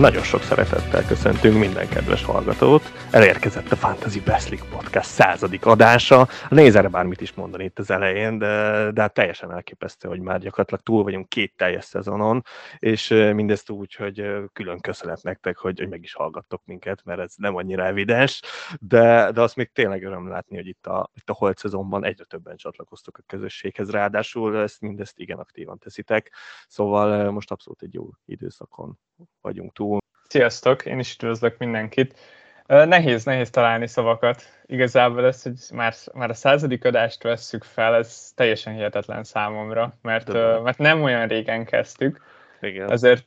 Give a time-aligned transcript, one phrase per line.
[0.00, 2.82] Nagyon sok szeretettel köszöntünk minden kedves hallgatót.
[3.10, 6.28] Elérkezett a Fantasy League Podcast századik adása.
[6.48, 10.82] Nézere bármit is mondani itt az elején, de, de hát teljesen elképesztő, hogy már gyakorlatilag
[10.82, 12.42] túl vagyunk két teljes szezonon,
[12.78, 17.32] és mindezt úgy, hogy külön köszönet nektek, hogy, hogy meg is hallgattok minket, mert ez
[17.36, 18.40] nem annyira evidens,
[18.80, 22.24] de, de azt még tényleg öröm látni, hogy itt a, itt a holt szezonban egyre
[22.24, 26.32] többen csatlakoztok a közösséghez, ráadásul ezt mindezt igen aktívan teszitek,
[26.68, 28.98] szóval most abszolút egy jó időszakon
[29.40, 29.89] vagyunk túl.
[30.30, 32.18] Sziasztok, én is üdvözlök mindenkit.
[32.66, 34.42] Nehéz, nehéz találni szavakat.
[34.66, 40.32] Igazából ez, hogy már, már a századik adást vesszük fel, ez teljesen hihetetlen számomra, mert,
[40.62, 42.24] mert nem olyan régen kezdtük.
[42.60, 42.90] Igen.
[42.90, 43.24] Ezért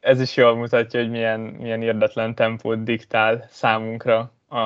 [0.00, 4.58] ez is jól mutatja, hogy milyen, milyen érdetlen tempót diktál számunkra a,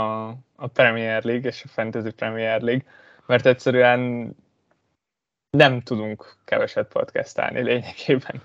[0.56, 2.84] a Premier League és a Fantasy Premier League,
[3.26, 4.30] mert egyszerűen
[5.50, 8.42] nem tudunk keveset podcastálni lényegében.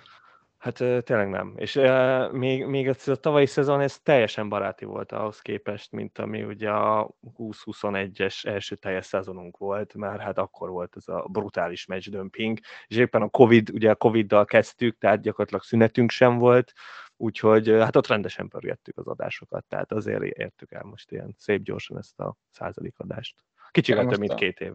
[0.61, 1.53] Hát tényleg nem.
[1.57, 6.43] És uh, még, még a tavalyi szezon ez teljesen baráti volt ahhoz képest, mint ami
[6.43, 12.59] ugye a 20-21-es első teljes szezonunk volt, mert hát akkor volt ez a brutális dömping,
[12.87, 16.71] és éppen a Covid, ugye a Covid-dal kezdtük, tehát gyakorlatilag szünetünk sem volt,
[17.17, 21.97] úgyhogy hát ott rendesen pörgettük az adásokat, tehát azért értük el most ilyen szép gyorsan
[21.97, 23.35] ezt a századik adást.
[23.71, 24.73] Kicsivel több, mint két év.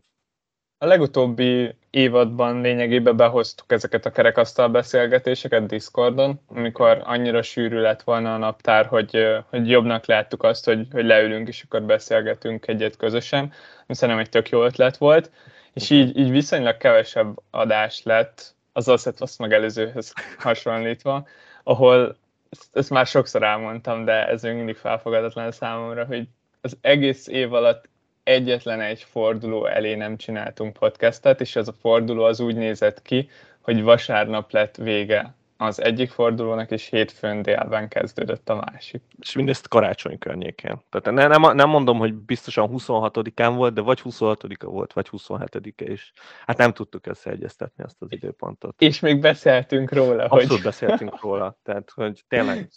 [0.79, 8.35] A legutóbbi évadban lényegében behoztuk ezeket a kerekasztal beszélgetéseket Discordon, amikor annyira sűrű lett volna
[8.35, 13.53] a naptár, hogy, hogy jobbnak láttuk azt, hogy, hogy leülünk és akkor beszélgetünk egyet közösen,
[13.89, 15.31] szerintem egy tök jó ötlet volt,
[15.73, 21.27] és így, így viszonylag kevesebb adás lett, az azt, azt meg előzőhöz hasonlítva,
[21.63, 22.17] ahol
[22.51, 26.29] ezt, ezt már sokszor elmondtam, de ez még mindig felfogadatlan számomra, hogy
[26.61, 27.89] az egész év alatt
[28.27, 33.29] egyetlen egy forduló elé nem csináltunk podcastet, és ez a forduló az úgy nézett ki,
[33.61, 39.03] hogy vasárnap lett vége az egyik fordulónak, és hétfőn délben kezdődött a másik.
[39.20, 40.81] És mindezt karácsony környékén.
[40.91, 45.92] Tehát ne, nem, nem mondom, hogy biztosan 26-án volt, de vagy 26-a volt, vagy 27-e
[45.92, 46.13] is.
[46.47, 48.75] Hát nem tudtuk összeegyeztetni azt az időpontot.
[48.79, 50.23] És még beszéltünk róla.
[50.23, 50.63] Abszolút hogy...
[50.63, 51.59] beszéltünk róla.
[51.63, 52.69] Tehát, hogy tényleg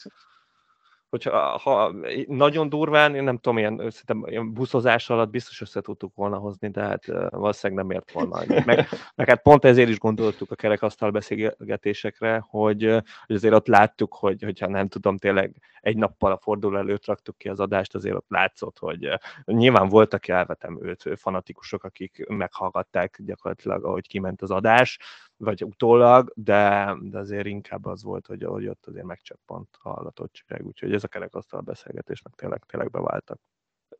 [1.09, 1.93] hogyha ha
[2.27, 6.69] nagyon durván, én nem tudom, ilyen, szerintem ilyen buszozás alatt biztos össze tudtuk volna hozni,
[6.69, 11.11] de hát valószínűleg nem ért volna Meg, meg hát pont ezért is gondoltuk a kerekasztal
[11.11, 12.83] beszélgetésekre, hogy,
[13.25, 17.37] hogy azért ott láttuk, hogy, hogyha nem tudom, tényleg egy nappal a forduló előtt raktuk
[17.37, 19.09] ki az adást, azért ott látszott, hogy
[19.45, 24.99] nyilván voltak elvetem őt fanatikusok, akik meghallgatták gyakorlatilag, ahogy kiment az adás,
[25.39, 30.65] vagy utólag, de, de azért inkább az volt, hogy, hogy ott azért megcsappant a hallgatottság,
[30.65, 33.39] úgyhogy ez a kerekasztal beszélgetés meg tényleg, tényleg beváltak.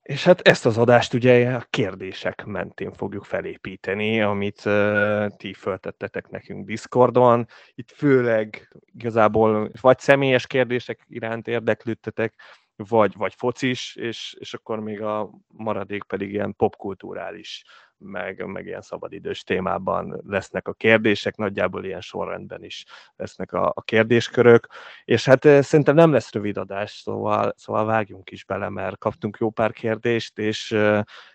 [0.02, 6.30] És hát ezt az adást ugye a kérdések mentén fogjuk felépíteni, amit uh, ti föltettetek
[6.30, 7.46] nekünk Discordon.
[7.74, 12.42] Itt főleg igazából vagy személyes kérdések iránt érdeklődtetek,
[12.76, 17.64] vagy, vagy focis, és, és akkor még a maradék pedig ilyen popkulturális
[18.00, 23.82] meg, meg ilyen szabadidős témában lesznek a kérdések, nagyjából ilyen sorrendben is lesznek a, a
[23.82, 24.68] kérdéskörök,
[25.06, 29.50] és hát szerintem nem lesz rövid adás, szóval, szóval vágjunk is bele, mert kaptunk jó
[29.50, 30.76] pár kérdést, és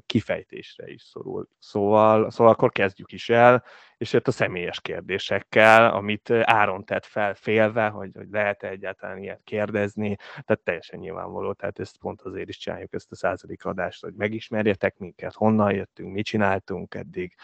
[0.07, 1.49] kifejtésre is szorul.
[1.59, 3.65] Szóval, szóval akkor kezdjük is el,
[3.97, 9.41] és jött a személyes kérdésekkel, amit Áron tett fel félve, hogy, hogy lehet-e egyáltalán ilyet
[9.45, 14.15] kérdezni, tehát teljesen nyilvánvaló, tehát ezt pont azért is csináljuk ezt a századik adást, hogy
[14.15, 17.35] megismerjetek minket, honnan jöttünk, mit csináltunk eddig,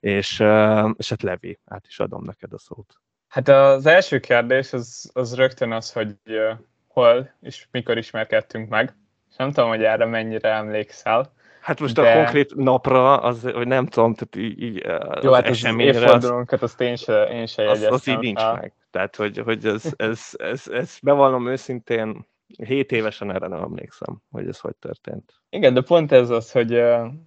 [0.00, 0.30] és,
[0.96, 3.00] és hát Levi, át is adom neked a szót.
[3.28, 6.16] Hát az első kérdés az, az rögtön az, hogy
[6.86, 8.96] hol és mikor ismerkedtünk meg,
[9.30, 11.32] és nem tudom, hogy erre mennyire emlékszel.
[11.60, 12.10] Hát most de...
[12.10, 14.84] a konkrét napra, az, hogy nem tudom, tehát így, így
[15.22, 15.98] Jó, hát eseményre...
[15.98, 18.72] Az évfordulónkat azt én se, én se az, az így nincs meg.
[18.90, 22.26] Tehát, hogy, hogy ez, ez, ez, ez, bevallom őszintén,
[22.66, 25.32] 7 évesen erre nem emlékszem, hogy ez hogy történt.
[25.50, 26.82] Igen, de pont ez az, hogy,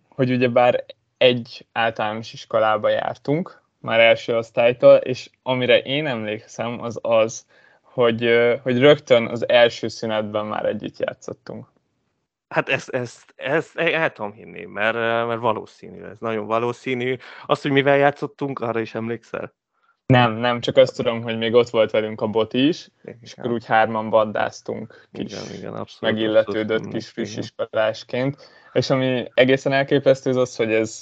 [0.09, 0.85] hogy ugyebár
[1.17, 7.45] egy általános iskolába jártunk, már első osztálytól, és amire én emlékszem, az az,
[7.81, 8.29] hogy,
[8.63, 11.71] hogy rögtön az első szünetben már együtt játszottunk.
[12.51, 14.93] Hát ezt, ezt, ezt el tudom hinni, mert,
[15.27, 17.15] mert valószínű, ez nagyon valószínű.
[17.45, 19.53] Azt, hogy mivel játszottunk, arra is emlékszel?
[20.05, 23.17] Nem, nem, csak azt tudom, hogy még ott volt velünk a bot is, igen.
[23.21, 28.49] és akkor úgy hárman bandáztunk kis, igen, igen, abszolút, megilletődött abszolút, kis friss iskolásként.
[28.73, 30.99] És ami egészen elképesztő az az, hogy ez,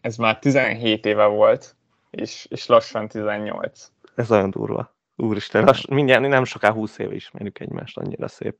[0.00, 1.76] ez már 17 éve volt,
[2.10, 3.88] és, és lassan 18.
[4.14, 4.94] Ez nagyon durva.
[5.16, 8.56] Úristen, lass, mindjárt nem soká 20 éve ismerjük egymást, annyira szép.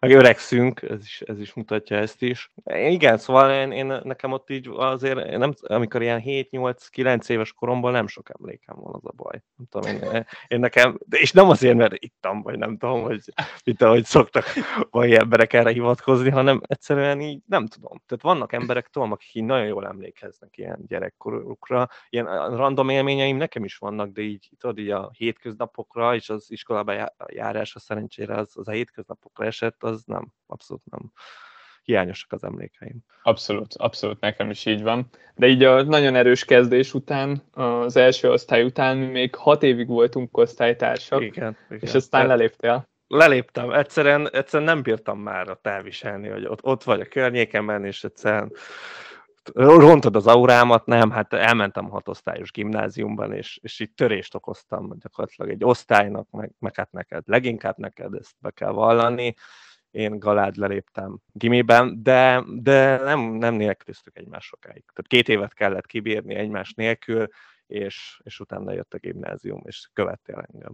[0.00, 2.52] Meg öregszünk, ez is, ez is mutatja ezt is.
[2.64, 8.06] Igen, szóval én, én nekem ott így azért, nem, amikor ilyen 7-8-9 éves koromban nem
[8.06, 9.42] sok emlékem van az a baj.
[9.56, 13.20] Nem tudom, én, én nekem, és nem azért, mert ittam, vagy nem tudom, hogy
[13.64, 14.44] itt ahogy szoktak
[14.90, 18.02] vagy emberek erre hivatkozni, hanem egyszerűen így nem tudom.
[18.06, 21.88] Tehát vannak emberek, tudom, akik így nagyon jól emlékeznek ilyen gyerekkorukra.
[22.08, 26.50] Ilyen random élményeim nekem is vannak, de így, tudod, így a hétköznapok hétköznapokra, és az
[26.50, 31.12] iskolába járása szerencsére az, az a hétköznapokra esett, az nem, abszolút nem
[31.82, 32.98] hiányosak az emlékeim.
[33.22, 35.08] Abszolút, abszolút nekem is így van.
[35.34, 39.86] De így a nagyon erős kezdés után, az első osztály után mi még hat évig
[39.86, 41.80] voltunk osztálytársak, igen, igen.
[41.82, 42.88] és aztán leléptél.
[43.08, 48.52] Leléptem, egyszerűen, egyszerűen nem bírtam már elviselni, hogy ott, ott vagy a környékemben, és egyszerűen
[49.54, 55.64] rontod az aurámat, nem, hát elmentem hatosztályos gimnáziumban, és, és így törést okoztam gyakorlatilag egy
[55.64, 59.34] osztálynak, meg, meg hát neked, leginkább neked ezt be kell vallani.
[59.90, 64.84] Én galád leléptem gimiben, de, de nem, nem nélkülöztük egymás sokáig.
[64.94, 67.28] Tehát két évet kellett kibírni egymás nélkül,
[67.66, 70.72] és, és utána jött a gimnázium, és követtél engem.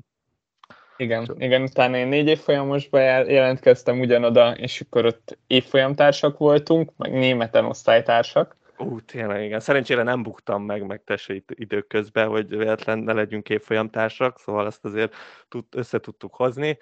[0.96, 1.42] Igen, Csak.
[1.42, 8.56] igen, utána én négy évfolyamosba jelentkeztem ugyanoda, és akkor ott évfolyamtársak voltunk, meg németen osztálytársak.
[8.82, 9.60] Ú, tényleg, igen.
[9.60, 15.14] Szerencsére nem buktam meg, meg tessék időközben, hogy véletlen ne legyünk évfolyamtársak, szóval ezt azért
[15.48, 16.78] tud, össze tudtuk hozni,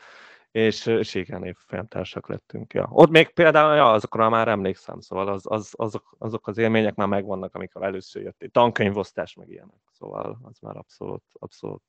[0.50, 2.72] és, és igen, évfolyamtársak lettünk.
[2.72, 2.88] Ja.
[2.92, 7.08] Ott még például, ja, azokra már emlékszem, szóval az, az, azok, azok az élmények már
[7.08, 9.80] megvannak, amikor először jött tankönyvosztás, meg ilyenek.
[9.92, 11.82] Szóval az már abszolút, abszolút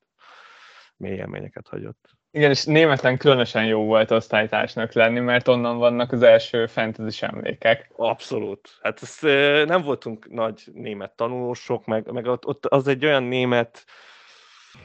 [0.97, 2.09] mély élményeket hagyott.
[2.31, 7.91] Igen, és németen különösen jó volt osztálytársnak lenni, mert onnan vannak az első fantasy emlékek.
[7.95, 8.69] Abszolút.
[8.81, 9.17] Hát ez,
[9.67, 13.85] nem voltunk nagy német tanulósok, meg, meg ott, ott az egy olyan német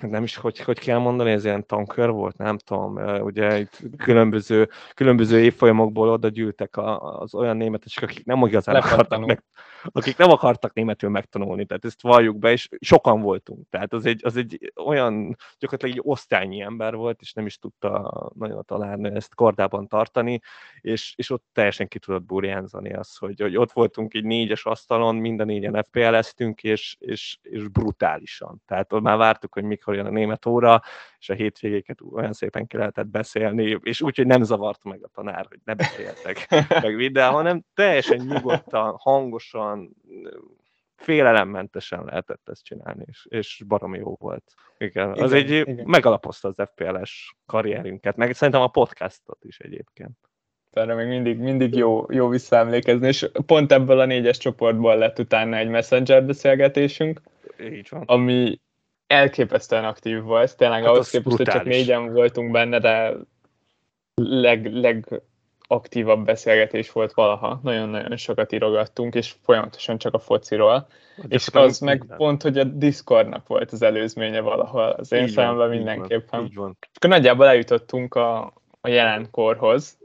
[0.01, 4.69] nem is hogy, hogy kell mondani, ez ilyen tankör volt, nem tudom, ugye itt különböző,
[4.95, 9.43] különböző évfolyamokból oda gyűltek az olyan németesek, akik nem igazán akartak, meg,
[9.83, 14.21] akik nem akartak németül megtanulni, tehát ezt valljuk be, és sokan voltunk, tehát az egy,
[14.25, 19.35] az egy olyan gyakorlatilag egy osztálynyi ember volt, és nem is tudta nagyon talán ezt
[19.35, 20.41] kordában tartani,
[20.81, 25.17] és, és ott teljesen ki tudott burjánzani az, hogy, hogy ott voltunk egy négyes asztalon,
[25.17, 28.63] minden négyen FPL-eztünk, és, és, és brutálisan.
[28.67, 30.83] Tehát ott már vártuk, hogy mikor jön a német óra,
[31.19, 35.09] és a hétvégéket olyan szépen ki lehetett beszélni, és úgy, hogy nem zavarta meg a
[35.09, 36.47] tanár, hogy ne beszéltek
[36.83, 39.97] meg videó, hanem teljesen nyugodtan, hangosan,
[40.97, 44.55] félelemmentesen lehetett ezt csinálni, és, és baromi jó volt.
[44.79, 45.83] Igen, igen az egy igen.
[45.85, 50.17] megalapozta az FPL-es karrierünket, meg szerintem a podcastot is egyébként.
[50.71, 55.57] Erre még mindig, mindig jó, jó visszaemlékezni, és pont ebből a négyes csoportból lett utána
[55.57, 57.21] egy messenger beszélgetésünk,
[57.61, 58.03] Így van.
[58.07, 58.61] ami
[59.07, 63.15] elképesztően aktív volt, tényleg hát ahhoz képest, hogy csak négyen voltunk benne, de
[64.15, 65.23] leg, leg
[65.69, 67.61] aktívabb beszélgetés volt valaha.
[67.63, 70.87] Nagyon-nagyon sokat írogattunk, és folyamatosan csak a fociról.
[71.17, 72.17] Hát és az meg minden.
[72.17, 76.45] pont, hogy a Discordnak volt az előzménye valahol, az én fejemben mindenképpen.
[76.45, 79.99] Így van, így Akkor nagyjából eljutottunk a, a jelenkorhoz,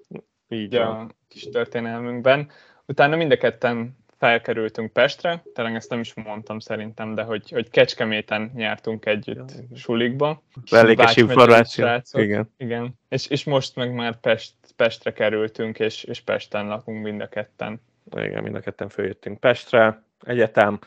[0.48, 2.50] így a kis történelmünkben.
[2.86, 7.70] Utána mind a ketten felkerültünk Pestre, talán ezt nem is mondtam szerintem, de hogy, hogy
[7.70, 10.44] Kecskeméten nyertunk együtt ja, sulikba.
[10.72, 11.88] Mellékes információ.
[12.12, 12.54] Igen.
[12.58, 13.00] igen.
[13.10, 17.82] És, és most meg már Pest, Pestre kerültünk, és, és Pesten lakunk mind a ketten.
[18.16, 20.80] Igen, mind a ketten följöttünk Pestre, egyetem,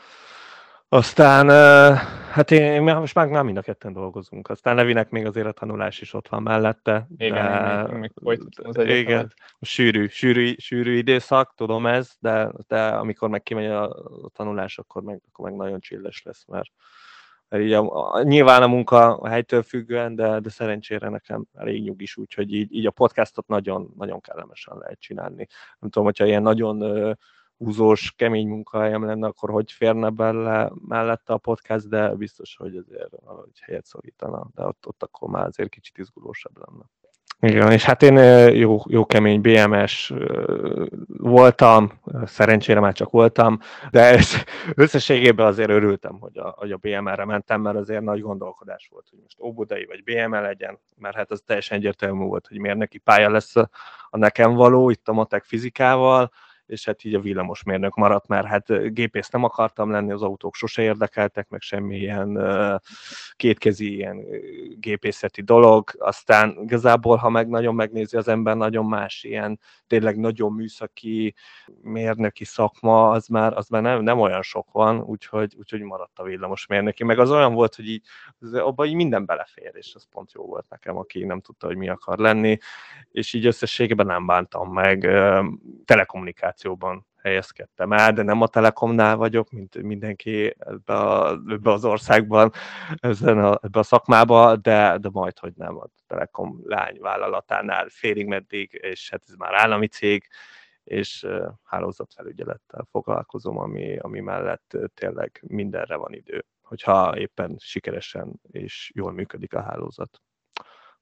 [0.95, 1.49] aztán,
[2.31, 4.49] hát én, most már, már mind a ketten dolgozunk.
[4.49, 7.07] Aztán Levinek még az élettanulás is ott van mellette.
[7.17, 13.29] Igen, de, még, még az igen, sűrű, sűrű, sűrű időszak, tudom ez, de, de amikor
[13.29, 13.83] meg kimegy a,
[14.23, 16.69] a tanulás, akkor meg, akkor meg nagyon csilles lesz, mert,
[17.49, 21.83] mert így a, a, nyilván a munka a helytől függően, de, de szerencsére nekem elég
[21.83, 25.47] nyugis, úgyhogy így, így a podcastot nagyon, nagyon kellemesen lehet csinálni.
[25.79, 27.17] Nem tudom, hogyha ilyen nagyon
[27.65, 33.15] húzós, kemény munkahelyem lenne, akkor hogy férne bele mellette a podcast, de biztos, hogy azért
[33.25, 36.83] valahogy helyet szorítana, de ott, ott akkor már azért kicsit izgulósabb lenne.
[37.39, 38.17] Igen, és hát én
[38.53, 40.13] jó, jó kemény BMS
[41.07, 41.91] voltam,
[42.25, 43.59] szerencsére már csak voltam,
[43.91, 44.19] de
[44.75, 49.19] összességében azért örültem, hogy a, hogy a BMR-re mentem, mert azért nagy gondolkodás volt, hogy
[49.21, 53.29] most Óbudai vagy BML legyen, mert hát az teljesen egyértelmű volt, hogy miért neki pálya
[53.29, 53.55] lesz
[54.09, 56.31] a nekem való, itt a matek fizikával,
[56.65, 60.81] és hát így a villamosmérnök maradt, mert hát gépész nem akartam lenni, az autók sose
[60.81, 62.39] érdekeltek, meg semmilyen
[63.35, 64.25] kétkezi ilyen
[64.79, 70.53] gépészeti dolog, aztán igazából, ha meg nagyon megnézi az ember, nagyon más ilyen tényleg nagyon
[70.53, 71.35] műszaki
[71.81, 76.23] mérnöki szakma, az már, az már nem, nem olyan sok van, úgyhogy, úgyhogy maradt a
[76.23, 78.05] villamosmérnöki, meg az olyan volt, hogy így,
[78.53, 81.89] abban így minden belefér, és az pont jó volt nekem, aki nem tudta, hogy mi
[81.89, 82.57] akar lenni,
[83.11, 85.09] és így összességében nem bántam meg,
[86.55, 92.51] telekommunikációban helyezkedtem el, de nem a Telekomnál vagyok, mint mindenki ebbe, a, ebbe az országban,
[92.95, 98.79] ezen a, ebbe a szakmába, de, de majd, hogy nem a Telekom lányvállalatánál félig meddig,
[98.81, 100.27] és hát ez már állami cég,
[100.83, 101.27] és
[101.63, 109.53] hálózatfelügyelettel foglalkozom, ami, ami mellett tényleg mindenre van idő, hogyha éppen sikeresen és jól működik
[109.53, 110.21] a hálózat.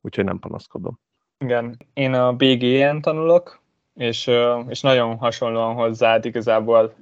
[0.01, 1.00] Úgyhogy nem panaszkodom.
[1.38, 3.62] Igen, én a BGN tanulok,
[3.96, 4.32] és,
[4.68, 6.94] és nagyon hasonlóan hozzád igazából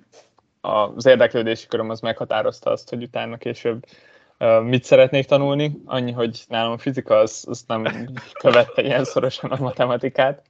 [0.62, 3.86] az érdeklődési köröm az meghatározta azt, hogy utána később
[4.64, 5.82] mit szeretnék tanulni.
[5.86, 10.42] Annyi, hogy nálam a fizika az, az nem követte ilyen szorosan a matematikát.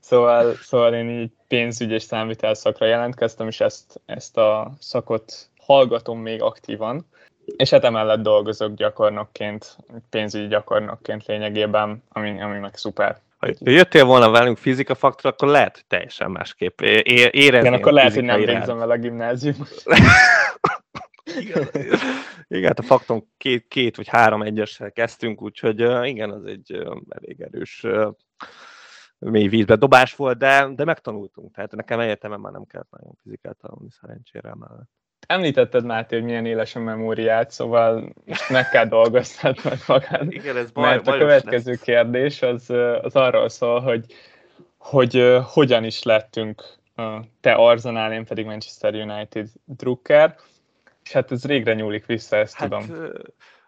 [0.00, 6.18] Szóval, szóval én így pénzügy és számvitel szakra jelentkeztem, és ezt, ezt a szakot hallgatom
[6.18, 7.06] még aktívan.
[7.56, 9.76] És hát emellett dolgozok gyakornokként,
[10.10, 13.20] pénzügyi gyakornokként lényegében, ami, ami meg szuper.
[13.40, 17.68] Ha jöttél volna velünk fizika faktor, akkor lehet, hogy teljesen másképp érezni.
[17.68, 19.56] Igen, akkor lehet, hogy nem végzem el a gimnázium.
[21.40, 21.68] igen,
[22.48, 26.72] igen, hát a fakton két, két vagy három egyessel kezdtünk, úgyhogy igen, az egy
[27.08, 27.86] elég erős
[29.18, 31.54] mély vízbe dobás volt, de, de megtanultunk.
[31.54, 34.90] Tehát nekem egyetemen már nem kellett nagyon fizikát tanulni szerencsére mellett.
[35.26, 38.12] Említetted, Máté, hogy milyen éles a memóriát, szóval
[38.48, 40.32] meg kell dolgoztatnod magad.
[40.32, 41.80] Igen, ez baj, Mert a következő lesz.
[41.80, 42.70] kérdés az,
[43.02, 44.04] az arról szól, hogy,
[44.78, 46.78] hogy hogyan is lettünk
[47.40, 50.36] te Arsenal, én pedig Manchester United drukker,
[51.04, 53.08] és hát ez régre nyúlik vissza, ezt hát, tudom.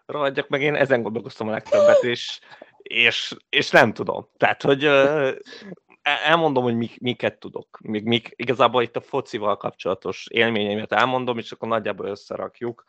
[0.05, 2.39] Rohadjak meg, én ezen gondolkoztam a legtöbbet, és,
[2.81, 4.27] és, és nem tudom.
[4.37, 4.89] Tehát, hogy
[6.03, 7.79] elmondom, hogy mik, miket tudok.
[7.81, 12.83] Még mik, igazából itt a focival kapcsolatos élményeimet elmondom, és akkor nagyjából összerakjuk.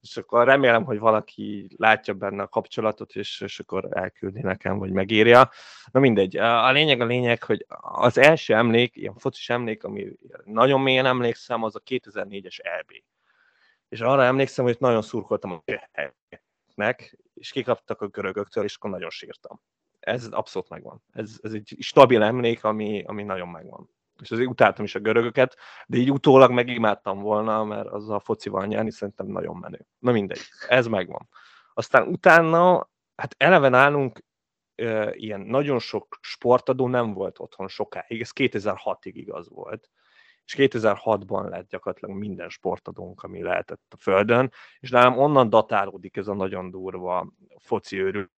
[0.00, 4.90] És akkor remélem, hogy valaki látja benne a kapcsolatot, és, és akkor elküldi nekem, vagy
[4.90, 5.50] megírja.
[5.92, 6.36] Na mindegy.
[6.36, 10.12] A lényeg a lényeg, hogy az első emlék, ilyen focis emlék, ami
[10.44, 12.90] nagyon mélyen emlékszem, az a 2004-es EB.
[13.88, 15.62] És arra emlékszem, hogy nagyon szurkoltam a
[16.74, 19.60] nek, és kikaptak a görögöktől, és akkor nagyon sírtam
[20.02, 21.02] ez abszolút megvan.
[21.12, 23.90] Ez, ez egy stabil emlék, ami, ami nagyon megvan.
[24.20, 25.56] És azért utáltam is a görögöket,
[25.86, 29.86] de így utólag megimádtam volna, mert az a focival nyerni szerintem nagyon menő.
[29.98, 31.28] Na mindegy, ez megvan.
[31.74, 34.24] Aztán utána, hát eleve nálunk
[34.74, 39.90] e, ilyen nagyon sok sportadó nem volt otthon sokáig, ez 2006-ig igaz volt
[40.44, 46.28] és 2006-ban lett gyakorlatilag minden sportadónk, ami lehetett a Földön, és nálam onnan datálódik ez
[46.28, 48.30] a nagyon durva foci őrül,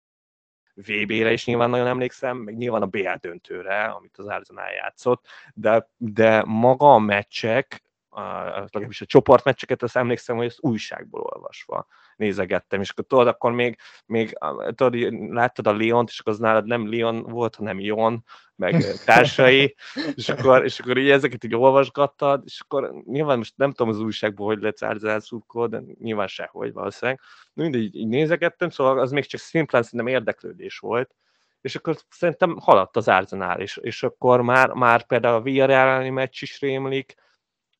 [0.74, 5.88] VB-re is nyilván nagyon emlékszem, meg nyilván a BL döntőre, amit az Arsenal játszott, de,
[5.96, 7.82] de maga a meccsek,
[8.14, 11.86] legalábbis a csoportmeccseket, azt emlékszem, hogy ezt újságból olvasva
[12.16, 14.38] nézegettem, és akkor tudod, akkor még, még
[14.74, 14.94] tudod,
[15.32, 18.24] láttad a Leont, és akkor az nálad nem Leon volt, hanem Ion,
[18.62, 19.76] meg társai,
[20.14, 24.00] és akkor, és akkor így ezeket így olvasgattad, és akkor nyilván most nem tudom az
[24.00, 27.20] újságból, hogy lesz árzászurkó, de nyilván sehogy valószínűleg.
[27.52, 31.14] Mindegy, így, így nézegettem, szóval az még csak szimplán szerintem érdeklődés volt,
[31.60, 36.42] és akkor szerintem haladt az Arsenal, és, és akkor már, már például a Villarreal meccs
[36.42, 37.14] is rémlik,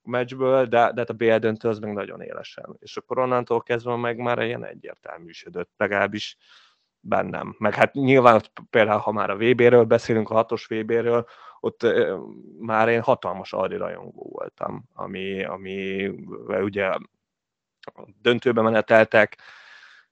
[0.03, 2.77] meccsből, de, de hát a BL döntő az meg nagyon élesen.
[2.79, 6.37] És akkor onnantól kezdve meg már ilyen egyértelműsödött, legalábbis
[7.03, 7.55] bennem.
[7.59, 8.41] Meg hát nyilván
[8.71, 11.27] például, ha már a VB-ről beszélünk, a hatos VB-ről,
[11.61, 11.87] ott
[12.59, 16.07] már én hatalmas Aldi rajongó voltam, ami, ami
[16.47, 16.91] ugye
[18.23, 19.37] döntőbe meneteltek,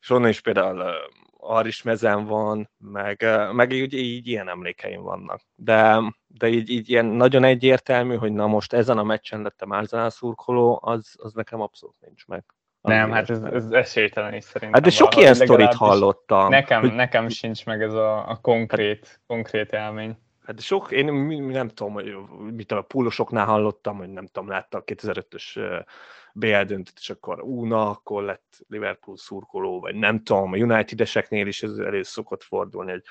[0.00, 0.92] és onnan is például
[1.36, 5.40] Aris mezen van, meg, meg így, így ilyen emlékeim vannak.
[5.54, 10.10] De, de így, így ilyen nagyon egyértelmű, hogy na most ezen a meccsen lettem Arsenal
[10.10, 12.44] szurkoló, az, az nekem abszolút nincs meg.
[12.80, 14.72] Nem, hát ez, ez esélytelen is szerintem.
[14.72, 16.48] Hát de sok ilyen sztorit hallottam.
[16.48, 16.92] Nekem, hogy...
[16.92, 20.18] nekem sincs meg ez a, a konkrét, hát, konkrét élmény.
[20.44, 22.16] Hát de sok, én nem tudom, hogy
[22.52, 25.84] mit a púlosoknál hallottam, hogy nem tudom, látta a 2005-ös
[26.32, 31.62] BL döntött, és akkor úna, akkor lett Liverpool szurkoló, vagy nem tudom, a United-eseknél is
[31.62, 33.02] ez elő szokott fordulni, hogy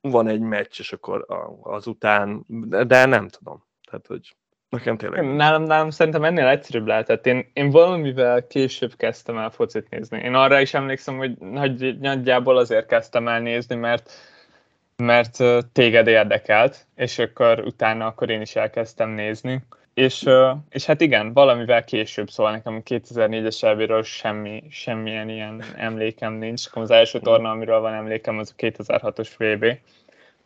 [0.00, 1.26] van egy meccs, és akkor
[1.62, 2.44] azután,
[2.86, 3.64] de nem tudom.
[3.90, 4.36] Tehát, hogy
[4.70, 5.34] nekem tényleg...
[5.34, 7.26] Nálam, nálam szerintem ennél egyszerűbb lehetett.
[7.26, 10.18] Én, én valamivel később kezdtem el focit nézni.
[10.18, 14.10] Én arra is emlékszem, hogy, hogy nagyjából azért kezdtem el nézni, mert
[15.02, 15.36] mert
[15.72, 19.62] téged érdekelt, és akkor utána akkor én is elkezdtem nézni
[19.98, 20.24] és,
[20.70, 26.64] és hát igen, valamivel később, szóval nekem 2004-es elvéről semmi, semmilyen ilyen emlékem nincs.
[26.72, 29.78] Az első torna, amiről van emlékem, az a 2006-os VB,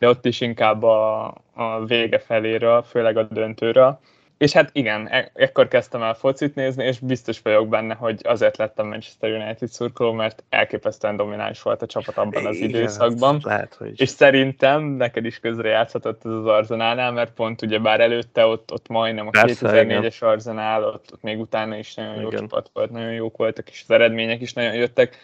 [0.02, 3.99] de ott is inkább a, a vége feléről, főleg a döntőről.
[4.38, 8.56] És hát igen, e- ekkor kezdtem el focit nézni, és biztos vagyok benne, hogy azért
[8.56, 13.40] lettem Manchester United szurkoló, mert elképesztően domináns volt a csapat abban az igen, időszakban.
[13.42, 14.00] Lehet, hogy...
[14.00, 18.73] És szerintem neked is közre játszhatott ez az Arzenálnál, mert pont ugye bár előtte ott,
[18.73, 22.23] ott majdnem a 2004-es Arzenál, ott, ott még utána is nagyon igen.
[22.23, 25.16] jó csapat volt, nagyon jók voltak, és az eredmények is nagyon jöttek.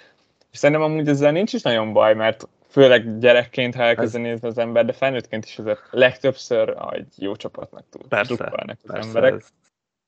[0.52, 4.20] És szerintem amúgy ezzel nincs is nagyon baj, mert főleg gyerekként, ha elkezd ez...
[4.20, 8.38] nézni az ember, de felnőttként is azért legtöbbször egy jó csapatnak tud persze, az
[8.86, 9.34] persze, emberek.
[9.34, 9.48] Ez...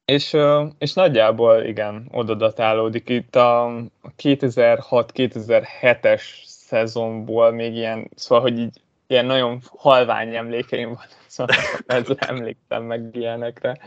[0.04, 0.36] És,
[0.78, 3.08] és nagyjából igen, oda datálódik.
[3.08, 3.72] Itt a
[4.22, 12.82] 2006-2007-es szezonból még ilyen, szóval, hogy így ilyen nagyon halvány emlékeim van, szóval ezzel emlékszem
[12.82, 13.78] meg ilyenekre.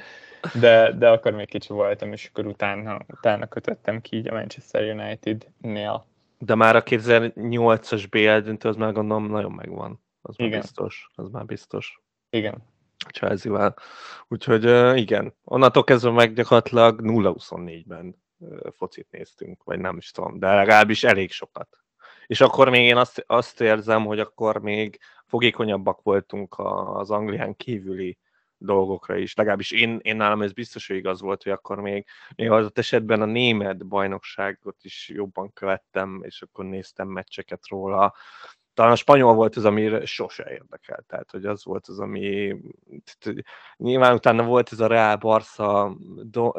[0.59, 4.83] De, de akkor még kicsi voltam, és akkor utána, utána kötöttem ki így a Manchester
[4.83, 6.05] United-nél.
[6.45, 10.03] De már a 2008-as BL döntő, az már gondolom nagyon megvan.
[10.21, 10.61] Az már igen.
[10.61, 11.09] biztos.
[11.15, 12.01] Az már biztos.
[12.29, 12.63] Igen.
[13.11, 13.75] Chelsea-vel.
[14.27, 14.63] Úgyhogy
[14.97, 18.23] igen, onnantól kezdve meg gyakorlatilag 0-24-ben
[18.71, 21.67] focit néztünk, vagy nem is tudom, de legalábbis elég sokat.
[22.27, 26.55] És akkor még én azt, azt érzem, hogy akkor még fogékonyabbak voltunk
[26.93, 28.17] az Anglián kívüli
[28.63, 29.35] dolgokra is.
[29.35, 32.05] Legalábbis én, én nálam ez biztos, hogy igaz volt, hogy akkor még,
[32.35, 38.13] még az esetben a német bajnokságot is jobban követtem, és akkor néztem meccseket róla.
[38.73, 42.55] Talán a spanyol volt az, ami sose érdekelt, tehát hogy az volt az, ami
[43.77, 46.51] nyilván utána volt ez a Real Barca do,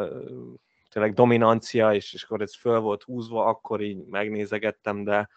[0.91, 5.29] tényleg dominancia, és, és akkor ez föl volt húzva, akkor így megnézegettem, de,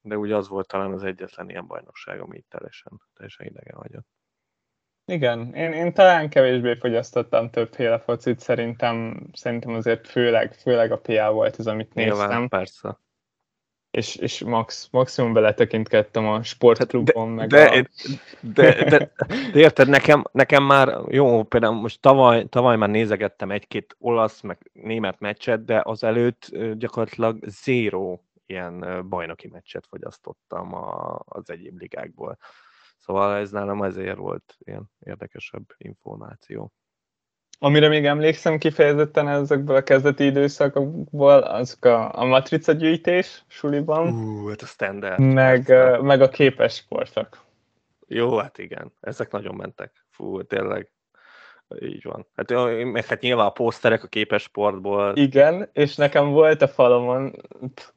[0.00, 4.19] de úgy az volt talán az egyetlen ilyen bajnokság, ami teljesen, teljesen idegen hagyott.
[5.10, 11.32] Igen, én, én talán kevésbé fogyasztottam többféle focit, szerintem, szerintem azért főleg, főleg a PA
[11.32, 12.16] volt az, amit néztem.
[12.16, 12.98] Nyilván, persze.
[13.90, 17.70] És, és max, maximum beletekintgettem a sportklubon, de, meg de, a...
[18.40, 19.12] De, de, de,
[19.52, 24.70] de, érted, nekem, nekem már, jó, például most tavaly, tavaly már nézegettem egy-két olasz, meg
[24.72, 32.38] német meccset, de az előtt gyakorlatilag zéro ilyen bajnoki meccset fogyasztottam a, az egyéb ligákból.
[33.00, 36.72] Szóval ez nálam ezért volt ilyen érdekesebb információ.
[37.58, 44.08] Amire még emlékszem kifejezetten ezekből a kezdeti időszakokból, azok a, a matrica gyűjtés suliban.
[44.08, 45.20] Ú, hát a standard.
[45.20, 45.68] Meg,
[46.02, 47.44] meg a képes sportok.
[48.06, 50.04] Jó, hát igen, ezek nagyon mentek.
[50.10, 50.90] Fú, tényleg.
[51.80, 52.26] Így van.
[52.36, 52.50] Hát,
[52.92, 55.12] meg hát nyilván a pószterek a képes sportból.
[55.16, 57.32] Igen, és nekem volt a falomon,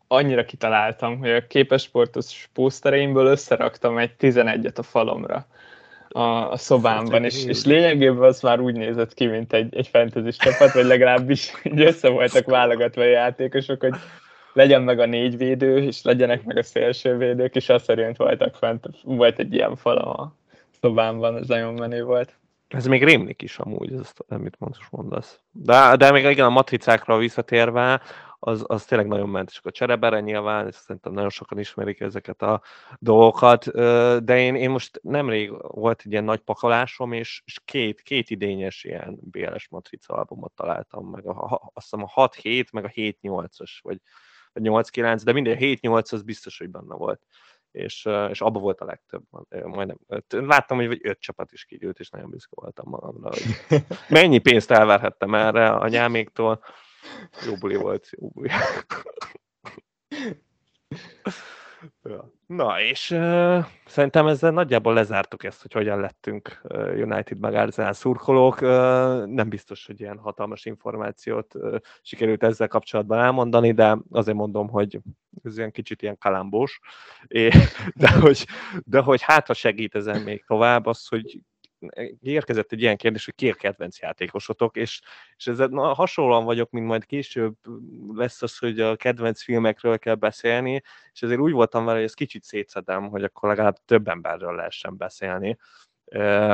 [0.08, 5.48] annyira kitaláltam, hogy a képes sportos pósztereimből összeraktam egy 11-et a falomra
[6.14, 10.38] a, a szobámban, és, és lényegében az már úgy nézett ki, mint egy, egy fantasy
[10.38, 13.94] csapat, vagy legalábbis így össze voltak válogatva a játékosok, hogy
[14.54, 18.56] legyen meg a négy védő, és legyenek meg a szélső védők, és azt szerint voltak
[18.56, 20.36] fent, volt egy ilyen falam a
[20.82, 22.34] szobámban, ez nagyon menő volt.
[22.74, 25.40] Ez még rémlik is amúgy, ez amit most mondasz.
[25.52, 28.02] De, de még igen, a matricákra visszatérve,
[28.40, 32.42] az, az tényleg nagyon ment, és a cserebere nyilván, és szerintem nagyon sokan ismerik ezeket
[32.42, 32.62] a
[33.00, 33.72] dolgokat,
[34.24, 38.84] de én, én most nemrég volt egy ilyen nagy pakalásom, és, és két, két idényes
[38.84, 41.26] ilyen BLS matrica albumot találtam, meg.
[41.26, 44.02] A, azt hiszem a 6-7, meg a 7-8-as, vagy
[44.54, 47.22] a 8-9, de minden 7-8 az biztos, hogy benne volt
[47.74, 49.98] és, és abba volt a legtöbb, majdnem.
[50.30, 53.44] Láttam, hogy öt csapat is kigyűlt, és nagyon büszke voltam magamra, hogy
[54.10, 56.64] mennyi pénzt elverhettem erre a nyáméktól.
[57.46, 58.50] Jó buli volt, jó buli.
[62.46, 66.62] Na, és uh, szerintem ezzel nagyjából lezártuk ezt, hogy hogyan lettünk
[66.96, 68.62] United meg Arsenal szurkolók.
[68.62, 68.70] Uh,
[69.26, 75.00] nem biztos, hogy ilyen hatalmas információt uh, sikerült ezzel kapcsolatban elmondani, de azért mondom, hogy
[75.44, 76.80] ez ilyen kicsit ilyen kalambós,
[77.94, 78.46] de hogy,
[78.84, 81.42] de hogy hát, ha segít ezen még tovább, az, hogy
[82.22, 85.02] érkezett egy ilyen kérdés, hogy ki a kedvenc játékosotok, és,
[85.38, 87.56] és ezzel na, hasonlóan vagyok, mint majd később
[88.14, 90.82] lesz az, hogy a kedvenc filmekről kell beszélni,
[91.14, 94.98] és ezért úgy voltam vele, hogy ezt kicsit szétszedem, hogy akkor legalább több emberről lehessen
[94.98, 95.58] beszélni,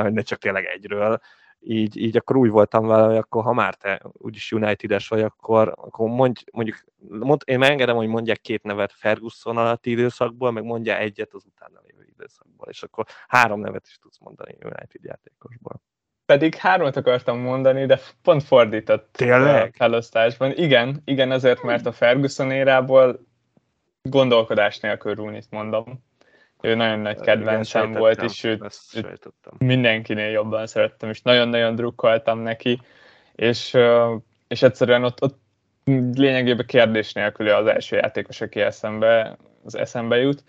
[0.02, 1.20] hogy ne csak tényleg egyről,
[1.62, 5.74] így, így akkor úgy voltam vele, hogy akkor ha már te úgyis United-es vagy, akkor,
[5.76, 10.98] akkor mondj, mondjuk, mond, én megengedem, hogy mondják két nevet Ferguson alatti időszakból, meg mondja
[10.98, 15.82] egyet az utána lévő időszakból, és akkor három nevet is tudsz mondani United játékosból.
[16.26, 19.74] Pedig hármat akartam mondani, de pont fordított Tényleg?
[19.76, 20.52] felosztásban.
[20.52, 23.28] Igen, igen, azért, mert a Ferguson érából
[24.02, 26.04] gondolkodás nélkül Rooney-t mondom.
[26.62, 32.40] ő nagyon nagy kedvencem Igen, volt, és őt, őt mindenkinél jobban szerettem, és nagyon-nagyon drukkoltam
[32.40, 32.82] neki,
[33.36, 33.78] és,
[34.48, 35.40] és egyszerűen ott, ott
[36.14, 40.44] lényegében kérdés nélkül az első játékos, aki eszembe, az eszembe jut.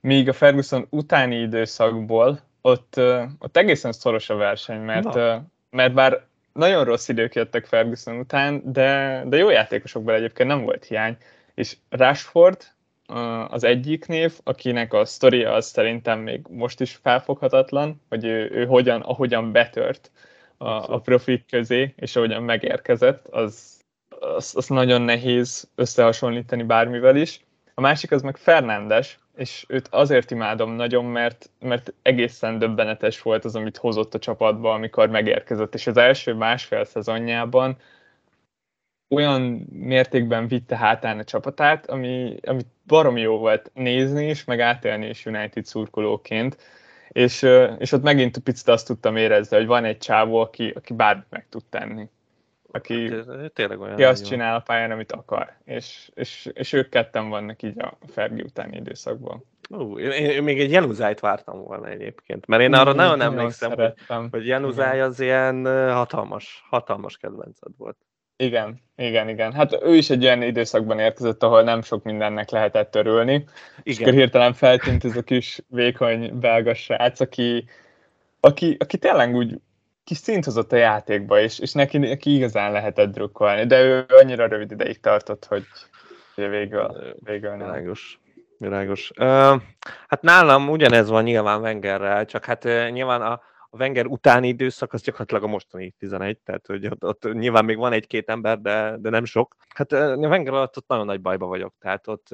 [0.00, 3.00] Míg a Ferguson utáni időszakból ott,
[3.38, 5.42] ott egészen szoros a verseny, mert, Na.
[5.70, 10.84] mert bár nagyon rossz idők jöttek Ferguson után, de, de jó játékosokból egyébként nem volt
[10.84, 11.16] hiány.
[11.54, 12.64] És Rashford
[13.48, 18.66] az egyik név, akinek a sztoria az szerintem még most is felfoghatatlan, hogy ő, ő
[18.66, 20.10] hogyan, ahogyan betört
[20.56, 27.40] a, a profik közé, és ahogyan megérkezett, az, az, az nagyon nehéz összehasonlítani bármivel is.
[27.74, 33.44] A másik az meg Fernándes, és őt azért imádom nagyon, mert, mert egészen döbbenetes volt
[33.44, 37.76] az, amit hozott a csapatba, amikor megérkezett, és az első másfél szezonjában
[39.10, 45.08] olyan mértékben vitte hátán a csapatát, ami, ami barom jó volt nézni is, meg átélni
[45.08, 46.56] is United szurkolóként,
[47.08, 47.46] és,
[47.78, 51.46] és ott megint picit azt tudtam érezni, hogy van egy csávó, aki, aki bármit meg
[51.48, 52.08] tud tenni.
[52.72, 55.52] Aki, hát, tényleg olyan aki azt csinál a pályán, amit akar.
[55.64, 59.44] És, és, és ők ketten vannak így a Fergi utáni időszakban.
[59.74, 63.92] Ó, én, én még egy Januzájt vártam volna egyébként, mert én arra nagyon emlékszem, hogy,
[64.30, 67.96] hogy Januzáj az ilyen hatalmas, hatalmas kedvenced volt.
[68.36, 69.52] Igen, igen, igen.
[69.52, 73.32] Hát ő is egy olyan időszakban érkezett, ahol nem sok mindennek lehetett örülni.
[73.32, 73.48] Igen.
[73.82, 77.64] És akkor hirtelen feltűnt ez a kis vékony belga srác, aki,
[78.40, 79.60] aki, aki tényleg úgy
[80.10, 84.46] kis szint hozott a játékba, és, és neki, neki igazán lehetett drukkolni, de ő annyira
[84.46, 85.64] rövid ideig tartott, hogy
[86.34, 87.58] végül, végül nem.
[87.58, 88.20] Világos.
[88.58, 89.10] Világos.
[89.10, 89.60] Uh,
[90.08, 93.32] hát nálam ugyanez van nyilván Wengerrel, csak hát uh, nyilván a,
[93.70, 97.76] a Wenger utáni időszak az gyakorlatilag a mostani 11, tehát hogy ott, ott nyilván még
[97.76, 99.56] van egy-két ember, de, de nem sok.
[99.74, 102.28] Hát a Wenger alatt ott nagyon nagy bajba vagyok, tehát ott,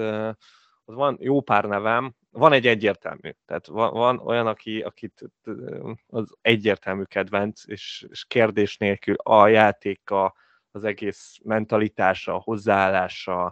[0.84, 5.22] ott van jó pár nevem, van egy egyértelmű, tehát van, van olyan, aki, akit
[6.06, 10.34] az egyértelmű kedvenc, és, és kérdés nélkül a játéka,
[10.70, 13.44] az egész mentalitása, a hozzáállása,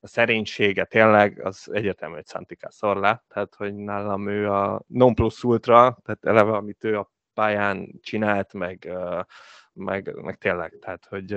[0.00, 5.44] a szerénysége tényleg, az egyértelmű, hogy Santi Cazorla, tehát hogy nálam ő a non plus
[5.44, 8.92] ultra, tehát eleve, amit ő a pályán csinált, meg,
[9.72, 11.32] meg, meg tényleg, tehát hogy,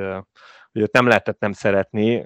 [0.72, 2.24] hogy ott nem lehetett nem szeretni.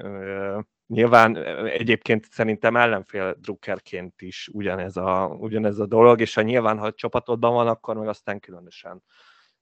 [0.88, 6.94] Nyilván egyébként szerintem ellenfél drukkerként is ugyanez a, ugyanez a dolog, és ha nyilván, ha
[6.94, 9.04] csapatodban van, akkor meg aztán különösen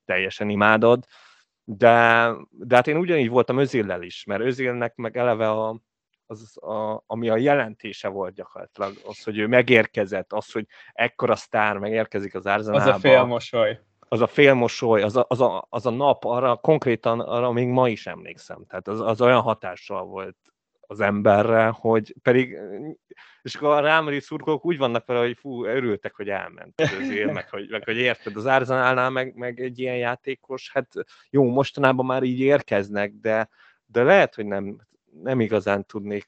[0.06, 1.06] teljesen imádod.
[1.64, 5.82] De, de hát én ugyanígy voltam Özillel is, mert Özillnek meg eleve a,
[6.26, 11.78] az, a, ami a jelentése volt gyakorlatilag, az, hogy ő megérkezett, az, hogy ekkora sztár
[11.78, 12.84] megérkezik az Arzenába.
[12.84, 17.20] Az a félmosoly az a félmosoly, az a, az, a, az a nap, arra konkrétan
[17.20, 18.66] arra még ma is emlékszem.
[18.68, 20.38] Tehát az, az olyan hatással volt
[20.88, 22.58] az emberre, hogy pedig,
[23.42, 26.82] és akkor a rámari szurkolók úgy vannak vele, hogy fú, örültek, hogy elment.
[26.82, 30.88] Az él, meg hogy, meg hogy érted, az Árzanálnál meg, meg egy ilyen játékos, hát
[31.30, 33.50] jó, mostanában már így érkeznek, de,
[33.86, 34.78] de lehet, hogy nem,
[35.24, 36.28] nem igazán tudnék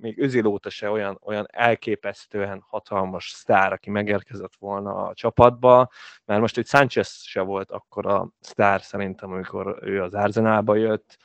[0.00, 5.90] még Özil óta se olyan, olyan elképesztően hatalmas sztár, aki megérkezett volna a csapatba,
[6.24, 11.16] mert most egy Sánchez se volt akkor a sztár szerintem, amikor ő az Arzenálba jött,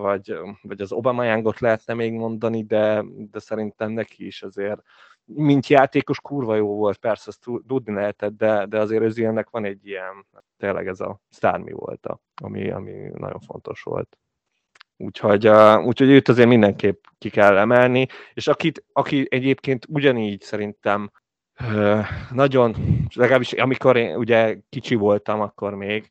[0.00, 4.82] vagy, vagy az Obama Youngot lehetne még mondani, de, de szerintem neki is azért
[5.26, 9.86] mint játékos kurva jó volt, persze azt tudni lehetett, de, de azért Özilnek van egy
[9.86, 12.06] ilyen, tényleg ez a sztármi volt,
[12.42, 14.18] ami, ami nagyon fontos volt.
[14.96, 15.48] Úgyhogy,
[15.84, 21.10] úgyhogy őt azért mindenképp ki kell emelni, és akit, aki egyébként ugyanígy szerintem
[22.30, 22.76] nagyon,
[23.14, 26.10] legalábbis amikor én ugye kicsi voltam akkor még,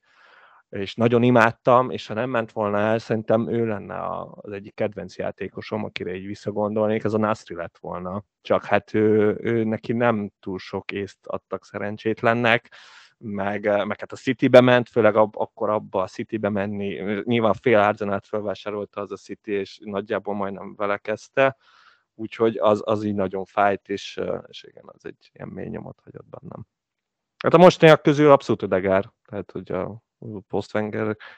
[0.69, 5.17] és nagyon imádtam, és ha nem ment volna el, szerintem ő lenne az egyik kedvenc
[5.17, 8.23] játékosom, akire így visszagondolnék, az a Nasri lett volna.
[8.41, 12.71] Csak hát ő, ő neki nem túl sok észt adtak szerencsétlennek,
[13.17, 17.79] meg, meg hát a City-be ment, főleg ab, akkor abba a City-be menni, nyilván fél
[17.79, 21.57] Arzenát felvásárolta az a City, és nagyjából majdnem vele kezdte,
[22.15, 26.29] úgyhogy az, az így nagyon fájt, és, és igen, az egy ilyen mély nyomot hagyott
[26.29, 26.65] bennem.
[27.43, 30.03] Hát a mostaniak közül abszolút Ödegár, tehát hogy a
[30.47, 30.77] post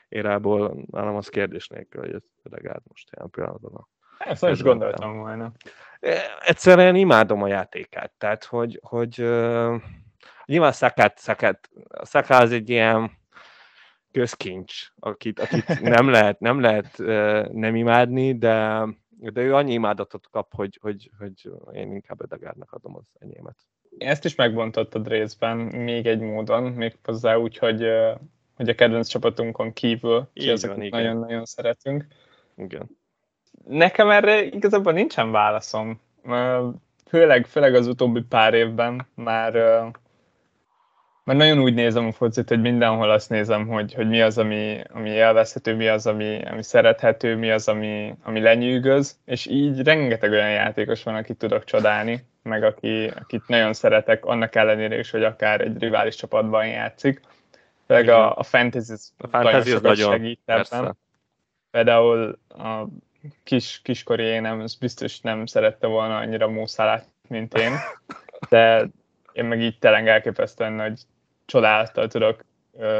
[0.09, 5.17] érából nálam az kérdés nélkül, hogy ez Ödegár most ilyen pillanatban a ezt is gondoltam
[5.17, 5.51] volna.
[6.39, 9.15] Egyszerűen imádom a játékát, tehát hogy, hogy
[10.45, 11.69] Nyilván Szakát, Szakát,
[12.01, 13.11] Szaká az egy ilyen
[14.11, 16.97] közkincs, akit, akit nem lehet, nem lehet
[17.53, 22.95] nem imádni, de, de ő annyi imádatot kap, hogy, hogy, hogy én inkább Ödegárnak adom
[22.95, 23.57] az enyémet.
[23.97, 27.85] Ezt is megbontottad részben még egy módon, még hozzá úgy, hogy,
[28.57, 32.05] hogy a kedvenc csapatunkon kívül, ki az, akit nagyon-nagyon szeretünk.
[32.57, 32.89] Igen.
[33.67, 36.01] Nekem erre igazából nincsen válaszom
[37.07, 39.53] főleg, főleg az utóbbi pár évben már,
[41.23, 44.81] már nagyon úgy nézem a focit, hogy mindenhol azt nézem, hogy, hogy mi az, ami,
[44.93, 50.31] ami élvezhető, mi az, ami, ami szerethető, mi az, ami, ami lenyűgöz, és így rengeteg
[50.31, 55.23] olyan játékos van, akit tudok csodálni, meg aki, akit nagyon szeretek, annak ellenére is, hogy
[55.23, 57.21] akár egy rivális csapatban játszik.
[57.87, 60.97] Főleg a, a fantasy, a fantasy nagyon, nagyon segít ebben.
[61.71, 62.85] Például a
[63.43, 67.71] kis, kiskori én nem, biztos nem szerette volna annyira Mószálát, mint én,
[68.49, 68.87] de
[69.33, 70.99] én meg így tényleg elképesztően nagy
[71.45, 72.45] csodálattal tudok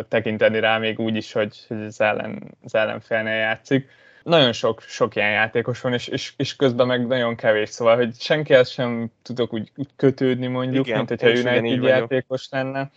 [0.08, 3.90] tekinteni rá, még úgy is, hogy, hogy az, ellen, az ellenfélnél játszik.
[4.24, 8.16] Nagyon sok, sok ilyen játékos van, és, és, és közben meg nagyon kevés, szóval, hogy
[8.20, 12.92] senkihez sem tudok úgy, úgy kötődni mondjuk, Igen, mint hogyha United játékos lenne.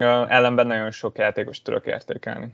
[0.00, 2.52] Ellenben nagyon sok játékos tudok értékelni.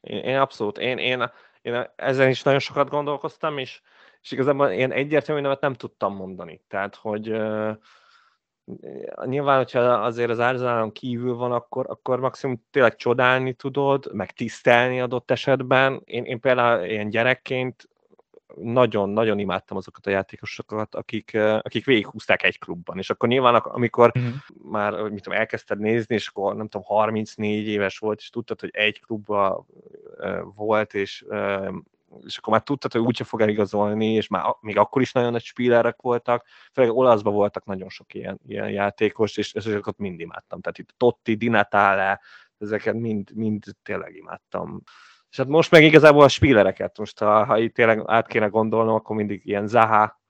[0.00, 1.30] Én, én abszolút, én, én,
[1.62, 3.80] én ezen is nagyon sokat gondolkoztam, és,
[4.22, 6.60] és igazából én egyértelmű nevet nem tudtam mondani.
[6.68, 7.76] Tehát, hogy uh,
[9.24, 15.00] nyilván, hogyha azért az Arsenalon kívül van, akkor, akkor maximum tényleg csodálni tudod, meg tisztelni
[15.00, 16.02] adott esetben.
[16.04, 17.88] Én, én például ilyen gyerekként
[18.56, 24.32] nagyon-nagyon imádtam azokat a játékosokat, akik, akik végighúzták egy klubban, és akkor nyilván, amikor uh-huh.
[24.70, 28.70] már mit tudom, elkezdted nézni, és akkor nem tudom, 34 éves volt, és tudtad, hogy
[28.72, 29.66] egy klubban
[30.54, 31.24] volt, és
[32.24, 35.42] és akkor már tudtad, hogy úgyse fog eligazolni, és már még akkor is nagyon nagy
[35.42, 40.60] spílerek voltak, főleg olaszban voltak nagyon sok ilyen, ilyen játékos, és ezeket mind imádtam.
[40.60, 42.20] Tehát itt Totti, Di Natale,
[42.58, 44.82] ezeket mind, mind tényleg imádtam.
[45.32, 48.94] És hát most meg igazából a spílereket, most ha, ha itt tényleg át kéne gondolnom,
[48.94, 50.20] akkor mindig ilyen Zaha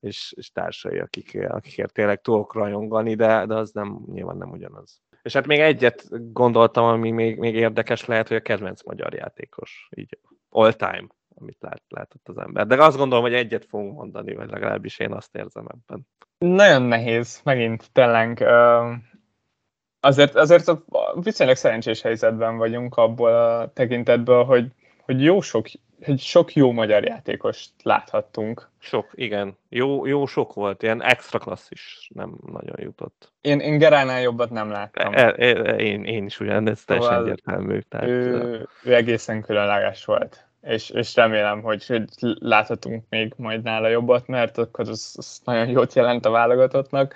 [0.00, 5.00] és, és társai, akik, akikért tényleg tudok rajongani, de, de az nem, nyilván nem ugyanaz.
[5.22, 9.88] És hát még egyet gondoltam, ami még, még érdekes lehet, hogy a kedvenc magyar játékos,
[9.96, 10.18] így
[10.48, 12.66] all time, amit lát, látott az ember.
[12.66, 16.06] De azt gondolom, hogy egyet fogunk mondani, vagy legalábbis én azt érzem ebben.
[16.38, 18.44] Nagyon nehéz, megint tényleg
[20.00, 20.70] azért, azért
[21.14, 24.66] viszonylag szerencsés helyzetben vagyunk abból a tekintetből, hogy,
[25.04, 25.66] hogy jó sok,
[26.04, 28.68] hogy sok jó magyar játékost láthattunk.
[28.78, 29.56] Sok, igen.
[29.68, 33.32] Jó, jó sok volt, ilyen extra klasszis nem nagyon jutott.
[33.40, 35.12] Én, én Geránál jobbat nem láttam.
[35.12, 37.78] E, e, én, én is ugyan, ez teljesen szóval egyértelmű.
[37.88, 42.04] Tehát, ő, ő egészen különleges volt és, és remélem, hogy, hogy
[42.38, 47.14] láthatunk még majd nála jobbat, mert akkor az, az nagyon jót jelent a válogatottnak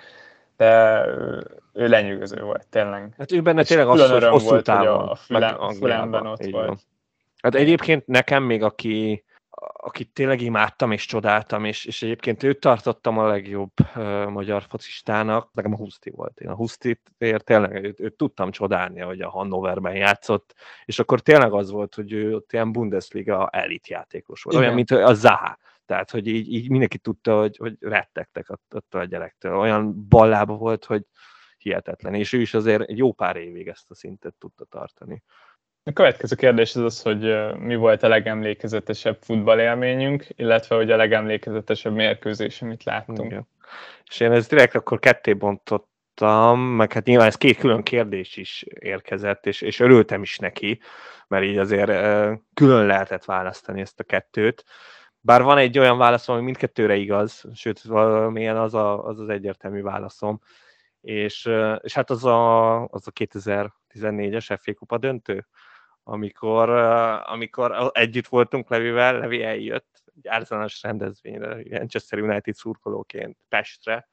[0.62, 1.04] de
[1.72, 3.14] ő lenyűgöző volt, tényleg.
[3.18, 4.98] Hát ő benne tényleg az, hogy hosszú volt, távon.
[4.98, 6.66] Hogy a, füle, fülemben ott volt.
[6.66, 6.78] Van.
[7.42, 9.24] Hát egyébként nekem még, aki,
[9.72, 15.48] akit tényleg imádtam és csodáltam, és, és egyébként őt tartottam a legjobb uh, magyar focistának,
[15.52, 16.40] nekem a Huszti volt.
[16.40, 17.00] Én a Husztit
[17.44, 22.12] tényleg őt, őt tudtam csodálni, hogy a Hannoverben játszott, és akkor tényleg az volt, hogy
[22.12, 24.66] ő ott ilyen Bundesliga elit játékos volt, Igen.
[24.66, 25.58] olyan, mint a Zaha.
[25.86, 29.56] Tehát, hogy így, így mindenki tudta, hogy, hogy rettegtek attól a gyerektől.
[29.56, 31.02] Olyan ballába volt, hogy
[31.58, 32.14] hihetetlen.
[32.14, 35.22] És ő is azért egy jó pár évig ezt a szintet tudta tartani.
[35.84, 41.92] A következő kérdés az az, hogy mi volt a legemlékezetesebb futballélményünk, illetve hogy a legemlékezetesebb
[41.92, 43.24] mérkőzés, amit láttunk.
[43.24, 43.48] Igen.
[44.04, 48.64] És én ezt direkt akkor ketté bontottam, meg hát nyilván ez két külön kérdés is
[48.68, 50.80] érkezett, és, és örültem is neki,
[51.28, 51.90] mert így azért
[52.54, 54.64] külön lehetett választani ezt a kettőt.
[55.24, 59.82] Bár van egy olyan válaszom, ami mindkettőre igaz, sőt, valamilyen az a, az, az egyértelmű
[59.82, 60.40] válaszom.
[61.00, 65.46] És, és hát az a, az a 2014-es FA Kupa döntő,
[66.02, 66.68] amikor,
[67.24, 74.08] amikor együtt voltunk Levivel, Levi eljött egy árzanos rendezvényre, Manchester United szurkolóként Pestre,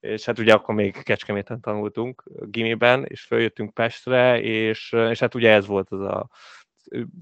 [0.00, 5.52] és hát ugye akkor még Kecskeméten tanultunk gimiben, és följöttünk Pestre, és, és hát ugye
[5.52, 6.28] ez volt az a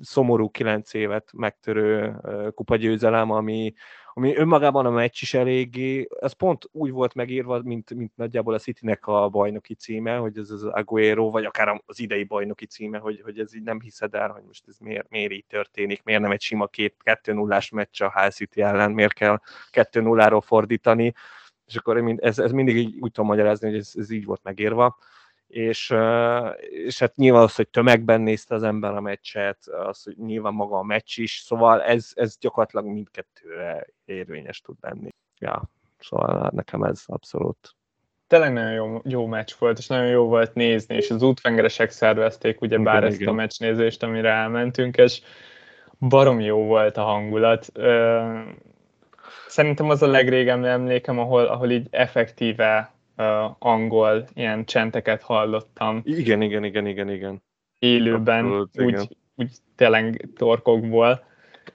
[0.01, 2.15] szomorú kilenc évet megtörő
[2.55, 3.75] kupagyőzelem, ami,
[4.13, 8.59] ami önmagában a meccs is eléggé, ez pont úgy volt megírva, mint, mint nagyjából a
[8.59, 13.21] Citynek a bajnoki címe, hogy ez az Aguero, vagy akár az idei bajnoki címe, hogy,
[13.25, 16.31] hogy ez így nem hiszed el, hogy most ez miért, miért így történik, miért nem
[16.31, 21.13] egy sima két 2 0 meccs a Hull City ellen, miért kell 2 0 fordítani,
[21.67, 24.97] és akkor ez, ez mindig így úgy tudom magyarázni, hogy ez, ez így volt megírva
[25.49, 25.95] és,
[26.69, 30.79] és hát nyilván az, hogy tömegben nézte az ember a meccset, az, hogy nyilván maga
[30.79, 35.09] a meccs is, szóval ez, ez gyakorlatilag mindkettőre érvényes tud lenni.
[35.39, 35.63] Ja,
[35.99, 37.75] szóval hát nekem ez abszolút.
[38.27, 42.61] Tényleg nagyon jó, jó meccs volt, és nagyon jó volt nézni, és az útvengeresek szervezték
[42.61, 43.33] ugye bár igen, ezt igen.
[43.33, 45.21] a meccsnézést, amire elmentünk, és
[45.99, 47.73] barom jó volt a hangulat.
[49.47, 56.01] Szerintem az a legrégebbi emlékem, ahol, ahol így effektíve uh, angol ilyen csenteket hallottam.
[56.05, 57.43] Igen, igen, igen, igen, igen.
[57.79, 59.09] Élőben, Abszolút, úgy, igen.
[59.37, 61.25] úgy tényleg torkokból.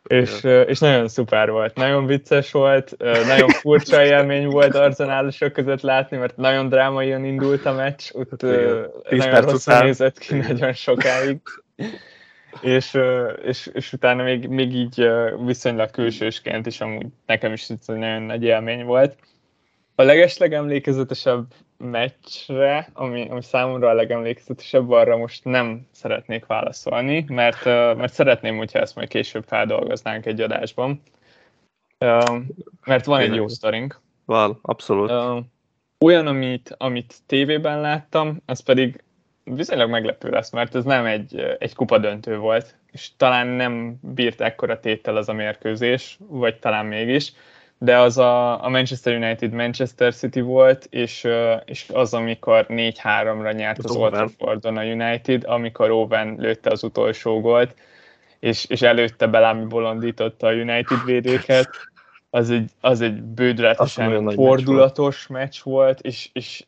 [0.07, 2.95] és, és nagyon szuper volt, nagyon vicces volt,
[3.27, 8.41] nagyon furcsa élmény volt arzenálosok között látni, mert nagyon drámaian indult a meccs, ott
[9.09, 11.39] nagyon rosszul nézett ki nagyon sokáig.
[12.61, 12.97] és,
[13.43, 15.09] és, és utána még, még így
[15.45, 19.15] viszonylag külsősként is amúgy nekem is nagyon nagy élmény volt.
[20.01, 21.45] A legeslegemlékezetesebb
[21.77, 28.79] meccsre, ami, ami számomra a legemlékezetesebb, arra most nem szeretnék válaszolni, mert, mert szeretném, hogyha
[28.79, 31.01] ezt majd később feldolgoznánk egy adásban.
[32.85, 33.99] Mert van egy jó sztorink.
[34.25, 35.11] Van, abszolút.
[35.99, 39.03] Olyan, amit, amit tévében láttam, az pedig
[39.43, 44.79] viszonylag meglepő lesz, mert ez nem egy, egy kupadöntő volt, és talán nem bírt ekkora
[44.79, 47.33] téttel az a mérkőzés, vagy talán mégis,
[47.83, 51.27] de az a, a Manchester United Manchester City volt, és,
[51.65, 56.83] és az, amikor 4-3-ra nyert az, az Old Traffordon a United, amikor Owen lőtte az
[56.83, 57.75] utolsó gólt,
[58.39, 61.69] és, és előtte Belámi bolondította a United védőket,
[62.29, 66.63] az egy, az egy bődületesen fordulatos meccs volt, meccs volt és, és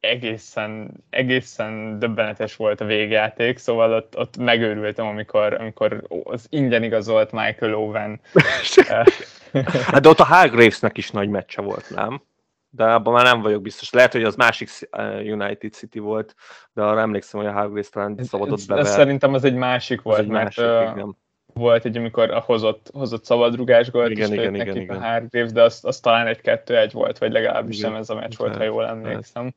[0.00, 7.32] egészen, egészen döbbenetes volt a végjáték, szóval ott, ott megőrültem, amikor, amikor az ingyen igazolt
[7.32, 8.20] Michael Owen.
[9.92, 12.22] hát de ott a Hargravesnek is nagy meccse volt, nem?
[12.70, 13.90] De abban már nem vagyok biztos.
[13.90, 16.34] Lehet, hogy az másik eh, United City volt,
[16.72, 18.84] de arra emlékszem, hogy a Hargraves talán szabadott be.
[18.84, 21.16] Szerintem az egy másik volt, egy mert másik, igen.
[21.54, 24.96] volt egy, amikor a hozott, hozott szabadrugás gólt igen, igen, igen, igen.
[24.96, 27.90] a Hargraves, de az, az talán egy kettő-egy volt, vagy legalábbis igen.
[27.90, 29.44] nem ez a meccs volt, ha jól emlékszem.
[29.44, 29.54] Hát.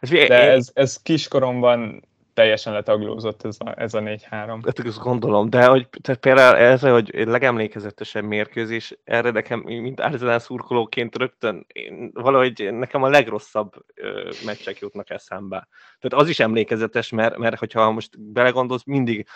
[0.00, 2.02] Hát, De ez, ez kiskoromban
[2.36, 4.18] teljesen letaglózott ez a, ez a 4-3.
[4.30, 10.00] Hát ezt gondolom, de hogy tehát például ez, hogy egy legemlékezetesebb mérkőzés, erre nekem, mint
[10.00, 15.68] Arsenal szurkolóként rögtön, én, valahogy nekem a legrosszabb ö, meccsek jutnak eszembe.
[16.00, 19.26] Tehát az is emlékezetes, mert, mert hogyha most belegondolsz, mindig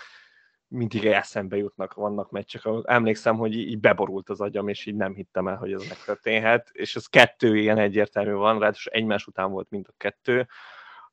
[0.71, 5.15] mindig eszembe jutnak, vannak meccsek, ahol emlékszem, hogy így beborult az agyam, és így nem
[5.15, 9.71] hittem el, hogy ez megtörténhet, és az kettő ilyen egyértelmű van, ráadásul egymás után volt
[9.71, 10.49] mind a kettő,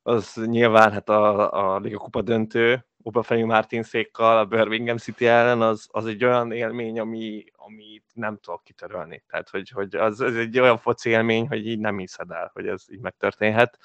[0.01, 5.61] az nyilván hát a, a Liga Kupa döntő, Obafemi Martin székkal, a Birmingham City ellen,
[5.61, 9.23] az, az egy olyan élmény, ami, amit nem tudok kitörölni.
[9.27, 12.67] Tehát, hogy, hogy az, az egy olyan foci élmény, hogy így nem hiszed el, hogy
[12.67, 13.79] ez így megtörténhet.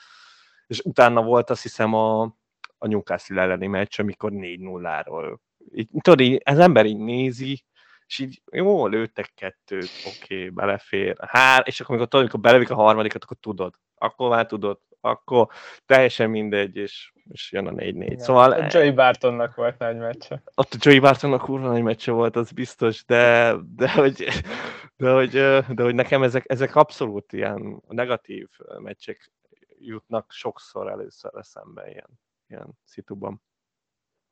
[0.67, 2.23] És utána volt azt hiszem a,
[2.79, 5.37] a Newcastle elleni meccs, amikor 4-0-ról
[5.75, 7.65] így, tudod, így, az ember így nézi,
[8.13, 11.17] és így jó, lőttek kettőt, oké, okay, belefér.
[11.27, 13.75] Hár, és akkor amikor, tudod, amikor belevik a harmadikat, akkor tudod.
[13.95, 14.79] Akkor már tudod.
[15.01, 15.49] Akkor
[15.87, 18.17] teljesen mindegy, és, és jön a 4-4.
[18.17, 20.43] Szóval, a Joey Bartonnak volt nagy meccse.
[20.55, 24.29] Ott a Joey Bartonnak kurva nagy meccse volt, az biztos, de, de, hogy,
[24.97, 25.31] de, hogy,
[25.75, 28.49] de hogy nekem ezek, ezek abszolút ilyen negatív
[28.79, 29.33] meccsek
[29.79, 33.43] jutnak sokszor először eszembe ilyen, ilyen szituban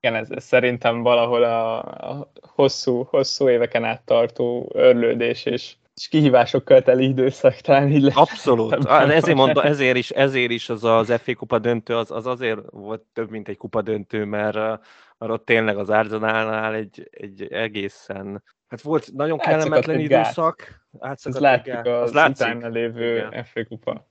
[0.01, 1.79] igen, ez, ez szerintem valahol a,
[2.11, 8.17] a hosszú, hosszú éveken át tartó örlődés és, és kihívásokkal teli időszak talán így lesz.
[8.17, 8.85] Abszolút.
[8.85, 13.03] Ezért, mondta, ezért, is, ezért is az az FA kupa döntő, az, az azért volt
[13.13, 14.55] több, mint egy kupa döntő, mert,
[15.19, 20.81] mert ott tényleg az Arsenalnál egy, egy egészen Hát volt nagyon kellemetlen időszak.
[21.01, 22.47] Ezt látjuk az, az látszik.
[22.47, 23.29] utána lévő.
[23.45, 24.07] FA kupa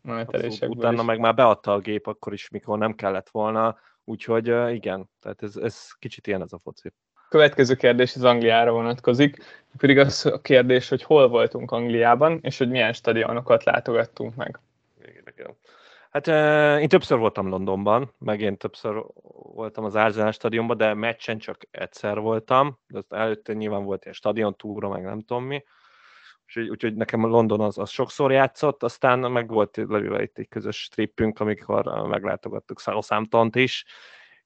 [0.68, 1.06] Utána is.
[1.06, 3.78] meg már beadta a gép, akkor is, mikor nem kellett volna
[4.10, 6.92] Úgyhogy igen, tehát ez, ez kicsit ilyen ez a foci.
[7.30, 9.38] Következő kérdés az Angliára vonatkozik,
[9.78, 14.60] pedig az a kérdés, hogy hol voltunk Angliában, és hogy milyen stadionokat látogattunk meg.
[16.10, 16.28] Hát
[16.82, 22.20] én többször voltam Londonban, meg én többször voltam az Arsenal stadionban, de meccsen csak egyszer
[22.20, 25.64] voltam, de előtte nyilván volt ilyen stadion túra, meg nem tudom mi
[26.50, 30.88] úgyhogy, úgyhogy nekem London az, az sokszor játszott, aztán meg volt levéve itt egy közös
[30.88, 33.86] trippünk, amikor meglátogattuk Southampton-t is,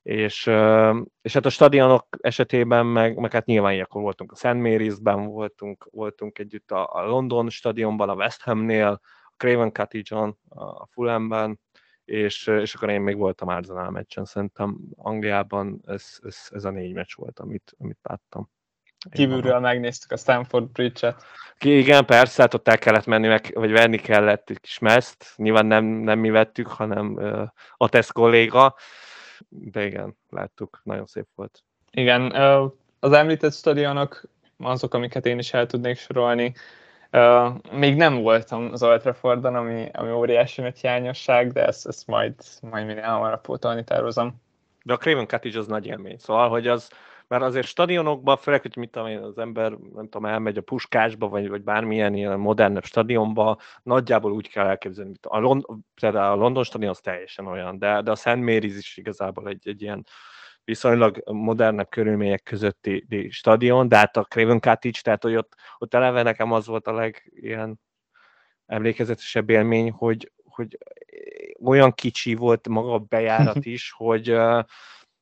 [0.02, 0.46] és,
[1.22, 4.44] és hát a stadionok esetében meg, meg hát nyilván akkor voltunk a St.
[4.44, 10.86] Mary's-ben, voltunk, voltunk együtt a, a London stadionban, a West Hamnél, a Craven Cottage-on, a
[10.86, 11.60] Fulhamben,
[12.06, 16.94] és, és akkor én még voltam Arsenal meccsen, szerintem Angliában ez, ez, ez a négy
[16.94, 18.50] meccs volt, amit, amit láttam.
[19.12, 21.24] Kívülről megnéztük a Stanford Bridge-et.
[21.60, 25.34] Igen, persze, hát ott el kellett menni, meg, vagy venni kellett egy kis meszt.
[25.36, 28.76] Nyilván nem, nem mi vettük, hanem uh, a tesz kolléga.
[29.50, 31.64] De igen, láttuk, nagyon szép volt.
[31.92, 32.32] Igen,
[33.00, 34.24] az említett stadionok
[34.58, 36.54] azok, amiket én is el tudnék sorolni.
[37.12, 42.08] Uh, még nem voltam az Old Traffordon, ami, ami óriási nagy hiányosság, de ezt, ezt
[42.08, 44.34] majd, majd minél hamarabb pótolni tervezem.
[44.84, 46.90] De a Craven Cottage az nagy élmény, szóval, hogy az,
[47.28, 51.28] mert azért stadionokban, főleg, hogy mit tudom én, az ember, nem tudom, elmegy a puskásba,
[51.28, 55.66] vagy, vagy bármilyen ilyen modernebb stadionba, nagyjából úgy kell elképzelni, mint a, Lond-
[56.02, 59.82] a London stadion az teljesen olyan, de, de a Szent Mary's is igazából egy, egy
[59.82, 60.06] ilyen
[60.64, 66.24] viszonylag modernebb körülmények közötti stadion, de hát a Craven Cottage, tehát hogy ott, ott eleve
[66.24, 67.80] nekem az volt a leg ilyen
[68.66, 70.78] emlékezetesebb élmény, hogy, hogy
[71.64, 74.36] olyan kicsi volt maga a bejárat is, hogy,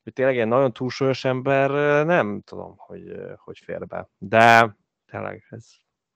[0.03, 1.69] hogy tényleg egy nagyon túlsúlyos ember
[2.05, 4.09] nem tudom, hogy, hogy fér be.
[4.17, 4.75] De
[5.05, 5.65] tényleg ez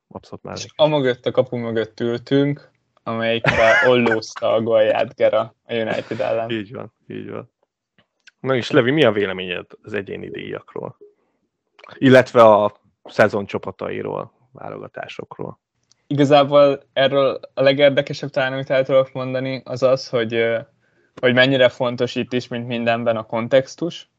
[0.07, 0.55] abszolút már.
[0.57, 2.71] És amögött a kapu mögött ültünk,
[3.03, 6.49] amelyikre ollózta a golját Gera a United ellen.
[6.49, 7.53] Így van, így van.
[8.39, 10.97] Na és Levi, mi a véleményed az egyéni díjakról?
[11.93, 15.59] Illetve a szezon csapatairól, válogatásokról?
[16.07, 20.33] Igazából erről a legérdekesebb talán, amit el tudok mondani, az az, hogy,
[21.21, 24.09] hogy mennyire fontos itt is, mint mindenben a kontextus.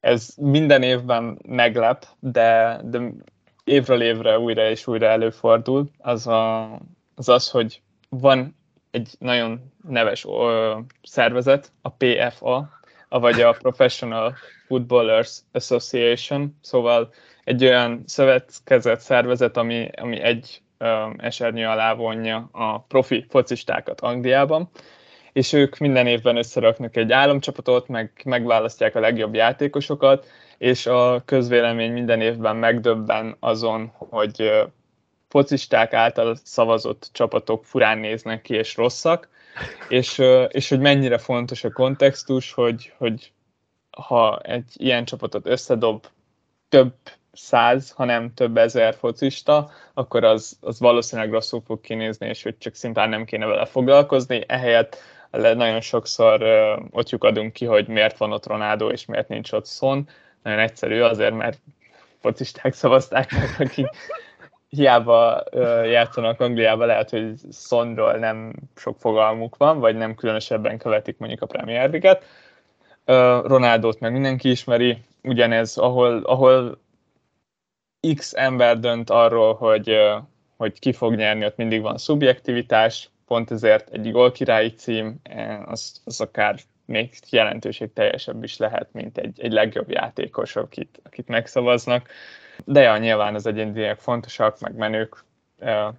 [0.00, 3.00] Ez minden évben meglep, de, de
[3.64, 5.90] évről évre újra és újra előfordul.
[5.98, 6.70] Az, a,
[7.14, 8.56] az az, hogy van
[8.90, 12.70] egy nagyon neves ö, szervezet, a PFA,
[13.08, 14.34] vagy a Professional
[14.66, 17.12] Footballers Association, szóval
[17.44, 24.70] egy olyan szövetkezet szervezet, ami, ami egy ö, esernyő alá vonja a profi focistákat Angliában,
[25.36, 30.26] és ők minden évben összeraknak egy államcsapatot, meg megválasztják a legjobb játékosokat,
[30.58, 34.50] és a közvélemény minden évben megdöbben azon, hogy
[35.28, 39.28] focisták által szavazott csapatok furán néznek ki és rosszak,
[39.88, 43.32] és, és hogy mennyire fontos a kontextus, hogy, hogy
[43.90, 46.06] ha egy ilyen csapatot összedob
[46.68, 46.94] több
[47.32, 52.74] száz, hanem több ezer focista, akkor az, az valószínűleg rosszul fog kinézni, és hogy csak
[52.74, 54.44] szintén nem kéne vele foglalkozni.
[54.46, 54.96] Ehelyett
[55.30, 56.42] nagyon sokszor
[56.90, 60.08] ott lyukadunk ki, hogy miért van ott Ronaldo, és miért nincs ott Son.
[60.42, 61.58] Nagyon egyszerű, azért, mert
[62.20, 63.88] focisták szavazták meg, akik
[64.68, 65.42] hiába
[65.84, 71.46] játszanak Angliába, lehet, hogy Sonról nem sok fogalmuk van, vagy nem különösebben követik mondjuk a
[71.46, 72.24] Premier League-et.
[73.46, 76.78] Ronaldot meg mindenki ismeri, ugyanez, ahol, ahol
[78.14, 79.96] X ember dönt arról, hogy,
[80.56, 85.20] hogy ki fog nyerni, ott mindig van szubjektivitás, pont ezért egy gólkirályi cím,
[85.64, 91.28] az, az akár még jelentőség teljesebb is lehet, mint egy, egy legjobb játékos, akit, akit
[91.28, 92.08] megszavaznak.
[92.64, 95.24] De ja, nyilván az egyéniek fontosak, meg menők,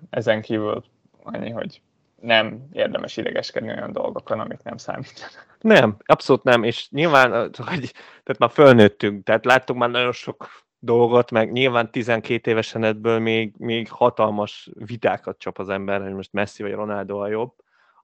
[0.10, 0.84] ezen kívül
[1.24, 1.82] annyi, hogy
[2.22, 5.46] nem érdemes idegeskedni olyan dolgokon, amik nem számítanak.
[5.62, 7.92] Nem, abszolút nem, és nyilván, hogy,
[8.24, 13.54] tehát már fölnőttünk, tehát láttuk már nagyon sok dolgot, meg nyilván 12 évesen ebből még,
[13.58, 17.54] még hatalmas vitákat csap az ember, hogy most Messi vagy Ronaldo a jobb.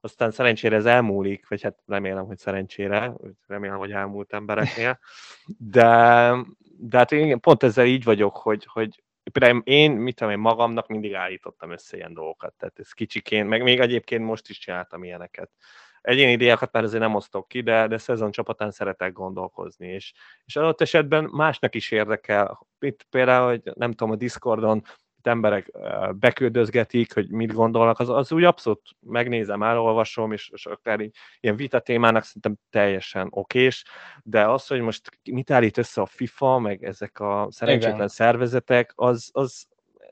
[0.00, 3.12] Aztán szerencsére ez elmúlik, vagy hát remélem, hogy szerencsére,
[3.46, 4.98] remélem, hogy elmúlt embereknél.
[5.58, 6.30] De,
[6.78, 9.02] de hát én pont ezzel így vagyok, hogy, hogy
[9.32, 13.62] például én, mit tudom én, magamnak mindig állítottam össze ilyen dolgokat, tehát ez kicsiként, meg
[13.62, 15.50] még egyébként most is csináltam ilyeneket.
[16.04, 20.12] Egyéni díjakat már azért nem osztok ki, de, de szezon csapatán szeretek gondolkozni, és,
[20.44, 22.66] és adott esetben másnak is érdekel.
[22.78, 24.82] Itt például, hogy nem tudom, a Discordon
[25.18, 25.70] itt emberek
[26.18, 31.56] beküldözgetik, hogy mit gondolnak, az, az úgy abszolút megnézem, elolvasom, és, és akár így, ilyen
[31.56, 33.84] vita témának szerintem teljesen okés,
[34.22, 38.08] de az, hogy most mit állít össze a FIFA, meg ezek a szerencsétlen Igen.
[38.08, 39.66] szervezetek, az, az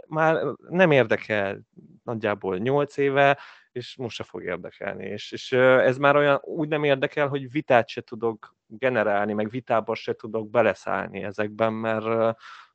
[0.06, 1.60] már nem érdekel
[2.04, 3.38] nagyjából 8 éve,
[3.72, 5.06] és most se fog érdekelni.
[5.06, 9.94] És, és ez már olyan úgy nem érdekel, hogy vitát se tudok generálni, meg vitába
[9.94, 12.04] se tudok beleszállni ezekben, mert,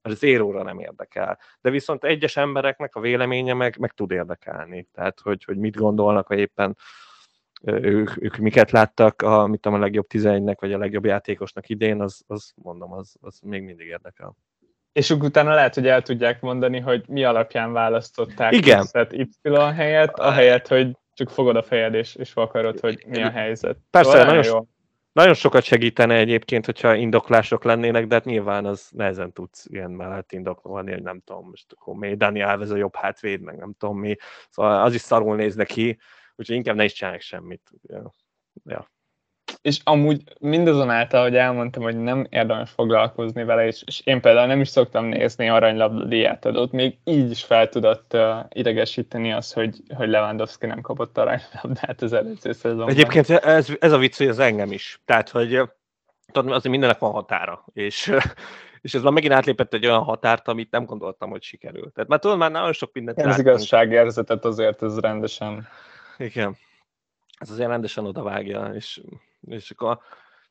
[0.01, 1.39] mert zéróra nem érdekel.
[1.61, 4.87] De viszont egyes embereknek a véleménye meg, meg tud érdekelni.
[4.93, 6.77] Tehát, hogy, hogy mit gondolnak, vagy éppen
[7.63, 12.01] ők, ők miket láttak, a, mit tudom, a legjobb 11-nek, vagy a legjobb játékosnak idén,
[12.01, 14.35] az, az mondom, az, az még mindig érdekel.
[14.97, 18.87] És utána lehet, hogy el tudják mondani, hogy mi alapján választották Igen.
[19.41, 23.77] Y helyet, ahelyett, hogy csak fogod a fejed és, és akarod, hogy mi a helyzet.
[23.89, 24.67] Persze, szóval nagyon, jó.
[25.11, 30.31] Nagyon sokat segítene egyébként, hogyha indoklások lennének, de hát nyilván az nehezen tudsz ilyen mellett
[30.31, 33.99] indokolni, hogy nem tudom, most akkor mi Dani Alves a jobb hátvéd, meg nem tudom
[33.99, 34.15] mi.
[34.49, 35.99] Szóval az is szarul néz neki,
[36.35, 37.71] úgyhogy inkább ne is csinálják semmit.
[37.87, 38.13] Ja.
[38.63, 38.95] ja
[39.61, 44.61] és amúgy mindazonáltal, hogy elmondtam, hogy nem érdemes foglalkozni vele, és, és én például nem
[44.61, 50.09] is szoktam nézni aranylabda díjátadót, még így is fel tudott uh, idegesíteni az, hogy, hogy
[50.09, 52.89] Lewandowski nem kapott aranylabdát az előző szezonban.
[52.89, 55.01] Egyébként ez, ez a vicc, hogy az engem is.
[55.05, 55.61] Tehát, hogy
[56.31, 58.13] tudod, azért mindennek van határa, és,
[58.81, 61.93] és ez már megint átlépett egy olyan határt, amit nem gondoltam, hogy sikerült.
[61.93, 65.67] Tehát már tudod, már nagyon sok mindent Ez igazságérzetet azért ez rendesen.
[66.17, 66.57] Igen.
[67.37, 69.01] Ez azért rendesen odavágja, és
[69.41, 69.99] és akkor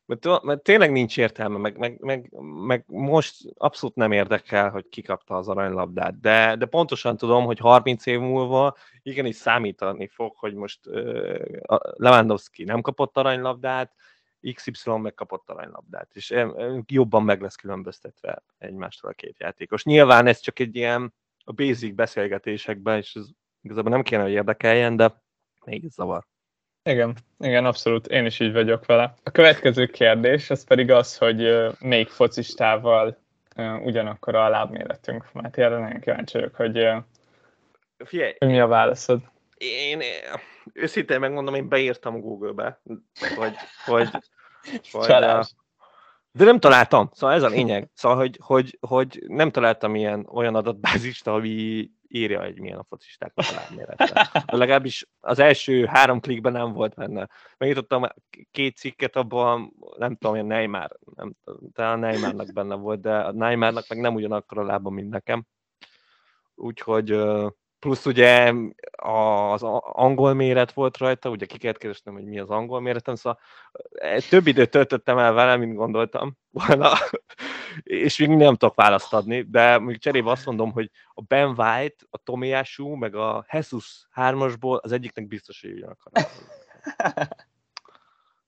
[0.07, 2.33] mert, mert tényleg nincs értelme, meg, meg, meg,
[2.67, 8.07] meg most abszolút nem érdekel, hogy kikapta az aranylabdát, de, de pontosan tudom, hogy 30
[8.07, 11.39] év múlva igenis számítani fog, hogy most uh,
[11.97, 13.95] Lewandowski nem kapott aranylabdát,
[14.55, 16.35] XY megkapott aranylabdát, és
[16.87, 19.85] jobban meg lesz különböztetve egymástól a két játékos.
[19.85, 21.15] Nyilván ez csak egy ilyen
[21.45, 23.27] a basic beszélgetésekben, és ez
[23.61, 25.23] igazából nem kéne, hogy érdekeljen, de
[25.65, 26.27] még zavar.
[26.87, 29.15] Igen, igen, abszolút, én is így vagyok vele.
[29.23, 33.19] A következő kérdés, az pedig az, hogy még focistával
[33.83, 35.33] ugyanakkor a lábméretünk.
[35.33, 36.89] Mert erre nagyon kíváncsi vagyok, hogy,
[38.05, 39.21] Figyelj, mi a válaszod.
[39.57, 40.01] Én,
[40.73, 42.81] őszintén megmondom, én beírtam Google-be,
[43.37, 44.09] hogy, hogy,
[44.93, 45.07] hogy
[46.33, 47.89] de nem találtam, szóval ez a lényeg.
[47.95, 53.33] Szóval, hogy, hogy, hogy nem találtam ilyen olyan adatbázist, ami írja, hogy milyen a focisták
[53.35, 54.31] a lábmérete.
[54.47, 57.29] Legalábbis az első három klikben nem volt benne.
[57.59, 58.07] Megnyitottam
[58.51, 61.33] két cikket, abban nem tudom, hogy Neymar, nem,
[61.73, 65.47] talán Neymarnak benne volt, de a Neymarnak meg nem ugyanakkor a lába, mint nekem.
[66.55, 67.11] Úgyhogy
[67.79, 68.53] plusz ugye
[68.97, 73.41] az angol méret volt rajta, ugye ki kellett keresnem, hogy mi az angol méretem, szóval
[73.93, 76.93] eh, több időt töltöttem el vele, mint gondoltam volna,
[77.83, 82.05] és még nem tudok választ adni, de még cserébe azt mondom, hogy a Ben White,
[82.11, 86.13] a Tomiyasu, meg a Jesus hármasból az egyiknek biztos, hogy ugyanakkor.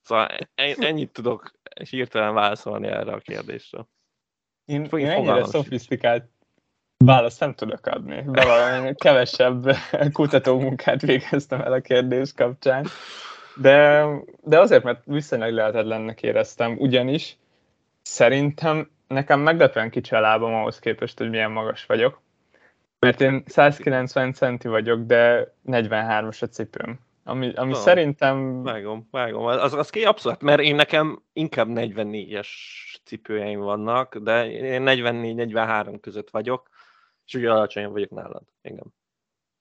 [0.09, 1.53] Szóval ennyit tudok
[1.91, 3.87] hirtelen válaszolni erre a kérdésre.
[4.65, 6.31] Én, én ennyire szofisztikált
[7.05, 8.23] Választ nem tudok adni.
[8.27, 9.71] Bevallom, kevesebb
[10.13, 12.87] kutatómunkát végeztem el a kérdés kapcsán.
[13.57, 14.07] De,
[14.43, 17.37] de azért, mert viszonylag lehetetlennek éreztem, ugyanis
[18.03, 22.21] szerintem nekem meglepően kicsi a lábam ahhoz képest, hogy milyen magas vagyok.
[22.99, 26.99] Mert én 190 centi vagyok, de 43-as a cipőm.
[27.25, 28.63] Ami, ami no, szerintem...
[28.63, 29.45] Vágom, vágom.
[29.45, 32.49] Az, az ki abszolút, mert én nekem inkább 44-es
[33.05, 36.69] cipőjeim vannak, de én 44-43 között vagyok
[37.29, 38.43] és ugye alacsonyabb vagyok nálad.
[38.63, 38.95] Igen.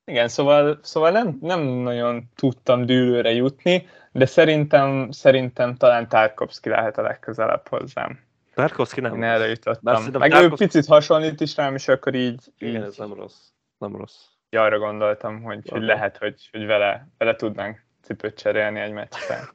[0.04, 6.98] Igen, szóval, szóval nem, nem nagyon tudtam dűlőre jutni, de szerintem, szerintem talán Tarkovsky lehet
[6.98, 8.20] a legközelebb hozzám.
[8.54, 10.02] Tarkovsky nem Én erre jutottam.
[10.02, 10.44] Meg Tarkovsky...
[10.44, 12.52] ő picit hasonlít is rám, és akkor így...
[12.58, 12.86] Igen, így...
[12.86, 13.48] ez nem rossz.
[13.78, 14.24] Nem rossz.
[14.50, 19.48] Ja, arra gondoltam, hogy, hogy lehet, hogy, hogy vele, vele tudnánk cipőt cserélni egy meccsen.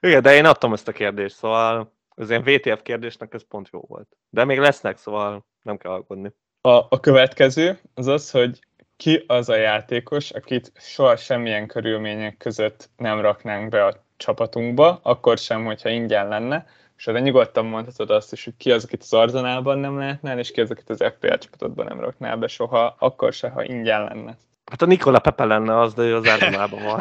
[0.00, 3.80] Igen, de én adtam ezt a kérdést, szóval az ilyen VTF kérdésnek ez pont jó
[3.88, 4.16] volt.
[4.30, 6.32] De még lesznek, szóval nem kell alkodni.
[6.60, 8.58] A, a következő az az, hogy
[8.96, 15.38] ki az a játékos, akit soha semmilyen körülmények között nem raknánk be a csapatunkba, akkor
[15.38, 16.66] sem, hogyha ingyen lenne,
[16.96, 20.50] és arra nyugodtan mondhatod azt is, hogy ki az, akit az Arzenálban nem lehetnál, és
[20.50, 24.36] ki az, akit az FPL csapatodban nem raknál be soha, akkor se, ha ingyen lenne.
[24.70, 27.00] Hát a Nikola Pepe lenne az, de ő az Arzenálban van.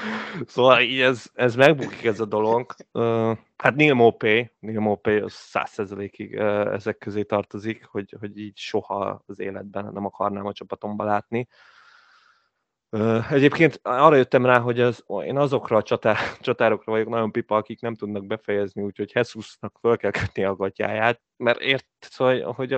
[0.46, 2.74] szóval így ez, ez megbukik ez a dolog.
[3.56, 9.38] Hát Neil Mopé, Neil Mopé az százszerzelékig ezek közé tartozik, hogy, hogy így soha az
[9.38, 11.48] életben nem akarnám a csapatomba látni.
[13.30, 17.80] Egyébként arra jöttem rá, hogy az, én azokra a csatár, csatárokra vagyok nagyon pipa, akik
[17.80, 22.76] nem tudnak befejezni, úgyhogy Jesusnak föl kell kötni a gatyáját, mert ért, szóval, hogy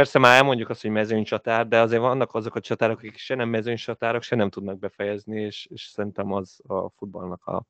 [0.00, 3.48] persze már elmondjuk azt, hogy mezőnycsatár, de azért vannak azok a csatárok, akik se nem
[3.48, 7.62] mezőnycsatárok, se nem tudnak befejezni, és, és szerintem az a futballnak a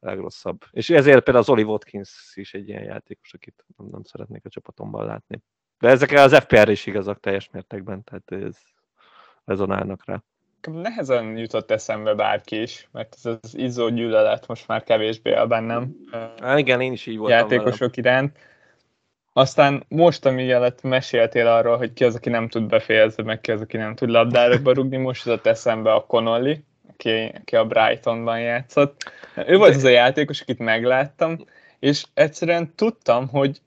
[0.00, 0.64] legrosszabb.
[0.70, 5.06] És ezért például az Oli Watkins is egy ilyen játékos, akit nem, szeretnék a csapatomban
[5.06, 5.42] látni.
[5.78, 8.56] De ezek az FPR is igazak teljes mértékben, tehát ez
[9.44, 10.22] rezonálnak rá.
[10.72, 15.96] Nehezen jutott eszembe bárki is, mert ez az izzó gyűlölet most már kevésbé a bennem.
[16.40, 17.94] Há, igen, én is így voltam Játékosok velem.
[17.94, 18.38] iránt.
[19.38, 23.60] Aztán most, amiatt meséltél arról, hogy ki az, aki nem tud befejezni, meg ki az,
[23.60, 26.60] aki nem tud labdára rugni, most jutott eszembe a Connolly,
[26.92, 29.12] aki, aki a Brightonban játszott.
[29.46, 31.44] Ő volt az a játékos, akit megláttam,
[31.78, 33.60] és egyszerűen tudtam, hogy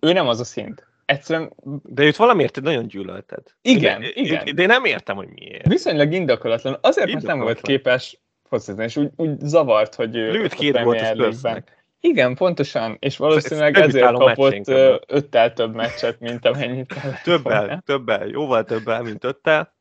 [0.00, 0.86] ő nem az a szint.
[1.04, 1.52] Egyszerűen...
[1.84, 3.42] De őt valamiért nagyon gyűlölted.
[3.62, 4.54] Igen, de, igen.
[4.54, 5.66] De én nem értem, hogy miért.
[5.66, 6.78] Viszonylag indokolatlan.
[6.80, 11.00] Azért, mert nem volt képes focizni, és úgy, úgy zavart, hogy ő Lőtt két gólt
[11.00, 11.62] a
[12.00, 14.68] igen, pontosan, és valószínűleg ez ezért kapott
[15.06, 16.94] öttel több meccset, mint amennyit
[17.24, 19.72] Többel, többel, jóval többel, mint öttel.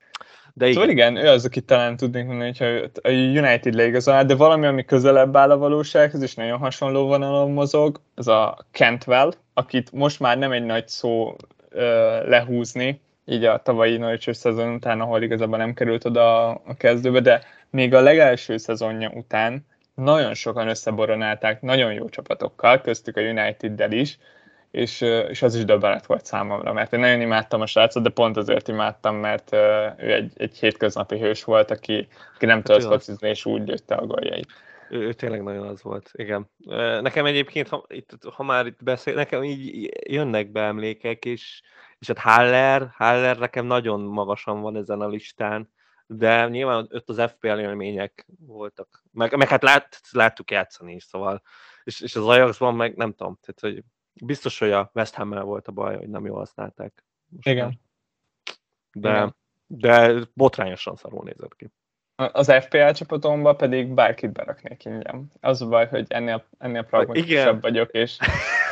[0.54, 1.12] De szóval igen.
[1.12, 5.36] igen, ő az, akit talán tudnék mondani, hogyha a United leigazolná, de valami, ami közelebb
[5.36, 10.52] áll a valósághoz, és nagyon hasonló vonalon mozog, az a Cantwell, akit most már nem
[10.52, 11.36] egy nagy szó
[11.70, 11.84] ö,
[12.28, 17.42] lehúzni, így a tavalyi Norwich szezon után, ahol igazából nem került oda a kezdőbe, de
[17.70, 19.66] még a legelső szezonja után
[20.00, 24.18] nagyon sokan összeboronálták nagyon jó csapatokkal, köztük a United-del is,
[24.72, 28.38] és, és az is döbbenet volt számomra, mert én nagyon imádtam a srácot, de pont
[28.38, 29.54] azért imádtam, mert
[29.98, 34.06] ő egy, egy hétköznapi hős volt, aki, aki nem tudott focizni, és úgy lőtte a
[34.06, 34.48] goljait.
[34.90, 36.50] Ő, ő tényleg nagyon az volt, igen.
[37.02, 41.62] Nekem egyébként, ha, itt, ha már itt beszél, nekem így jönnek be emlékek, és,
[42.00, 45.70] és hát Haller, Haller nekem nagyon magasan van ezen a listán,
[46.12, 51.42] de nyilván ott az FPL élmények voltak, meg, meg hát lát, láttuk játszani is, szóval,
[51.84, 53.84] és, és az Ajaxban meg nem tudom, tehát hogy
[54.26, 57.06] biztos, hogy a West ham volt a baj, hogy nem jól használták.
[57.28, 57.80] Most Igen.
[58.92, 59.36] De, Igen.
[59.68, 61.72] de botrányosan szarul nézett ki.
[62.16, 65.32] Az FPL csapatomban pedig bárkit beraknék ingyen.
[65.40, 68.18] Az a baj, hogy ennél, ennél pragmatikusabb vagyok, és,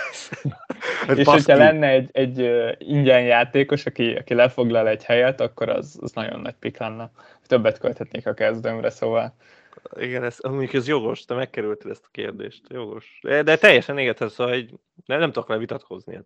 [1.15, 6.11] és hogyha lenne egy, egy ingyen játékos, aki, aki lefoglal egy helyet, akkor az, az
[6.11, 7.11] nagyon nagy pik lenne.
[7.47, 9.35] Többet költhetnék a kezdőmre, szóval
[9.95, 13.19] igen, ez, mondjuk ez jogos, te megkerülted ezt a kérdést, jogos.
[13.21, 14.73] De, de teljesen égethez, szóval hogy
[15.05, 16.19] nem, nem tudok le vitatkozni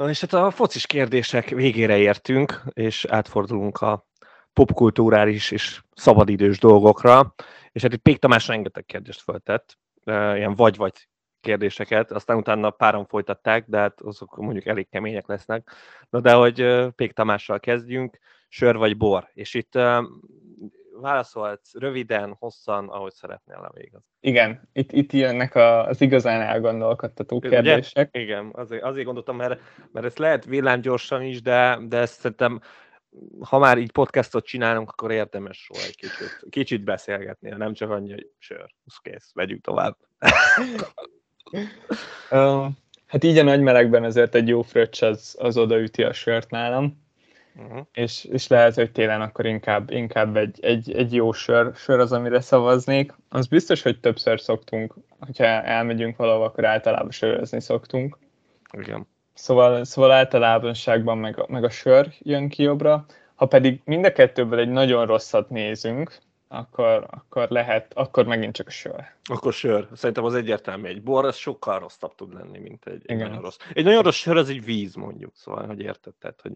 [0.00, 0.10] egyszerűen.
[0.10, 4.06] És hát a focis kérdések végére értünk, és átfordulunk a
[4.52, 7.34] popkulturális és szabadidős dolgokra.
[7.72, 11.08] És hát itt Pék Tamás rengeteg kérdést föltett, ilyen vagy-vagy
[11.40, 15.70] kérdéseket, aztán utána páran folytatták, de hát azok mondjuk elég kemények lesznek.
[16.10, 19.30] Na de hogy Pék Tamással kezdjünk, sör vagy bor?
[19.32, 19.78] És itt
[21.00, 23.92] válaszolhatsz röviden, hosszan, ahogy szeretnél a végig.
[24.20, 28.08] Igen, itt, itt jönnek az igazán elgondolkodtató kérdések.
[28.12, 28.22] Ugye?
[28.24, 29.60] Igen, azért, azért gondoltam, mert,
[29.92, 32.60] mert ezt lehet villámgyorsan is, de, de ezt szerintem
[33.40, 38.10] ha már így podcastot csinálunk, akkor érdemes róla egy kicsit, kicsit beszélgetni, nem csak annyi,
[38.10, 39.96] hogy sör, kész, vegyük tovább.
[42.30, 42.66] uh,
[43.06, 47.08] hát így a nagy melegben azért egy jó fröccs az, az odaüti a sört nálam,
[47.56, 47.86] uh-huh.
[47.92, 52.12] és, és lehet, hogy télen akkor inkább, inkább egy, egy, egy jó sör, sör az,
[52.12, 53.12] amire szavaznék.
[53.28, 58.18] Az biztos, hogy többször szoktunk, hogyha elmegyünk valahol, akkor általában sörözni szoktunk.
[58.72, 59.06] Igen.
[59.34, 63.04] Szóval, szóval általánosságban meg, meg a sör jön ki jobbra.
[63.34, 68.66] Ha pedig mind a kettőből egy nagyon rosszat nézünk, akkor, akkor lehet, akkor megint csak
[68.66, 69.04] a sör.
[69.24, 69.88] Akkor sör.
[69.94, 70.88] Szerintem az egyértelmű.
[70.88, 73.56] Egy bor, az sokkal rosszabb tud lenni, mint egy, egy nagyon rossz.
[73.72, 75.32] Egy nagyon rossz sör, az egy víz, mondjuk.
[75.34, 76.52] Szóval, hogy érted, tehát, hogy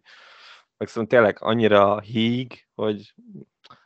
[0.76, 3.14] meg szóval tényleg annyira híg, hogy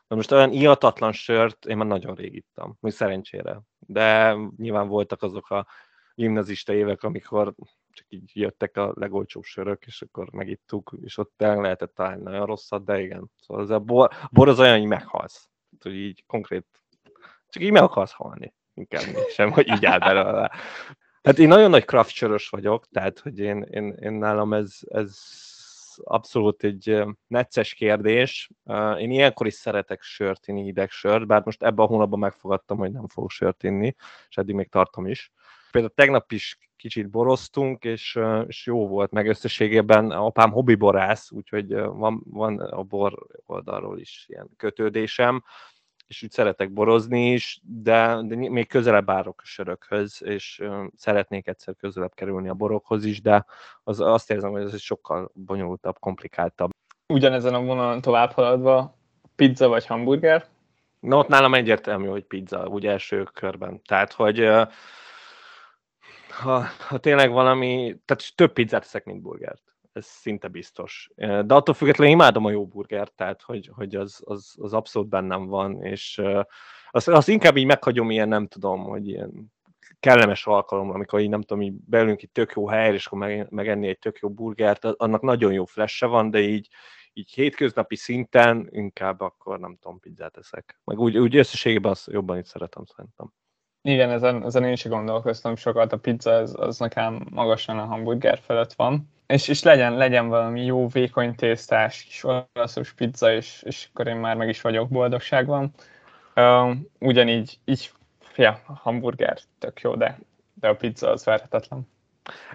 [0.08, 3.60] most olyan iatatlan sört én már nagyon rég ittam, hogy szerencsére.
[3.78, 5.66] De nyilván voltak azok a
[6.14, 7.54] gimnazista évek, amikor
[7.90, 12.46] csak így jöttek a legolcsóbb sörök, és akkor megittuk, és ott tényleg lehetett találni nagyon
[12.46, 13.30] rosszat, de igen.
[13.36, 15.48] Szóval az a bor, a bor az olyan, hogy meghalsz.
[15.80, 16.66] hogy így konkrét,
[17.48, 19.02] csak így meg akarsz halni, inkább
[19.34, 20.50] sem, hogy így áll belőle.
[21.22, 25.18] Hát én nagyon nagy craft sörös vagyok, tehát hogy én, én, én nálam ez, ez
[26.04, 28.50] abszolút egy necces kérdés.
[28.98, 32.92] Én ilyenkor is szeretek sört inni, hideg sört, bár most ebben a hónapban megfogadtam, hogy
[32.92, 33.94] nem fogok sört inni,
[34.28, 35.32] és eddig még tartom is.
[35.70, 42.22] Például tegnap is kicsit boroztunk, és, és jó volt, meg összességében apám hobbiborász, úgyhogy van,
[42.24, 45.42] van a bor oldalról is ilyen kötődésem,
[46.08, 50.62] és úgy szeretek borozni is, de, de még közelebb állok a sörökhöz, és
[50.96, 53.44] szeretnék egyszer közelebb kerülni a borokhoz is, de
[53.82, 56.70] az, azt érzem, hogy ez egy sokkal bonyolultabb, komplikáltabb.
[57.06, 58.96] Ugyanezen a vonalon tovább haladva,
[59.36, 60.46] pizza vagy hamburger?
[61.00, 63.82] Na ott nálam egyértelmű, hogy pizza, úgy első körben.
[63.82, 64.48] Tehát, hogy
[66.28, 69.67] ha, ha tényleg valami, tehát több pizzát eszek, mint burgert.
[69.98, 71.10] Ez szinte biztos.
[71.16, 75.46] De attól függetlenül imádom a jó burgert, tehát hogy, hogy az, az, az abszolút bennem
[75.46, 76.22] van, és
[76.90, 79.52] azt, azt inkább így meghagyom ilyen, nem tudom, hogy ilyen
[80.00, 83.50] kellemes alkalom, amikor így nem tudom, így belünk itt tök jó helyre, és akkor meg,
[83.50, 86.68] megenni egy tök jó burgert, annak nagyon jó flash van, de így,
[87.12, 90.80] így hétköznapi szinten inkább akkor nem tudom, pizzát eszek.
[90.84, 93.32] Meg úgy, úgy összességében azt jobban itt szeretem szerintem.
[93.82, 98.38] Igen, ezen, ezen én is gondolkoztam sokat, a pizza az, az nekem magasan a hamburger
[98.38, 99.16] felett van.
[99.28, 104.16] És, és legyen, legyen valami jó, vékony tésztás, kis olaszos pizza, és, és akkor én
[104.16, 105.72] már meg is vagyok boldogságban.
[106.36, 107.92] Uh, ugyanígy, így,
[108.36, 110.18] ja, a hamburger tök jó, de,
[110.54, 111.88] de a pizza az verhetetlen.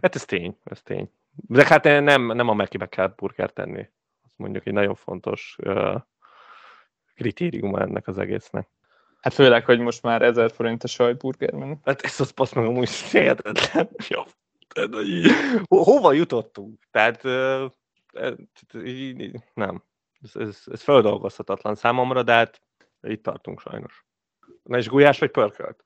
[0.01, 1.09] Hát ez tény, ez tény.
[1.35, 3.89] De hát nem, nem a Mekibe kell burger tenni.
[4.23, 5.95] Az mondjuk egy nagyon fontos uh,
[7.15, 8.67] kritérium ennek az egésznek.
[9.21, 11.73] Hát főleg, hogy most már 1000 forint a sajtburger menü.
[11.83, 13.89] Hát ez az passz meg amúgy hihetetlen.
[14.07, 14.25] Ja.
[15.67, 16.87] Hova jutottunk?
[16.91, 17.23] Tehát
[19.53, 19.83] nem.
[20.21, 22.61] Ez, ez, ez feldolgozhatatlan számomra, de hát
[23.01, 24.05] itt tartunk sajnos.
[24.63, 25.85] Na és gulyás vagy pörkölt?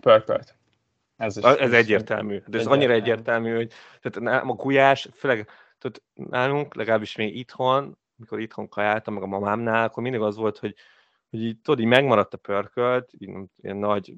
[0.00, 0.54] Pörkölt.
[1.16, 2.28] Ez, is, ez egyértelmű.
[2.28, 2.76] De ez egyértelmű.
[2.76, 9.14] annyira egyértelmű, hogy tehát a gulyás, főleg tehát nálunk, legalábbis még itthon, mikor itthon kajáltam,
[9.14, 10.74] meg a mamámnál, akkor mindig az volt, hogy
[11.30, 13.30] hogy így, tudod, így megmaradt a pörkölt, így,
[13.62, 14.14] ilyen nagy,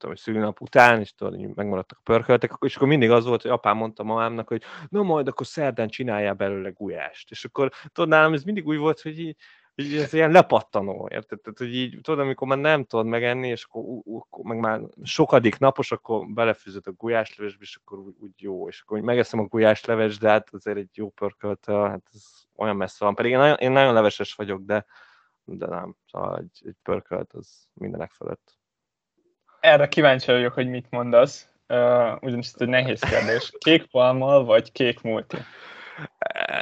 [0.00, 3.50] tudom, szülőnap után, és tudod, így megmaradtak a pörköltek, és akkor mindig az volt, hogy
[3.50, 7.30] apám mondta mamámnak, hogy na majd akkor szerdán csináljál belőle gulyást.
[7.30, 9.36] És akkor tudod, nálam ez mindig úgy volt, hogy így,
[9.74, 11.40] így ez ilyen lepattanó, érted?
[11.40, 15.58] Tehát, hogy így, tudod, amikor már nem tudod megenni, és akkor, akkor meg már sokadik
[15.58, 20.18] napos, akkor belefűzött a gulyáslevesbe, és akkor úgy, úgy jó, és akkor megeszem a gulyásleves,
[20.18, 22.22] de hát azért egy jó pörkölt, hát ez
[22.56, 23.14] olyan messze van.
[23.14, 24.86] Pedig én nagyon, én nagyon leveses vagyok, de,
[25.44, 28.59] de nem, szóval egy, egy pörkölt az mindenek fölött.
[29.60, 33.52] Erre kíváncsi vagyok, hogy mit mondasz, uh, ugyanis ez egy nehéz kérdés.
[33.58, 35.36] Kék palmal vagy kék multi?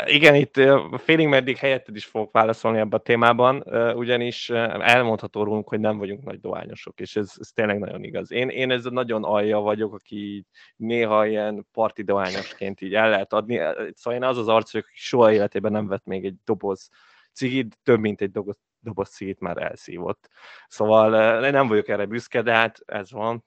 [0.04, 0.60] Igen, itt
[0.96, 3.62] félig meddig helyetted is fogok válaszolni ebben a témában,
[3.96, 8.32] ugyanis elmondható rólunk, hogy nem vagyunk nagy dohányosok, és ez, ez tényleg nagyon igaz.
[8.32, 10.46] Én, én ez nagyon alja vagyok, aki
[10.76, 13.60] néha ilyen parti dohányosként így el lehet adni.
[13.94, 16.88] Szóval én az az arc, hogy soha életében nem vett még egy doboz
[17.32, 18.56] cigit, több mint egy doboz,
[18.88, 20.28] doboz cigit már elszívott.
[20.68, 23.44] Szóval nem vagyok erre büszke, de hát ez van.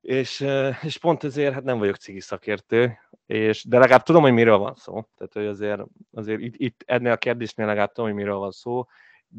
[0.00, 0.46] És,
[0.82, 4.74] és pont ezért hát nem vagyok cigi szakértő, és, de legalább tudom, hogy miről van
[4.74, 5.08] szó.
[5.16, 5.82] Tehát, hogy azért,
[6.12, 8.86] azért itt, itt ennél a kérdésnél legalább tudom, hogy miről van szó,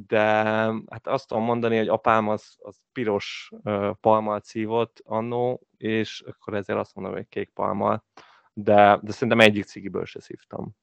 [0.08, 0.24] de
[0.89, 6.54] hát azt tudom mondani, hogy apám az, az piros uh, palmal szívott annó, és akkor
[6.54, 8.06] ezért azt mondom, hogy kék palmal,
[8.54, 10.76] de, de szerintem egyik cigiből se szívtam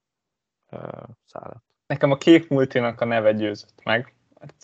[0.71, 1.63] uh, szálat.
[1.87, 4.15] Nekem a kék multinak a neve győzött meg,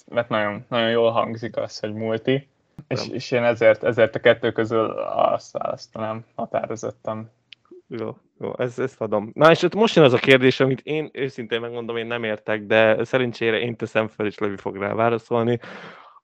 [0.09, 2.49] mert nagyon, nagyon jól hangzik az, hogy multi,
[2.89, 7.31] és, és én ezért, ezért a kettő közül azt választanám határozottan.
[7.87, 9.31] Jó, jó, ezt, ezt adom.
[9.35, 12.67] Na és ott most jön az a kérdés, amit én őszintén megmondom, én nem értek,
[12.67, 15.59] de szerencsére én teszem fel, és Levi fog rá válaszolni.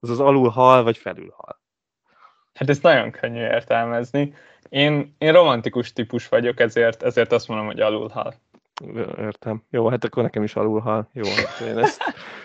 [0.00, 1.60] Az az alulhal, vagy felülhal?
[2.54, 4.34] Hát ezt nagyon könnyű értelmezni.
[4.68, 8.34] Én, én romantikus típus vagyok, ezért, ezért azt mondom, hogy alulhal.
[9.18, 9.64] Értem.
[9.70, 11.08] Jó, hát akkor nekem is alulhal.
[11.12, 12.02] Jó, hát én ezt,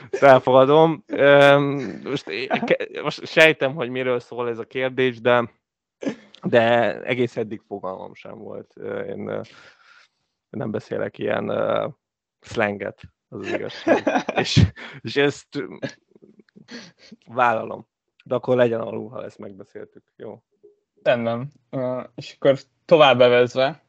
[0.10, 1.04] ezt elfogadom.
[2.04, 2.26] Most,
[3.04, 5.50] most sejtem, hogy miről szól ez a kérdés, de
[6.46, 8.74] de egész eddig fogalmam sem volt.
[9.08, 9.42] Én
[10.50, 11.52] nem beszélek ilyen
[12.40, 14.04] slanget, az, az igazság.
[14.42, 14.66] és,
[15.02, 15.48] és ezt
[17.28, 17.88] vállalom.
[18.24, 20.04] De akkor legyen alul, ha ezt megbeszéltük.
[20.16, 20.44] Jó.
[21.04, 21.52] Rendben.
[21.72, 23.84] Uh, és akkor tovább bevezve,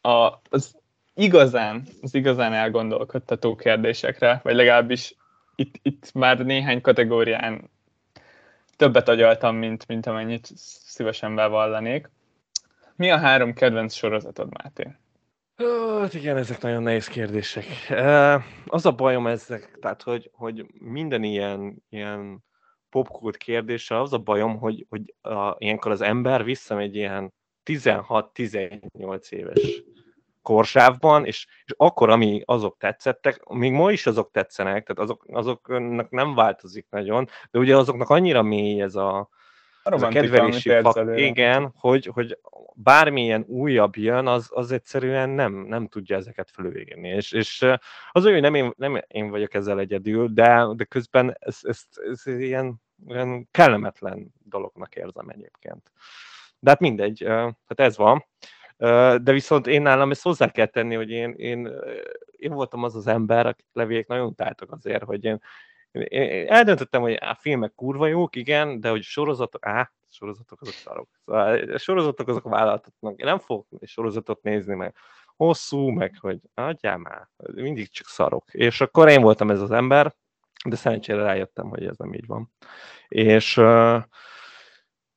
[0.00, 0.81] a, az
[1.14, 5.16] igazán, az igazán elgondolkodtató kérdésekre, vagy legalábbis
[5.54, 7.70] itt, itt már néhány kategórián
[8.76, 12.10] többet agyaltam, mint, mint amennyit szívesen bevallanék.
[12.96, 14.88] Mi a három kedvenc sorozatod, Máté?
[16.00, 17.64] Hát igen, ezek nagyon nehéz kérdések.
[18.66, 22.44] Az a bajom ezek, tehát hogy, hogy minden ilyen, ilyen
[22.90, 27.32] popkult kérdéssel az a bajom, hogy, hogy a, ilyenkor az ember visszamegy ilyen
[27.64, 29.82] 16-18 éves
[30.42, 36.10] korsávban, és, és akkor, ami azok tetszettek, még ma is azok tetszenek, tehát azok, azoknak
[36.10, 39.28] nem változik nagyon, de ugye azoknak annyira mély ez a,
[39.82, 42.38] a, ez a kedvelési fak, igen, hogy, hogy
[42.74, 47.08] bármilyen újabb jön, az, az egyszerűen nem, nem tudja ezeket felülvégezni.
[47.08, 47.66] És, és
[48.10, 51.82] az olyan, hogy nem én, nem én vagyok ezzel egyedül, de, de közben ez, ez,
[52.10, 55.92] ez ilyen, ilyen kellemetlen dolognak érzem egyébként.
[56.58, 57.24] De hát mindegy,
[57.66, 58.24] hát ez van.
[59.22, 61.70] De viszont én nálam ezt hozzá kell tenni, hogy én, én,
[62.30, 65.40] én voltam az az ember, akik levék nagyon utáltak azért, hogy én,
[65.92, 71.08] én eldöntöttem, hogy a filmek kurva jók, igen, de hogy sorozatok, á, sorozatok azok szarok.
[71.24, 73.18] Szóval a sorozatok azok vállaltatnak.
[73.20, 74.94] Én nem fogok sorozatot nézni, meg
[75.36, 78.44] hosszú, meg hogy adjál már, mindig csak szarok.
[78.52, 80.14] És akkor én voltam ez az ember,
[80.68, 82.52] de szerencsére rájöttem, hogy ez nem így van.
[83.08, 84.02] És uh,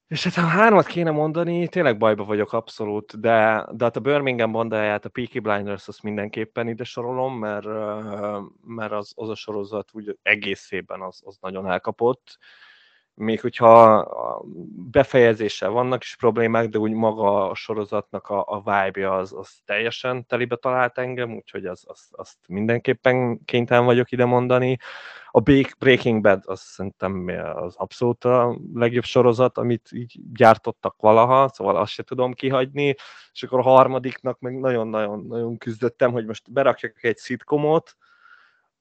[0.08, 4.52] és hát ha hármat kéne mondani, tényleg bajba vagyok abszolút, de, de hát a Birmingham
[4.52, 7.66] bandáját, a Peaky Blinders azt mindenképpen ide sorolom, mert,
[8.66, 12.38] mert az, az a sorozat úgy egészében az, az nagyon elkapott.
[13.16, 14.08] Még hogyha
[14.92, 20.26] befejezéssel vannak is problémák, de úgy maga a sorozatnak a, a vibe az, az teljesen
[20.26, 24.78] telibe talált engem, úgyhogy az, az, azt mindenképpen kénytelen vagyok ide mondani.
[25.32, 25.40] A
[25.80, 31.92] Breaking Bad az szerintem az abszolút a legjobb sorozat, amit így gyártottak valaha, szóval azt
[31.92, 32.96] se tudom kihagyni,
[33.34, 37.96] és akkor a harmadiknak meg nagyon-nagyon küzdöttem, hogy most berakjak egy szitkomot,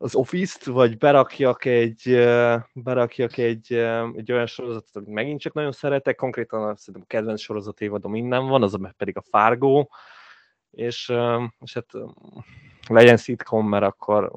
[0.04, 2.28] az Office-t, vagy berakjak egy,
[2.72, 3.72] berakjak egy,
[4.16, 8.46] egy olyan sorozatot, amit megint csak nagyon szeretek, konkrétan szerintem a kedvenc sorozat évadom innen
[8.46, 9.86] van, az pedig a Fargo,
[10.70, 11.12] és,
[11.60, 11.92] és hát
[12.88, 14.30] legyen szitkom, mert akkor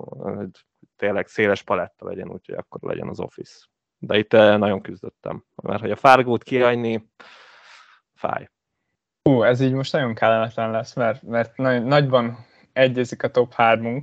[0.95, 3.65] tényleg széles paletta legyen, úgyhogy akkor legyen az Office.
[3.97, 7.09] De itt nagyon küzdöttem, mert hogy a fárgót kihagyni,
[8.13, 8.49] fáj.
[9.24, 13.99] Hú, ez így most nagyon kellemetlen lesz, mert, mert nagy, nagyban egyezik a top 3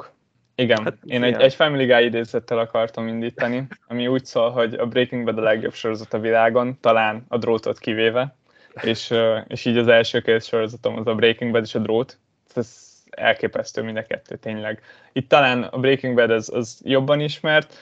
[0.56, 4.86] Igen, hát, én egy, egy Family Guy idézettel akartam indítani, ami úgy szól, hogy a
[4.86, 8.36] Breaking Bad a legjobb sorozat a világon, talán a drótot kivéve,
[8.82, 9.14] és,
[9.48, 12.18] és így az első két sorozatom az a Breaking Bad és a drót.
[12.54, 14.82] Ez elképesztő mind a kettő, tényleg.
[15.12, 17.74] Itt talán a Breaking Bad az, az jobban ismert,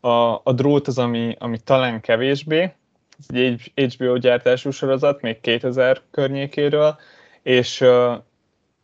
[0.00, 2.72] A, a drót az, ami, ami talán kevésbé,
[3.18, 6.98] ez egy HBO gyártású sorozat, még 2000 környékéről,
[7.42, 7.84] és,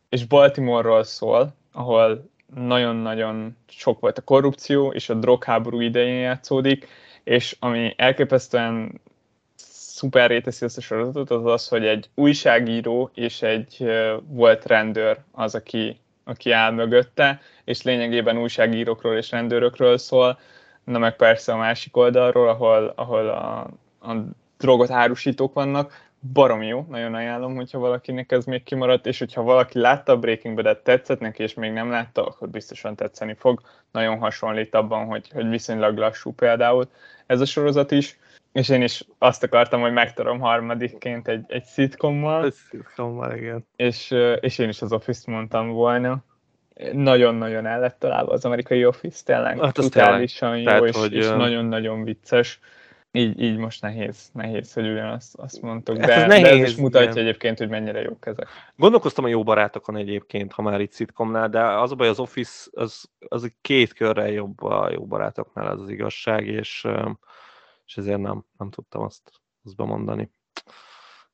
[0.09, 6.89] és Baltimore-ról szól, ahol nagyon-nagyon sok volt a korrupció, és a drogháború idején játszódik,
[7.25, 9.01] és ami elképesztően
[10.01, 13.85] szuper teszi ezt a sorozatot, az az, hogy egy újságíró és egy
[14.27, 20.39] volt rendőr az, aki, aki áll mögötte, és lényegében újságírókról és rendőrökről szól,
[20.85, 23.61] na meg persze a másik oldalról, ahol, ahol a,
[24.11, 24.25] a
[24.59, 29.79] drogot árusítók vannak, barom jó, nagyon ajánlom, hogyha valakinek ez még kimaradt, és hogyha valaki
[29.79, 33.61] látta a Breaking Bad-et, tetszett neki, és még nem látta, akkor biztosan tetszeni fog.
[33.91, 36.89] Nagyon hasonlít abban, hogy, hogy viszonylag lassú például
[37.27, 38.19] ez a sorozat is,
[38.53, 42.45] és én is azt akartam, hogy megtarom harmadikként egy, egy szitkommal.
[42.45, 43.67] Egy szitkommal, igen.
[43.77, 46.25] És, és én is az Office-t mondtam volna.
[46.93, 51.29] Nagyon-nagyon el lett találva az amerikai Office, tényleg hát totálisan jó, Tehát, és, hogy, és
[51.29, 52.61] nagyon-nagyon vicces
[53.13, 56.77] így, így most nehéz, nehéz, hogy ugyanazt azt mondtuk, de, ez, nehéz, de ez is
[56.77, 57.25] mutatja igen.
[57.25, 58.49] egyébként, hogy mennyire jók ezek.
[58.77, 62.71] Gondolkoztam a jó barátokon egyébként, ha már itt szitkomnál, de az a baj, az Office
[62.73, 66.87] az, az két körrel jobb a jó barátoknál, az az igazság, és,
[67.87, 69.31] és ezért nem, nem tudtam azt,
[69.65, 70.33] azt bemondani.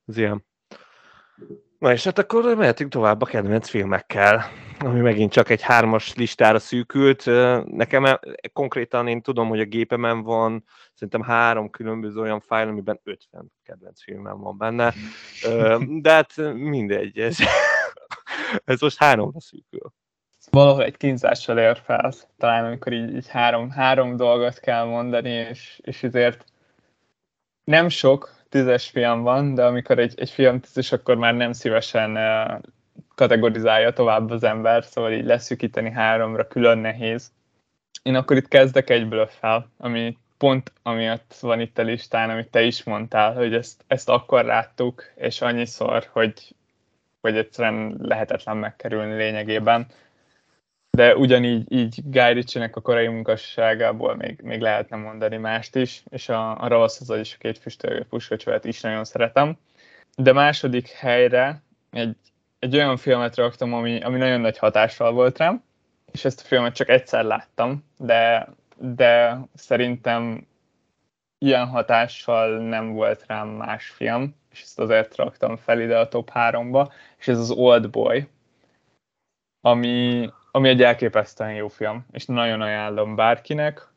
[0.05, 0.45] Ez ilyen.
[1.79, 4.45] Na és hát akkor mehetünk tovább a kedvenc filmekkel,
[4.79, 7.25] ami megint csak egy hármas listára szűkült.
[7.65, 8.19] Nekem e,
[8.53, 10.63] konkrétan én tudom, hogy a gépemen van
[10.93, 14.93] szerintem három különböző olyan fájl, amiben 50 kedvenc filmem van benne,
[16.01, 17.37] de hát mindegy, ez,
[18.65, 19.93] ez most háromra szűkül.
[20.51, 25.79] Valahol egy kínzással ér fel, talán amikor így, így három, három dolgot kell mondani, és,
[25.83, 26.45] és ezért
[27.63, 32.17] nem sok, tízes film van, de amikor egy, egy film tízes, akkor már nem szívesen
[33.17, 37.31] kategorizálja tovább az ember, szóval így leszűkíteni háromra külön nehéz.
[38.03, 42.61] Én akkor itt kezdek egyből fel, ami pont amiatt van itt a listán, amit te
[42.61, 46.55] is mondtál, hogy ezt, ezt akkor láttuk, és annyiszor, hogy,
[47.21, 49.87] hogy egyszerűen lehetetlen megkerülni lényegében
[50.97, 56.29] de ugyanígy így Guy Ritchie-nek a korai munkasságából még, még lehetne mondani mást is, és
[56.29, 59.57] a, a Ravasz az is a két füstölgő puskacsövet is nagyon szeretem.
[60.15, 61.61] De második helyre
[61.91, 62.15] egy,
[62.59, 65.63] egy olyan filmet raktam, ami, ami nagyon nagy hatással volt rám,
[66.11, 70.47] és ezt a filmet csak egyszer láttam, de, de szerintem
[71.37, 76.31] ilyen hatással nem volt rám más film, és ezt azért raktam fel ide a top
[76.33, 78.27] 3-ba, és ez az Old Boy,
[79.61, 83.87] ami, ami egy elképesztően jó film, és nagyon ajánlom bárkinek,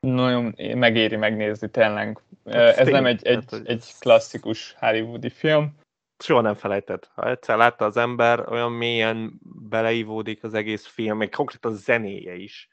[0.00, 2.20] nagyon megéri megnézni tényleg.
[2.44, 5.78] Hát Ez tény, nem egy, egy, hát, egy klasszikus hollywoodi film.
[6.18, 7.08] Soha nem felejted.
[7.14, 12.34] Ha egyszer látta az ember, olyan mélyen beleívódik az egész film, még konkrétan a zenéje
[12.34, 12.68] is.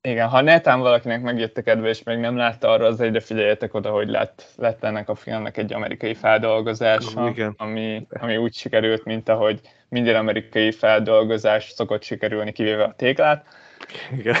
[0.00, 3.74] Igen, ha netán valakinek megjött a kedve, és még nem látta arra, az egyre figyeljetek
[3.74, 7.54] oda, hogy lett, lett ennek a filmnek egy amerikai feldolgozása, Igen.
[7.56, 13.46] Ami, ami úgy sikerült, mint ahogy minden amerikai feldolgozás szokott sikerülni, kivéve a téglát.
[14.18, 14.36] Igen.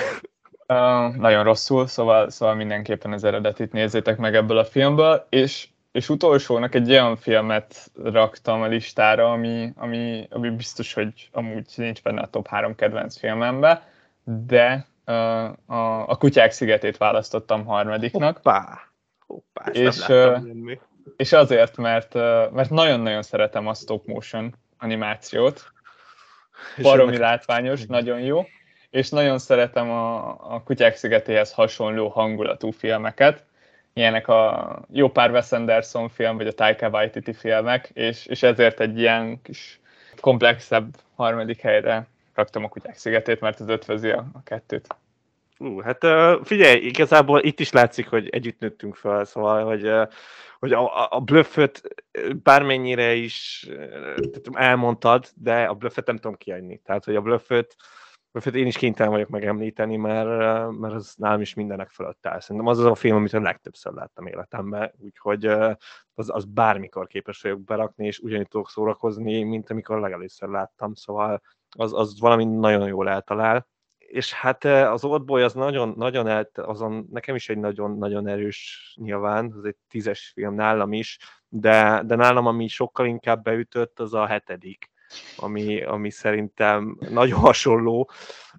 [0.68, 6.08] Uh, nagyon rosszul, szóval, szóval mindenképpen az eredetit nézzétek meg ebből a filmből, és, és
[6.08, 12.20] utolsónak egy olyan filmet raktam a listára, ami, ami, ami biztos, hogy amúgy nincs benne
[12.20, 13.88] a top 3 kedvenc filmembe,
[14.24, 15.14] de uh,
[15.66, 18.34] a, a Kutyák szigetét választottam harmadiknak.
[18.34, 18.80] Hoppá!
[19.26, 20.40] Hoppá, és, uh,
[21.16, 25.64] és azért, mert, uh, mert nagyon-nagyon szeretem a stop motion animációt.
[26.82, 28.44] Baromi látványos, nagyon jó.
[28.90, 33.44] És nagyon szeretem a, a Kutyák szigetéhez hasonló hangulatú filmeket.
[33.96, 38.80] Ilyenek a jó pár Wes Anderson film, vagy a Taika Waititi filmek, és, és ezért
[38.80, 39.80] egy ilyen kis
[40.20, 44.86] komplexebb harmadik helyre raktam a Kutyák szigetét, mert ez ötvözi a, a kettőt.
[45.58, 49.90] Ú, hát uh, figyelj, igazából itt is látszik, hogy együtt nőttünk fel, szóval, hogy
[50.58, 51.82] hogy a, a blöfföt
[52.42, 53.66] bármennyire is
[54.52, 56.80] elmondtad, de a blöffet nem tudom kiadni.
[56.84, 57.76] Tehát, hogy a blöfföt
[58.44, 62.40] én is kénytelen vagyok megemlíteni, mert, mert az nálam is mindenek fölött áll.
[62.40, 65.46] Szerintem az az a film, amit a legtöbbször láttam életemben, úgyhogy
[66.14, 71.42] az, az bármikor képes vagyok berakni, és ugyanígy tudok szórakozni, mint amikor legelőször láttam, szóval
[71.76, 73.66] az, az valami nagyon jól eltalál.
[73.98, 79.52] És hát az Oldboy az nagyon, nagyon el, azon nekem is egy nagyon-nagyon erős nyilván,
[79.56, 81.18] az egy tízes film nálam is,
[81.48, 84.90] de, de nálam ami sokkal inkább beütött, az a hetedik,
[85.36, 88.10] ami, ami szerintem nagyon hasonló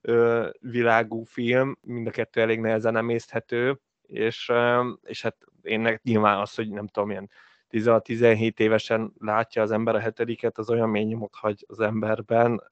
[0.02, 6.39] ö, világú film, mind a kettő elég nehezen emészthető, és, ö, és hát én nyilván
[6.39, 7.30] az, hogy nem tudom, ilyen
[7.72, 12.63] 16-17 évesen látja az ember a hetediket, az olyan mély nyomot hagy az emberben,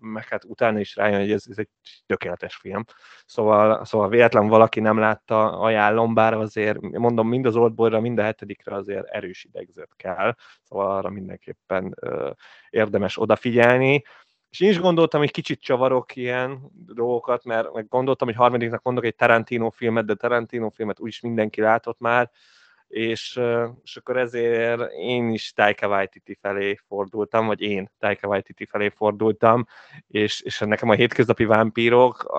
[0.00, 1.68] meg hát utána is rájön, hogy ez, ez egy
[2.06, 2.84] tökéletes film.
[3.26, 8.22] Szóval, szóval véletlen valaki nem látta, ajánlom, bár azért mondom, mind az Oldboyra, mind a
[8.22, 11.94] hetedikre azért erős idegzet kell, szóval arra mindenképpen
[12.70, 14.02] érdemes odafigyelni.
[14.50, 19.04] És én is gondoltam, hogy kicsit csavarok ilyen dolgokat, mert meg gondoltam, hogy harmadiknak mondok
[19.04, 22.30] egy Tarantino filmet, de Tarantino filmet úgyis mindenki látott már,
[22.96, 23.40] és,
[23.82, 29.66] és akkor ezért én is Taika Waititi felé fordultam, vagy én Taika Waititi felé fordultam,
[30.06, 32.38] és, és nekem a hétköznapi vámpírok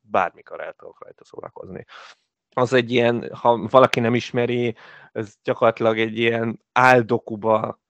[0.00, 1.84] bármikor el tudok rajta szórakozni.
[2.54, 4.74] Az egy ilyen, ha valaki nem ismeri,
[5.12, 7.81] ez gyakorlatilag egy ilyen áldokuba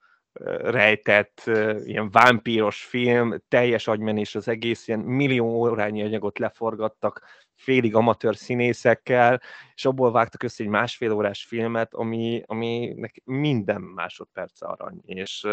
[0.62, 1.42] rejtett
[1.84, 7.22] ilyen vámpíros film, teljes agymenés az egész, ilyen millió órányi anyagot leforgattak
[7.54, 9.40] félig amatőr színészekkel,
[9.74, 15.46] és abból vágtak össze egy másfél órás filmet, ami, ami minden másodperc arany, és,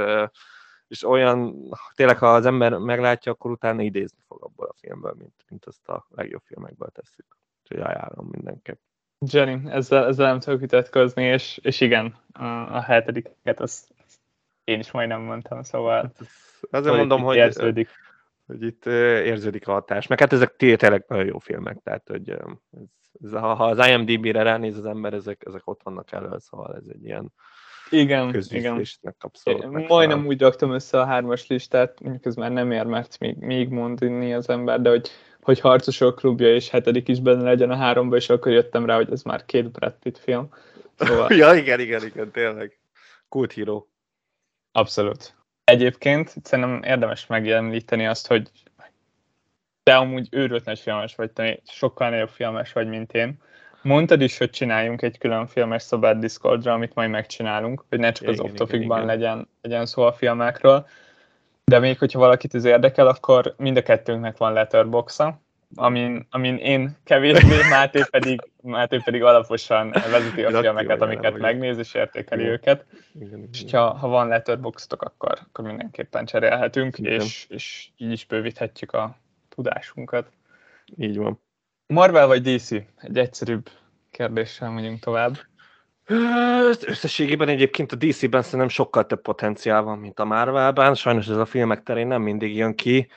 [0.87, 1.55] és olyan,
[1.95, 5.89] tényleg ha az ember meglátja, akkor utána idézni fog abból a filmből, mint, mint azt
[5.89, 7.37] a legjobb filmekből tesszük.
[7.61, 8.79] Úgyhogy ajánlom mindenképp.
[9.31, 12.17] Jenny, ezzel, ezzel nem tudok vitatkozni, és, és igen,
[12.71, 13.87] a hetediket az
[14.69, 16.01] én is majdnem mondtam, szóval...
[16.01, 16.27] Hát
[16.71, 17.89] azért szóval mondom, hogy, érződik.
[18.47, 20.07] hogy itt érződik a hatás.
[20.07, 22.39] Meg hát ezek tényleg nagyon jó filmek, tehát hogy ez,
[23.23, 26.85] ez, ha, ha az IMDB-re ránéz az ember, ezek, ezek ott vannak elő, szóval ez
[26.93, 27.33] egy ilyen
[27.89, 28.85] igen, igen.
[29.19, 33.35] Abszolút Majdnem úgy raktam össze a hármas listát, mondjuk ez már nem ér, mert még,
[33.35, 35.09] még mondani az ember, de hogy,
[35.41, 39.11] hogy Harcosok klubja és hetedik is benne legyen a háromba, és akkor jöttem rá, hogy
[39.11, 40.49] ez már két Brad Pitt film.
[40.95, 41.33] Szóval...
[41.41, 42.79] ja, igen, igen, igen, tényleg.
[43.29, 43.88] Kult híró.
[44.79, 45.35] Abszolút.
[45.63, 48.49] Egyébként szerintem érdemes megjeleníteni azt, hogy
[49.83, 53.41] te amúgy őrült nagy filmes vagy, te sokkal nagyobb filmes vagy, mint én.
[53.81, 58.27] Mondtad is, hogy csináljunk egy külön filmes szobát Discordra, amit majd megcsinálunk, hogy ne csak
[58.27, 60.87] az off legyen, legyen szó a filmekről.
[61.65, 65.41] De még hogyha valakit ez érdekel, akkor mind a kettőnknek van letterboxa,
[65.75, 71.93] amin, amin én kevésbé, Máté pedig, Máté pedig alaposan vezeti a filmeket, amiket megnéz és
[71.93, 72.53] értékeli igen.
[72.53, 72.85] őket.
[73.19, 78.91] Igen, és ha, ha van letterboxotok, akkor, akkor mindenképpen cserélhetünk, és, és így is bővíthetjük
[78.91, 79.17] a
[79.49, 80.31] tudásunkat.
[80.97, 81.41] Így van.
[81.87, 82.71] Marvel vagy DC?
[82.95, 83.69] Egy egyszerűbb
[84.11, 85.37] kérdéssel megyünk tovább.
[86.85, 90.95] Összességében egyébként a DC-ben szerintem sokkal több potenciál van, mint a Marvelben.
[90.95, 93.07] Sajnos ez a filmek terén nem mindig jön ki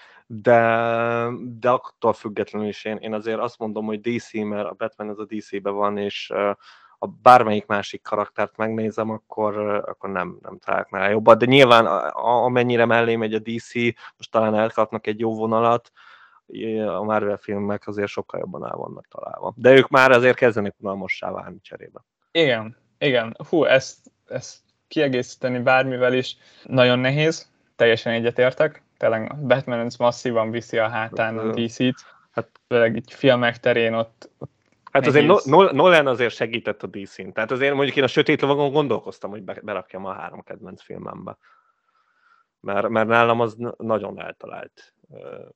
[0.40, 1.28] de,
[1.58, 5.18] de attól függetlenül is én, én azért azt mondom, hogy DC, mert a Batman az
[5.18, 6.32] a DC-be van, és
[6.98, 11.38] ha bármelyik másik karaktert megnézem, akkor, akkor nem, nem találok jobbat.
[11.38, 13.74] De nyilván amennyire mellé megy a DC,
[14.16, 15.92] most talán elkapnak egy jó vonalat,
[16.86, 19.52] a Marvel filmek azért sokkal jobban el vannak találva.
[19.56, 22.04] De ők már azért kezdenek unalmassá válni cserébe.
[22.30, 23.36] Igen, igen.
[23.48, 24.58] Hú, ezt, ezt
[24.88, 31.94] kiegészíteni bármivel is nagyon nehéz, teljesen egyetértek tényleg Batman masszívan viszi a hátán a DC-t.
[32.30, 34.50] Hát főleg így filmek terén ott, ott
[34.92, 37.28] Hát azért no, Nolan azért segített a DC-n.
[37.32, 41.36] Tehát azért mondjuk én a Sötét Lovagon gondolkoztam, hogy berakjam a három kedvenc filmembe.
[42.60, 44.94] Mert, mert nálam az nagyon eltalált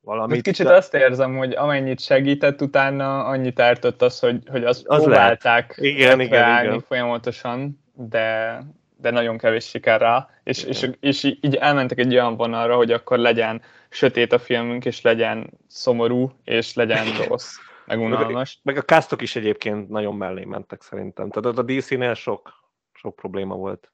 [0.01, 0.35] valamit.
[0.37, 0.73] Egy kicsit de...
[0.73, 6.19] azt érzem, hogy amennyit segített utána, annyit ártott az, hogy, hogy azt az próbálták igen,
[6.19, 6.79] igen, igen.
[6.79, 8.59] folyamatosan, de,
[8.97, 13.17] de nagyon kevés siker rá, és, és, és így elmentek egy olyan vonalra, hogy akkor
[13.17, 18.59] legyen sötét a filmünk, és legyen szomorú, és legyen rossz, meg unalmas.
[18.63, 21.29] Meg, meg a castok is egyébként nagyon mellé mentek szerintem.
[21.29, 22.53] Tehát a DC-nél sok,
[22.93, 23.91] sok probléma volt.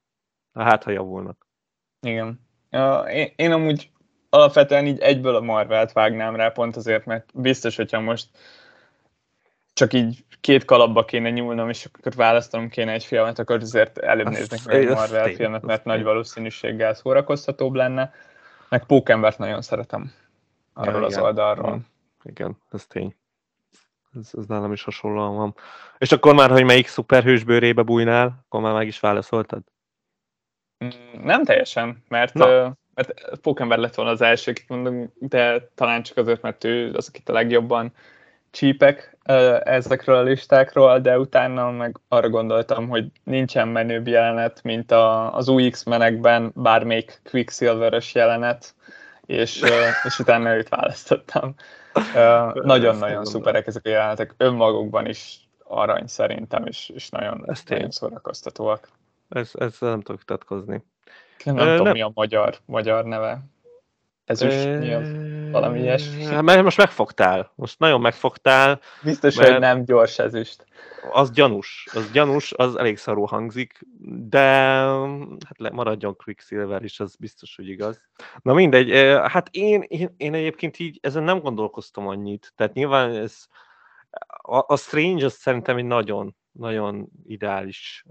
[0.54, 1.47] Hát, ha javulnak.
[2.01, 2.39] Igen.
[3.12, 3.91] Én, én amúgy
[4.30, 8.28] alapvetően így egyből a Marvelt vágnám rá, pont azért, mert biztos, hogyha most
[9.74, 14.30] csak így két kalapba kéne nyúlnom, és akkor választanom kéne egy filmet, akkor azért előbb
[14.30, 18.14] néznek meg egy Marvel tény, filmet, mert nagy valószínűséggel szórakoztatóbb lenne.
[18.70, 20.12] Meg Pókembert nagyon szeretem
[20.74, 21.24] arról ja, az igen.
[21.24, 21.80] oldalról.
[22.24, 23.16] Igen, ez tény.
[24.20, 25.56] Ez, ez nálam is hasonlóan van.
[25.98, 29.62] És akkor már, hogy melyik szuperhős bőrébe bújnál, akkor már meg is válaszoltad?
[30.86, 30.90] Mm,
[31.24, 36.42] nem teljesen, mert, uh, mert Pókember lett volna az első, mondom, de talán csak azért,
[36.42, 37.94] mert ő az, akit a legjobban
[38.54, 39.18] csípek
[39.64, 45.47] ezekről a listákról, de utána meg arra gondoltam, hogy nincsen menőbb jelenet, mint a, az
[45.47, 48.76] új X-menekben bármelyik Quicksilver-ös jelenet,
[49.26, 49.64] és,
[50.04, 51.56] és utána őt választottam.
[52.54, 58.89] Nagyon-nagyon szuperek ezek a jelenetek, önmagukban is arany szerintem, és, és nagyon, Ezt nagyon szórakoztatóak.
[59.30, 60.84] Ez, ez nem tudok vitatkozni.
[61.43, 63.39] Nem, nem tudom, mi a magyar, magyar neve.
[64.26, 65.12] Ez is mi az?
[65.52, 66.24] Valami ilyesmi.
[66.24, 67.52] Hát most megfogtál.
[67.56, 68.80] Most nagyon megfogtál.
[69.04, 70.66] Biztos, hogy nem gyors ezüst.
[71.12, 71.88] Az gyanús.
[71.94, 73.80] Az gyanús, az elég szarú hangzik,
[74.30, 74.40] de
[75.48, 78.02] hát maradjon Quicksilver is, az biztos, hogy igaz.
[78.42, 78.92] Na mindegy,
[79.28, 82.54] hát én, én, én egyébként így ezen nem gondolkoztam annyit.
[82.56, 83.48] Tehát nyilván ez,
[84.42, 88.06] a, a Strange az szerintem egy nagyon, nagyon ideális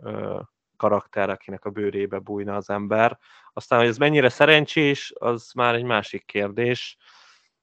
[0.83, 3.19] karakter, akinek a bőrébe bújna az ember.
[3.53, 6.97] Aztán, hogy ez mennyire szerencsés, az már egy másik kérdés,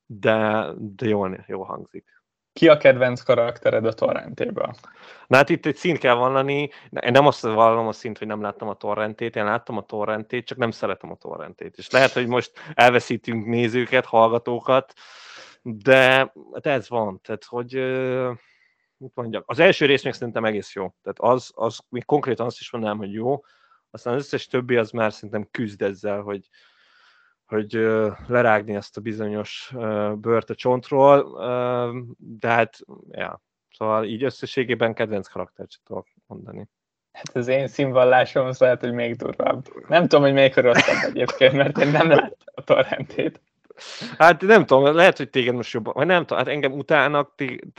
[0.06, 2.06] de, de jól, jól hangzik.
[2.54, 4.76] Ki a kedvenc karaktered a torrentéből?
[5.28, 8.42] Na hát itt egy szint kell vallani, én nem azt vallom a szint, hogy nem
[8.42, 11.78] láttam a torrentét, én láttam a torrentét, csak nem szeretem a torrentét.
[11.78, 14.94] És lehet, hogy most elveszítünk nézőket, hallgatókat,
[15.62, 16.08] de
[16.54, 17.74] hát ez van, tehát hogy
[19.00, 20.94] mit mondjak, az első rész még szerintem egész jó.
[21.04, 23.44] Tehát az, az még konkrétan azt is mondanám, hogy jó,
[23.92, 26.50] aztán az összes többi az már szerintem küzd ezzel, hogy,
[27.46, 27.72] hogy
[28.28, 29.74] lerágni ezt a bizonyos
[30.16, 31.38] bört a csontról,
[32.18, 32.80] de hát,
[33.12, 33.42] ja,
[33.72, 36.68] szóval így összességében kedvenc karaktert sem tudok mondani.
[37.12, 39.66] Hát az én színvallásom az lehet, hogy még durvább.
[39.88, 43.42] Nem tudom, hogy melyik rosszabb egyébként, mert én nem láttam a torrentét.
[44.18, 47.36] Hát nem tudom, lehet, hogy téged most jobban, vagy nem tudom, hát engem utálnak,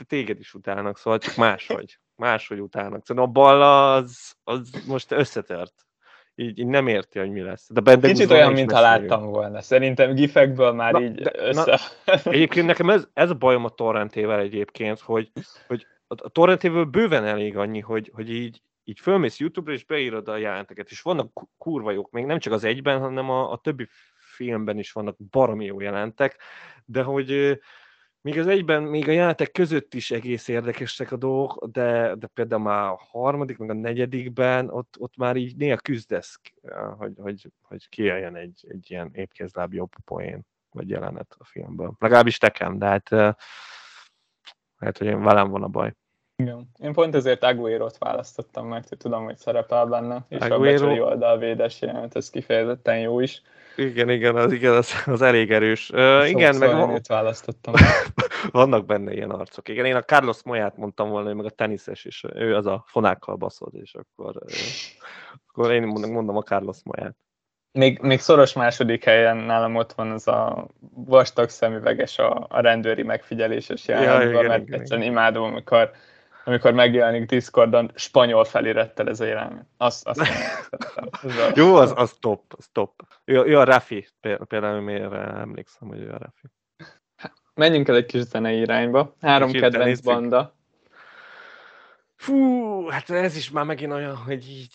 [0.07, 3.05] téged is utálnak, szóval csak máshogy, máshogy utálnak.
[3.05, 5.73] Szóval a balla az, az most összetört.
[6.35, 7.67] Így, így nem érti, hogy mi lesz.
[7.69, 9.61] De Kicsit olyan, mintha láttam volna.
[9.61, 11.79] Szerintem gifekből már na, így de, össze...
[12.05, 15.31] Na, egyébként nekem ez, ez a bajom a torrentével egyébként, hogy,
[15.67, 20.37] hogy a torrentével bőven elég annyi, hogy, hogy így, így fölmész YouTube-ra, és beírod a
[20.37, 23.87] jelenteket, és vannak kurva jók, még nem csak az egyben, hanem a, a többi
[24.31, 26.37] filmben is vannak baromi jó jelentek,
[26.85, 27.59] de hogy
[28.21, 32.61] még az egyben, még a jelentek között is egész érdekesek a dolgok, de, de például
[32.61, 36.39] már a harmadik, meg a negyedikben ott, ott már így néha küzdesz,
[36.97, 41.95] hogy, hogy, hogy kijöjjön egy, egy ilyen épkézláb jobb poén, vagy jelenet a filmből.
[41.99, 43.09] Legalábbis nekem, de hát
[44.77, 45.93] lehet, hogy én velem van a baj.
[46.41, 46.69] Igen.
[46.79, 50.55] Én pont ezért Aguero-t választottam, mert tudom, hogy szerepel benne, és Aguero...
[50.55, 53.41] a becsori oldalvédes jelent, ez kifejezetten jó is.
[53.75, 55.89] Igen, igen, az, igen, az, az elég erős.
[55.89, 56.99] Uh, igen, meg van...
[57.07, 57.73] választottam.
[58.51, 59.67] vannak benne ilyen arcok.
[59.69, 62.83] Igen, én a Carlos Moyát mondtam volna, hogy meg a teniszes is, ő az a
[62.87, 64.35] fonákkal baszod, és akkor,
[65.47, 67.15] akkor én mondom a Carlos Moyát.
[67.71, 73.03] Még, még szoros második helyen nálam ott van az a vastag szemüveges a, a rendőri
[73.03, 75.17] megfigyeléses jelenetben, ja, mert igen, egyszerűen igen.
[75.17, 75.91] imádom, amikor
[76.43, 79.65] amikor megjelenik Discordon spanyol felirettel ez a jelenet.
[79.77, 83.01] Azt, azt nem Jó, az, az top, az top.
[83.25, 84.07] Ő, ő a Rafi,
[84.47, 86.47] például miért emlékszem, hogy ő a Rafi.
[87.53, 89.15] Menjünk el egy kis zenei irányba.
[89.21, 90.03] Három Kicsit kedvenc nézzük.
[90.03, 90.55] banda.
[92.15, 94.73] Fú, hát ez is már megint olyan, hogy így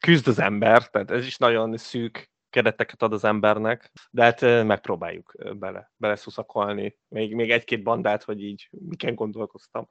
[0.00, 5.34] küzd az ember, tehát ez is nagyon szűk kereteket ad az embernek, de hát megpróbáljuk
[5.58, 6.98] bele, beleszuszakolni.
[7.08, 9.86] Még, még egy-két bandát, hogy így miken gondolkoztam.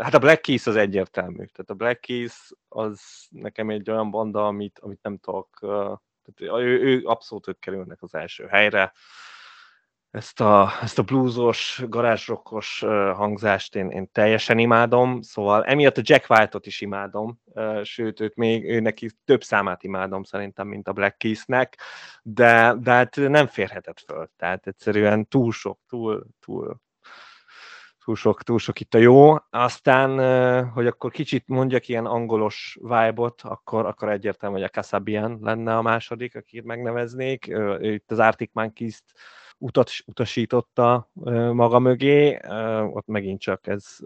[0.00, 1.44] Hát a Black Keys az egyértelmű.
[1.44, 3.00] Tehát a Black Keys az
[3.30, 8.14] nekem egy olyan banda, amit, amit nem tudok, tehát ő, ő abszolút ők kerülnek az
[8.14, 8.92] első helyre
[10.12, 12.80] ezt a, ezt a bluesos, garázsrokkos
[13.14, 17.38] hangzást én, én teljesen imádom, szóval emiatt a Jack White-ot is imádom,
[17.82, 21.78] sőt, őt még ő neki több számát imádom szerintem, mint a Black Keys-nek,
[22.22, 26.80] de, de hát nem férhetett föl, tehát egyszerűen túl sok, túl, túl,
[28.04, 29.34] túl sok, túl sok itt a jó.
[29.50, 30.10] Aztán,
[30.70, 35.82] hogy akkor kicsit mondjak ilyen angolos vibe-ot, akkor, akkor egyértelmű, hogy a Kasabian lenne a
[35.82, 37.52] második, akit megneveznék.
[37.80, 39.04] Itt az Arctic Monkeys-t
[39.62, 41.10] utat, utasította
[41.52, 42.38] maga mögé,
[42.92, 43.96] ott megint csak ez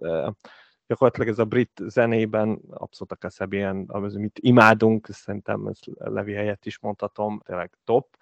[0.86, 6.78] gyakorlatilag ez a brit zenében abszolút a Kasabian, amit imádunk, szerintem ez Levi helyett is
[6.78, 8.16] mondhatom, tényleg top.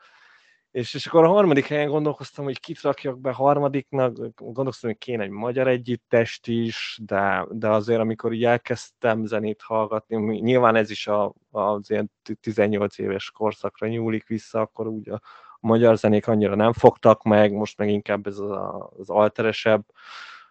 [0.70, 5.22] És, és akkor a harmadik helyen gondolkoztam, hogy kit rakjak be harmadiknak, gondolkoztam, hogy kéne
[5.22, 11.06] egy magyar együttest is, de, de azért, amikor így elkezdtem zenét hallgatni, nyilván ez is
[11.06, 12.10] a, az ilyen
[12.40, 15.20] 18 éves korszakra nyúlik vissza, akkor úgy a,
[15.64, 18.50] magyar zenék annyira nem fogtak meg, most meg inkább ez az,
[18.98, 19.84] az alteresebb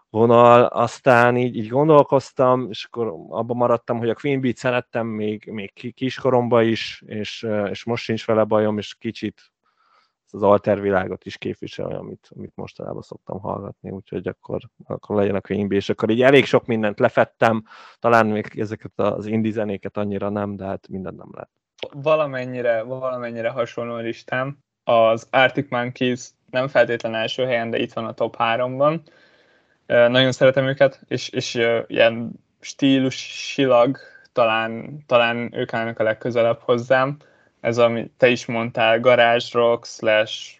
[0.10, 5.46] vonal, aztán így, így gondolkoztam, és akkor abban maradtam, hogy a Queen Beat szerettem még,
[5.52, 9.54] még kiskoromban is, és, és most sincs vele bajom, és kicsit
[10.32, 15.78] az altervilágot is képvisel, amit, amit mostanában szoktam hallgatni, úgyhogy akkor, akkor legyen a Bee,
[15.78, 17.64] és akkor így elég sok mindent lefettem,
[18.00, 21.52] talán még ezeket az indie zenéket annyira nem, de hát minden nem lett.
[21.92, 28.14] Valamennyire, valamennyire hasonló listám az Arctic Monkeys nem feltétlen első helyen, de itt van a
[28.14, 29.00] top 3-ban.
[29.86, 31.54] Nagyon szeretem őket, és, és
[31.88, 33.98] ilyen stílusilag
[34.32, 37.18] talán, talán ők állnak a legközelebb hozzám.
[37.62, 40.60] Ez, ami te is mondtál, garage rock slash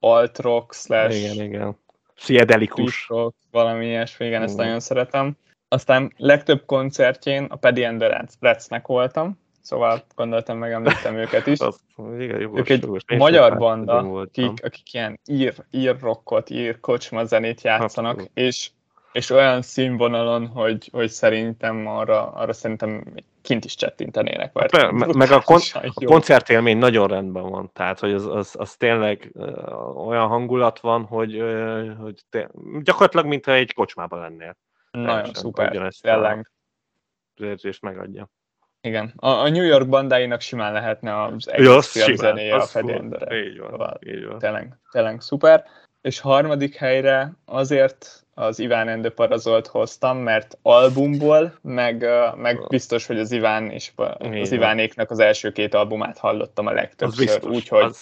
[0.00, 1.76] alt-rock slash Igen, igen.
[2.14, 3.08] Pszichedelikus.
[3.08, 4.64] rock, valami ilyesmi, igen, ezt Igen.
[4.64, 5.36] nagyon szeretem.
[5.68, 11.58] Aztán legtöbb koncertjén a Paddy and the Rats- Ratsnek voltam, szóval gondoltam, megemlítem őket is.
[11.58, 11.80] Az,
[12.18, 13.02] igen, jogos, Ők egy jogos.
[13.16, 18.30] Magyar banda, akik, akik ilyen ír, ír rockot, ír kocsma zenét játszanak, Abszolút.
[18.34, 18.70] és,
[19.12, 23.04] és olyan színvonalon, hogy, hogy szerintem arra, arra szerintem
[23.42, 24.52] kint is csettintenének.
[24.52, 28.54] mert Me- me- meg a, kon- a koncertélmény nagyon rendben van, tehát hogy az, az,
[28.58, 29.32] az tényleg
[30.06, 31.42] olyan hangulat van, hogy,
[32.00, 32.50] hogy te,
[32.82, 34.56] gyakorlatilag mintha egy kocsmában lennél.
[34.90, 36.50] Nagyon teljesen szuper, tényleg.
[37.36, 38.28] Az érzést megadja.
[38.86, 39.12] Igen.
[39.16, 42.76] A, a New York bandáinak simán lehetne az egész Ja, film simán, zenéje a az.
[42.76, 43.36] Endere.
[43.36, 44.38] Így van, Szóval így van.
[44.38, 45.64] Tényleg, tényleg szuper.
[46.00, 52.06] És harmadik helyre azért az Iván and the Parazolt hoztam, mert albumból, meg,
[52.36, 54.52] meg biztos, hogy az Iván és az.
[54.52, 57.94] Ivánéknak az első két albumát hallottam a legtöbbször, úgyhogy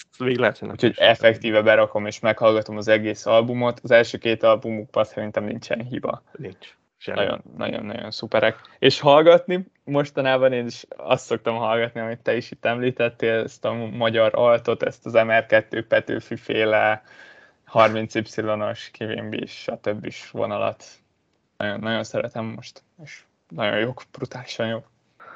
[0.83, 0.97] is.
[0.97, 3.81] effektíve berakom és meghallgatom az egész albumot.
[3.83, 6.23] Az első két albumukban szerintem nincsen hiba.
[6.33, 6.77] Nincs.
[7.05, 7.19] Semmi.
[7.19, 8.61] Nagyon, nagyon, nagyon szuperek.
[8.79, 13.73] És hallgatni, mostanában én is azt szoktam hallgatni, amit te is itt említettél, ezt a
[13.75, 17.03] magyar altot, ezt az MR2 Petőfi féle
[17.73, 20.13] 30Y-os, kivimbis, stb.
[20.31, 20.85] vonalat.
[21.57, 24.91] Nagyon, nagyon szeretem most, és nagyon jók, brutálisan jók.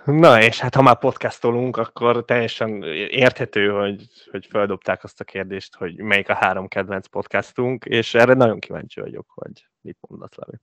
[0.04, 5.74] Na, és hát ha már podcastolunk, akkor teljesen érthető, hogy, hogy feldobták azt a kérdést,
[5.74, 10.58] hogy melyik a három kedvenc podcastunk, és erre nagyon kíváncsi vagyok, hogy mit mondasz, Levi.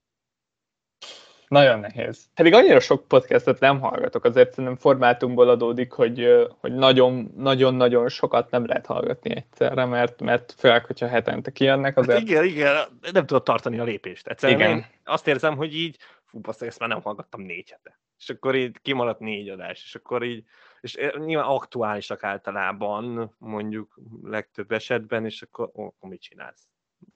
[1.56, 2.30] Nagyon nehéz.
[2.34, 8.52] Pedig annyira sok podcastot nem hallgatok, azért szerintem formátumból adódik, hogy, hogy nagyon, nagyon-nagyon sokat
[8.52, 12.76] nem lehet hallgatni egyszerre, mert, mert főleg, hogyha hetente kijönnek, Hát azért igen, igen,
[13.12, 14.28] nem tudod tartani a lépést.
[14.28, 14.72] Egyszerűen Igen.
[14.72, 18.00] én azt érzem, hogy így, fú, basz, ezt már nem hallgattam négy hete.
[18.20, 20.44] És akkor így kimaradt négy adás, és akkor így,
[20.82, 26.68] és eh, nyilván aktuálisak általában, mondjuk legtöbb esetben, és akkor, ó, mit csinálsz?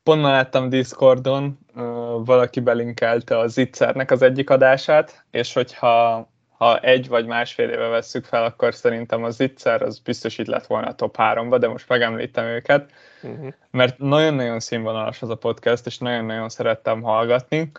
[0.03, 1.59] Pont ma láttam Discordon,
[2.25, 8.25] valaki belinkelte a Zitzernek az egyik adását, és hogyha ha egy vagy másfél éve vesszük
[8.25, 11.89] fel, akkor szerintem a Zitzer az biztos itt lett volna a top 3-ba, de most
[11.89, 12.91] megemlítem őket.
[13.23, 13.53] Uh-huh.
[13.71, 17.71] mert nagyon-nagyon színvonalas az a podcast, és nagyon-nagyon szerettem hallgatni.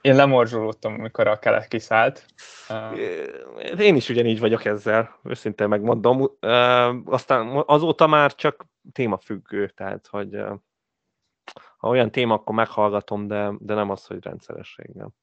[0.00, 2.24] Én lemorzsolódtam, amikor a kelet kiszállt.
[3.78, 6.30] Én is ugyanígy vagyok ezzel, őszintén megmondom.
[7.04, 10.38] Aztán azóta már csak témafüggő, tehát hogy
[11.78, 15.14] ha olyan téma, akkor meghallgatom, de, de nem az, hogy rendszerességgel.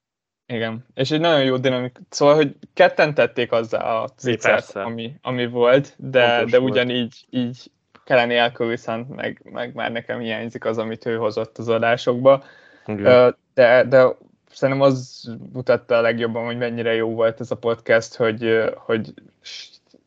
[0.45, 1.99] igen, és egy nagyon jó dinamik.
[2.09, 4.09] Szóval, hogy ketten tették azzá a
[4.41, 4.83] persze.
[4.83, 6.71] ami, ami volt, de, Fontos de volt.
[6.71, 7.71] ugyanígy így
[8.05, 12.43] Kellen nélkül viszont meg, meg már nekem hiányzik az, amit ő hozott az adásokba.
[12.85, 13.35] Igen.
[13.53, 14.07] De, de
[14.49, 19.13] szerintem az mutatta a legjobban, hogy mennyire jó volt ez a podcast, hogy, hogy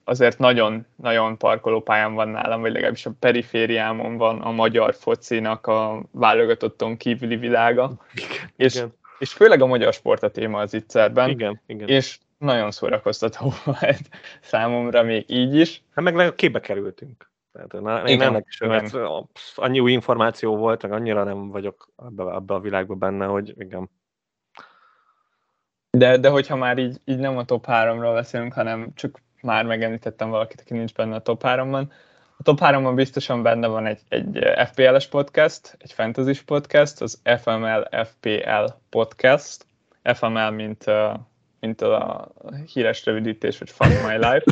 [0.09, 6.03] azért nagyon, nagyon parkolópályán van nálam, vagy legalábbis a perifériámon van a magyar focinak a
[6.11, 11.29] válogatotton kívüli világa, igen, és, igen, és főleg a magyar sport a téma az ittszerben,
[11.29, 11.89] igen, igen.
[11.89, 14.09] és nagyon szórakoztató volt
[14.41, 15.83] számomra még így is.
[15.95, 17.31] Hát meg legalább képbe kerültünk.
[17.53, 17.75] Tehát
[18.07, 18.71] én Igen, ennek is igen.
[18.71, 18.97] mert
[19.55, 23.91] annyi új információ volt, meg annyira nem vagyok ebbe, ebbe a világban benne, hogy igen.
[25.91, 30.31] De, de hogyha már így, így nem a top 3-ról beszélünk, hanem csak már megemlítettem
[30.31, 31.85] valakit, aki nincs benne a top 3-ban.
[32.37, 37.89] A top 3-ban biztosan benne van egy, egy FPL-es podcast, egy fantasy podcast, az FML
[38.05, 39.67] FPL podcast.
[40.15, 40.85] FML, mint,
[41.61, 42.29] mint a
[42.73, 44.45] híres rövidítés, hogy Fuck My Life.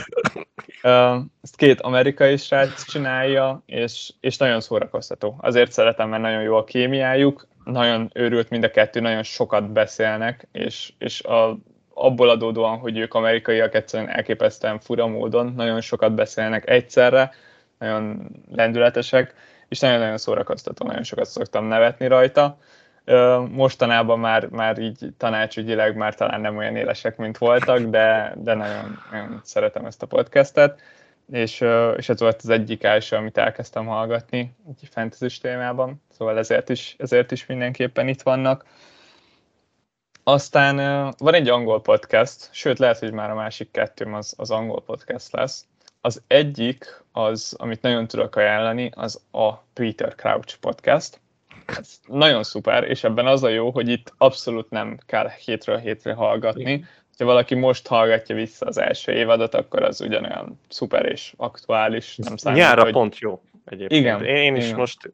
[1.43, 5.37] Ezt két amerikai srác csinálja, és, és nagyon szórakoztató.
[5.41, 10.49] Azért szeretem, mert nagyon jó a kémiájuk, nagyon őrült mind a kettő, nagyon sokat beszélnek,
[10.53, 11.59] és, és a,
[11.99, 17.31] abból adódóan, hogy ők amerikaiak egyszerűen elképesztően fura módon, nagyon sokat beszélnek egyszerre,
[17.79, 19.35] nagyon lendületesek,
[19.69, 22.59] és nagyon-nagyon szórakoztató, nagyon sokat szoktam nevetni rajta.
[23.51, 28.99] Mostanában már, már így tanácsügyileg már talán nem olyan élesek, mint voltak, de, de nagyon,
[29.11, 30.81] nagyon szeretem ezt a podcastet,
[31.33, 31.65] és,
[31.97, 36.95] és ez volt az egyik első, amit elkezdtem hallgatni egy fantasy témában, szóval ezért is,
[36.99, 38.65] ezért is mindenképpen itt vannak.
[40.29, 40.77] Aztán
[41.19, 45.33] van egy angol podcast, sőt lehet, hogy már a másik kettőm az, az angol podcast
[45.33, 45.67] lesz.
[46.01, 51.21] Az egyik, az, amit nagyon tudok ajánlani, az a Peter Crouch podcast.
[51.67, 56.13] Ez nagyon szuper, és ebben az a jó, hogy itt abszolút nem kell hétről hétre
[56.13, 56.85] hallgatni.
[57.19, 62.17] Ha valaki most hallgatja vissza az első évadot, akkor az ugyanolyan szuper és aktuális.
[62.17, 62.93] Nem számít, Nyára hogy...
[62.93, 64.01] pont jó egyébként.
[64.01, 64.79] Igen, Én, én is igen.
[64.79, 65.11] most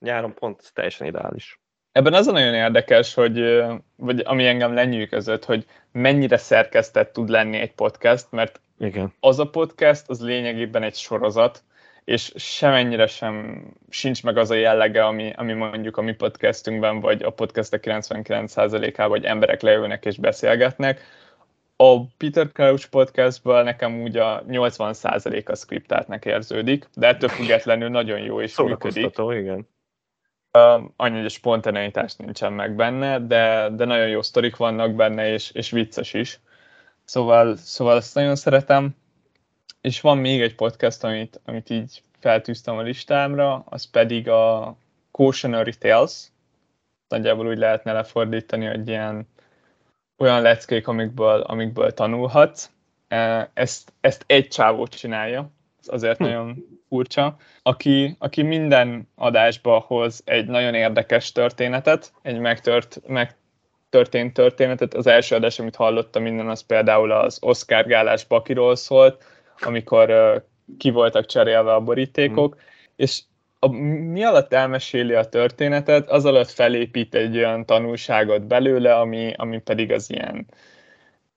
[0.00, 1.60] nyáron pont teljesen ideális.
[1.92, 3.62] Ebben az a nagyon érdekes, hogy,
[3.96, 9.12] vagy ami engem lenyűgözött, hogy mennyire szerkesztett tud lenni egy podcast, mert Igen.
[9.20, 11.62] az a podcast, az lényegében egy sorozat,
[12.04, 17.22] és semennyire sem sincs meg az a jellege, ami, ami mondjuk a mi podcastünkben, vagy
[17.22, 21.00] a podcastek 99%-ában, hogy emberek leülnek és beszélgetnek.
[21.76, 28.18] A Peter Crouch podcastből nekem úgy a 80% a skriptáltnak érződik, de ettől függetlenül nagyon
[28.18, 29.12] jó és működik.
[29.16, 29.68] igen.
[30.96, 35.50] Annyi, hogy a spontaneitás nincsen meg benne, de, de nagyon jó sztorik vannak benne, és,
[35.50, 36.40] és vicces is.
[37.04, 38.96] Szóval, szóval ezt nagyon szeretem.
[39.80, 44.76] És van még egy podcast, amit, amit így feltűztem a listámra, az pedig a
[45.10, 46.28] Cautionary Tales.
[47.08, 49.28] Nagyjából úgy lehetne lefordítani, hogy ilyen
[50.18, 52.70] olyan leckék, amikből, amikből tanulhatsz.
[53.08, 55.50] E, ezt, ezt egy csávó csinálja,
[55.88, 56.24] azért hm.
[56.24, 64.94] nagyon furcsa, aki, aki minden adásba hoz egy nagyon érdekes történetet, egy megtört, megtörtént történetet.
[64.94, 69.24] Az első adás, amit hallottam minden, az például az Oscar gálás Bakiról szólt,
[69.60, 70.42] amikor uh,
[70.78, 72.58] ki voltak cserélve a borítékok, mm.
[72.96, 73.22] és
[73.58, 73.68] a,
[74.12, 79.92] mi alatt elmeséli a történetet, az alatt felépít egy olyan tanulságot belőle, ami, ami pedig
[79.92, 80.46] az ilyen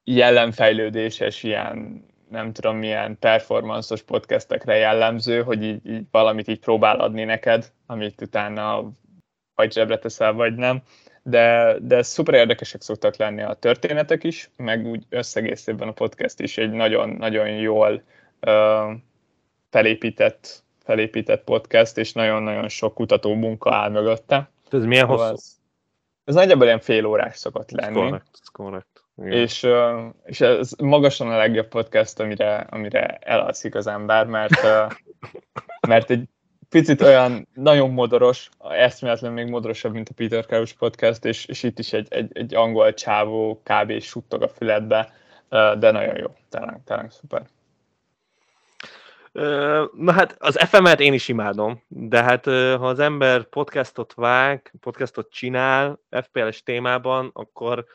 [0.04, 7.24] jellemfejlődéses, ilyen nem tudom milyen performanszos podcastekre jellemző, hogy így, így valamit így próbál adni
[7.24, 8.92] neked, amit utána
[9.56, 10.82] vagy zsebre teszel, vagy nem.
[11.24, 16.58] De, de szuper érdekesek szoktak lenni a történetek is, meg úgy összegészében a podcast is
[16.58, 18.04] egy nagyon-nagyon jól
[18.42, 18.92] uh,
[19.70, 24.50] felépített, felépített podcast, és nagyon-nagyon sok kutató munka áll mögötte.
[24.70, 25.34] Ez milyen hosszú?
[25.34, 25.58] Ez,
[26.24, 28.02] ez nagyjából ilyen fél órás szokott lenni.
[28.02, 28.48] Ez korrekt, ez
[29.16, 29.68] És,
[30.26, 34.62] és ez magasan a legjobb podcast, amire, amire elalszik az ember, mert,
[35.88, 36.28] mert egy
[36.70, 41.80] picit olyan nagyon modoros, eszméletlen még modorosabb, mint a Peter Crouch podcast, és, és itt
[41.80, 44.02] is egy, egy, egy angol csávó kb.
[44.02, 45.14] suttog a füledbe,
[45.50, 47.46] de nagyon jó, tényleg, tényleg szuper.
[49.98, 55.32] Na hát az FM-et én is imádom, de hát ha az ember podcastot vág, podcastot
[55.32, 57.86] csinál FPL-es témában, akkor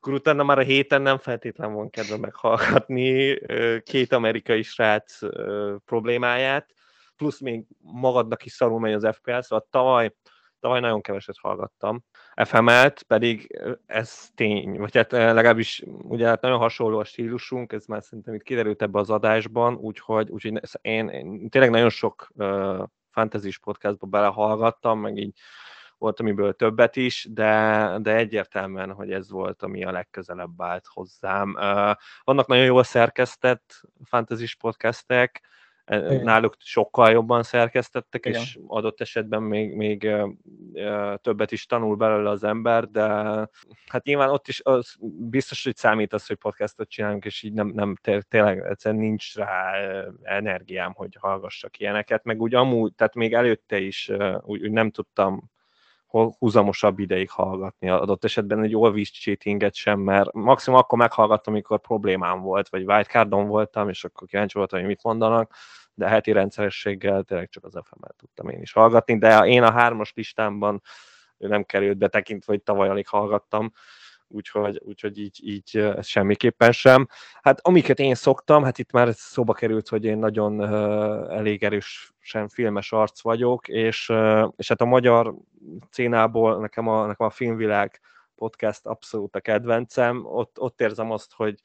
[0.00, 3.38] akkor utána már a héten nem feltétlen van kedve meghallgatni
[3.82, 5.18] két amerikai srác
[5.84, 6.74] problémáját,
[7.16, 10.14] plusz még magadnak is szarul megy az FPL, szóval tavaly,
[10.60, 12.04] tavaly nagyon keveset hallgattam.
[12.44, 18.02] FM-et, pedig ez tény, vagy hát legalábbis ugye hát nagyon hasonló a stílusunk, ez már
[18.02, 23.50] szerintem itt kiderült ebbe az adásban, úgyhogy, úgyhogy én, én tényleg nagyon sok uh, fantasy
[23.62, 25.38] podcastba belehallgattam, meg így
[25.98, 31.56] volt amiből többet is, de, de egyértelműen, hogy ez volt, ami a legközelebb állt hozzám.
[32.24, 35.42] Vannak nagyon jól szerkesztett fantasy podcastek,
[35.84, 36.24] e, Igen.
[36.24, 38.40] náluk sokkal jobban szerkesztettek, Igen.
[38.40, 40.10] és adott esetben még, még
[41.16, 43.06] többet is tanul belőle az ember, de
[43.86, 47.66] hát nyilván ott is az biztos, hogy számít az, hogy podcastot csinálunk, és így nem,
[47.66, 47.94] nem
[48.28, 49.72] tényleg egyszerűen nincs rá
[50.22, 54.10] energiám, hogy hallgassak ilyeneket, meg úgy amúgy, tehát még előtte is
[54.42, 55.50] úgy, úgy nem tudtam
[56.08, 62.40] húzamosabb ideig hallgatni adott esetben egy Olvis cheatinget sem, mert maximum akkor meghallgattam, amikor problémám
[62.40, 65.54] volt, vagy wildcardon voltam, és akkor kíváncsi voltam, hogy mit mondanak,
[65.94, 70.12] de heti rendszerességgel tényleg csak az FM-et tudtam én is hallgatni, de én a hármas
[70.14, 70.82] listámban
[71.38, 73.72] ő nem került be, tekintve, hogy tavaly alig hallgattam,
[74.28, 77.08] úgyhogy, úgyhogy így, így ez semmiképpen sem.
[77.42, 82.48] Hát amiket én szoktam, hát itt már szóba került, hogy én nagyon uh, elég erősen
[82.48, 85.34] filmes arc vagyok, és, uh, és hát a magyar
[85.90, 88.00] szénából nekem a, nekem a filmvilág
[88.34, 91.60] podcast abszolút a kedvencem, ott, ott érzem azt, hogy,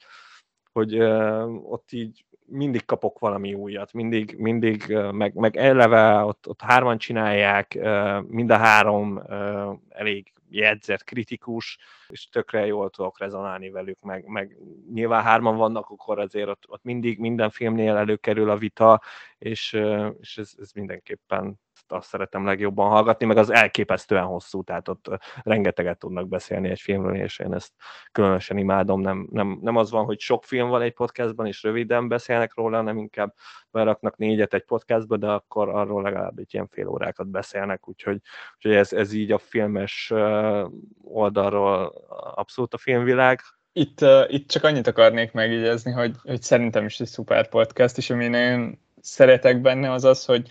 [0.71, 6.61] hogy uh, ott így mindig kapok valami újat, mindig, mindig meg, meg eleve ott, ott
[6.61, 7.79] hárman csinálják,
[8.27, 9.21] mind a három
[9.89, 11.77] elég jegyzett, kritikus,
[12.07, 14.57] és tökre jól tudok rezonálni velük, meg, meg
[14.93, 19.01] nyilván hárman vannak, akkor azért ott, ott mindig minden filmnél előkerül a vita,
[19.37, 19.79] és,
[20.19, 21.59] és ez, ez mindenképpen
[21.91, 25.05] azt szeretem legjobban hallgatni, meg az elképesztően hosszú, tehát ott
[25.43, 27.71] rengeteget tudnak beszélni egy filmről, és én ezt
[28.11, 29.01] különösen imádom.
[29.01, 32.77] Nem, nem, nem az van, hogy sok film van egy podcastban, és röviden beszélnek róla,
[32.77, 33.33] hanem inkább
[33.71, 38.21] beraknak négyet egy podcastba, de akkor arról legalább egy ilyen fél órákat beszélnek, úgyhogy,
[38.55, 40.13] úgyhogy ez, ez így a filmes
[41.03, 41.93] oldalról
[42.35, 43.39] abszolút a filmvilág.
[43.75, 48.09] Itt, uh, itt csak annyit akarnék megjegyezni, hogy, hogy szerintem is egy szuper podcast, és
[48.09, 50.49] ami én szeretek benne az az, hogy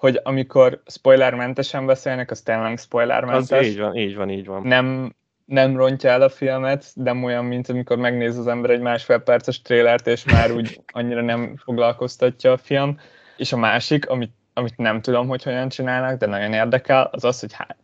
[0.00, 3.58] hogy amikor spoilermentesen beszélnek, az tényleg spoilermentes.
[3.58, 4.62] Az így van, így van, így van.
[4.62, 5.14] Nem,
[5.44, 9.62] nem rontja el a filmet, de olyan, mint amikor megnéz az ember egy másfél perces
[9.62, 12.98] trélert, és már úgy annyira nem foglalkoztatja a film.
[13.36, 17.40] És a másik, amit, amit nem tudom, hogy hogyan csinálnak, de nagyon érdekel, az az,
[17.40, 17.76] hogy há-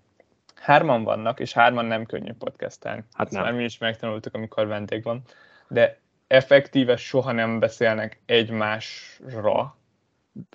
[0.54, 3.04] hárman vannak, és hárman nem könnyű podcastelni.
[3.12, 3.42] Hát nem.
[3.42, 5.22] Már mi is megtanultuk, amikor vendég van.
[5.68, 9.76] De effektíve soha nem beszélnek egymásra.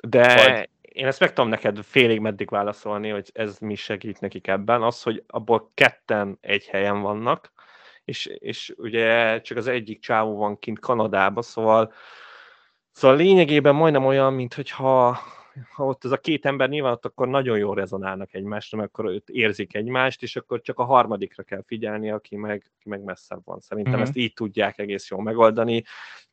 [0.01, 4.47] De vagy én ezt meg tudom neked félig meddig válaszolni, hogy ez mi segít nekik
[4.47, 4.81] ebben.
[4.81, 7.51] Az, hogy abból ketten egy helyen vannak,
[8.05, 11.93] és, és ugye csak az egyik csávó van kint Kanadába, szóval,
[12.91, 15.19] szóval lényegében majdnem olyan, mint hogyha
[15.73, 19.05] ha ott ez a két ember nyilván ott akkor nagyon jól rezonálnak egymást, mert akkor
[19.05, 23.41] őt érzik egymást, és akkor csak a harmadikra kell figyelni, aki meg, aki meg messzebb
[23.43, 23.59] van.
[23.59, 24.01] Szerintem mm-hmm.
[24.01, 25.83] ezt így tudják egész jól megoldani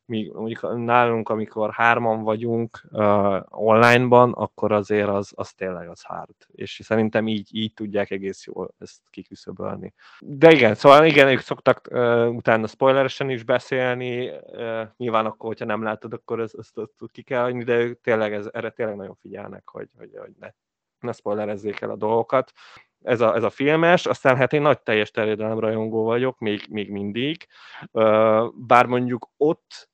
[0.09, 6.35] mi, mondjuk nálunk, amikor hárman vagyunk uh, online-ban, akkor azért az, az tényleg az hard.
[6.51, 9.93] És szerintem így, így tudják egész jól ezt kiküszöbölni.
[10.19, 15.65] De igen, szóval igen, ők szoktak uh, utána spoileresen is beszélni, uh, nyilván akkor, hogyha
[15.65, 18.95] nem látod, akkor ezt, ezt, ezt ki kell hagyni, de ők tényleg ez, erre tényleg
[18.95, 20.49] nagyon figyelnek, hogy, hogy, hogy ne,
[20.99, 22.53] ne spoilerezzék el a dolgokat
[23.01, 26.89] ez a, ez a filmes, aztán hát én nagy teljes terjedelem rajongó vagyok, még, még
[26.91, 27.47] mindig,
[28.53, 29.89] bár mondjuk ott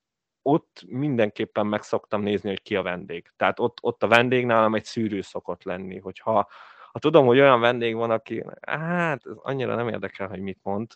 [0.47, 3.31] ott mindenképpen meg szoktam nézni, hogy ki a vendég.
[3.37, 6.47] Tehát ott, ott a vendég nálam egy szűrő szokott lenni, hogyha
[6.91, 10.91] ha tudom, hogy olyan vendég van, aki hát annyira nem érdekel, hogy mit mond,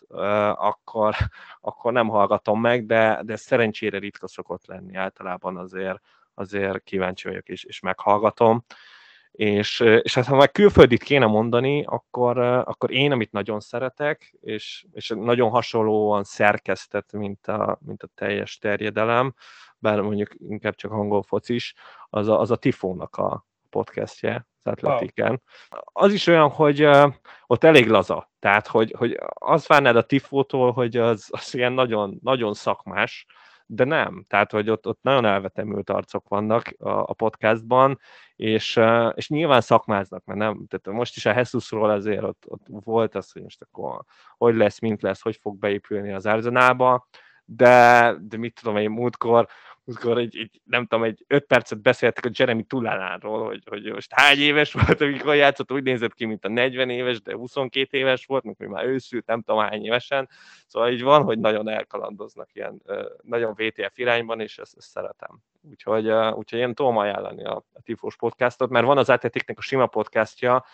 [0.54, 1.14] akkor,
[1.60, 4.96] akkor nem hallgatom meg, de, de szerencsére ritka szokott lenni.
[4.96, 6.00] Általában azért,
[6.34, 8.64] azért kíváncsi vagyok és, és meghallgatom.
[9.32, 14.86] És, és hát ha meg külföldit kéne mondani, akkor, akkor én, amit nagyon szeretek, és,
[14.92, 19.34] és nagyon hasonlóan szerkesztett, mint a, mint a teljes terjedelem,
[19.78, 21.74] bár mondjuk inkább csak angol focis,
[22.10, 25.42] az a, az a Tifónak a podcastje, az Atletiken.
[25.82, 27.12] Az is olyan, hogy uh,
[27.46, 32.18] ott elég laza, tehát hogy, hogy az várnád a Tifótól, hogy az, az ilyen nagyon,
[32.22, 33.26] nagyon szakmás,
[33.72, 34.24] de nem.
[34.28, 37.98] Tehát, hogy ott, ott nagyon elvetemült arcok vannak a, a podcastban,
[38.36, 38.80] és,
[39.14, 43.32] és nyilván szakmáznak, mert nem, tehát most is a Hesusról azért ott, ott volt az,
[43.32, 44.04] hogy most akkor
[44.36, 47.08] hogy lesz, mint lesz, hogy fog beépülni az Arzenába,
[47.56, 49.48] de, de mit tudom én, múltkor
[49.90, 54.12] amikor egy, egy, nem tudom, egy öt percet beszéltek a Jeremy Tulánánról, hogy, hogy most
[54.12, 58.26] hány éves volt, amikor játszott, úgy nézett ki, mint a 40 éves, de 22 éves
[58.26, 60.28] volt, mikor már őszült, nem tudom hány évesen.
[60.66, 62.82] Szóval így van, hogy nagyon elkalandoznak ilyen,
[63.22, 65.40] nagyon VTF irányban, és ezt, ezt szeretem.
[65.70, 69.86] Úgyhogy, úgyhogy én tudom ajánlani a, a Tifós podcastot, mert van az Atletiknek a sima
[69.86, 70.64] podcastja,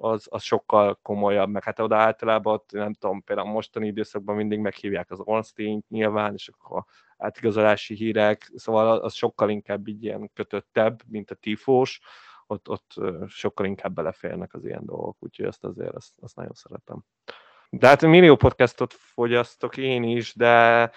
[0.00, 4.58] az, az sokkal komolyabb, meg hát oda általában ott, nem tudom, például mostani időszakban mindig
[4.58, 6.84] meghívják az Ornstein nyilván, és akkor
[7.16, 12.00] átigazolási hírek, szóval az sokkal inkább így ilyen kötöttebb, mint a tifós,
[12.46, 12.94] ott, ott
[13.28, 17.04] sokkal inkább beleférnek az ilyen dolgok, úgyhogy ezt azért azt, azt nagyon szeretem.
[17.70, 20.90] De hát millió podcastot fogyasztok én is, de,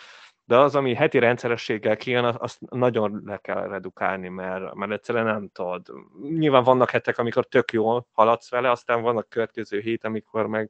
[0.46, 5.50] de az, ami heti rendszerességgel kijön, azt nagyon le kell redukálni, mert, mert egyszerűen nem
[5.54, 5.88] tudod.
[6.22, 10.70] Nyilván vannak hetek, amikor tök jól haladsz vele, aztán vannak következő hét, amikor meg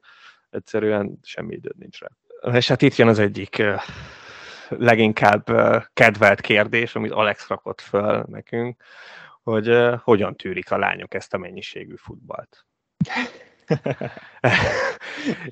[0.50, 2.08] egyszerűen semmi időd nincs rá.
[2.52, 3.62] És hát itt jön az egyik
[4.68, 5.44] leginkább
[5.92, 8.82] kedvelt kérdés, amit Alex rakott föl nekünk,
[9.42, 12.66] hogy hogyan tűrik a lányok ezt a mennyiségű futballt.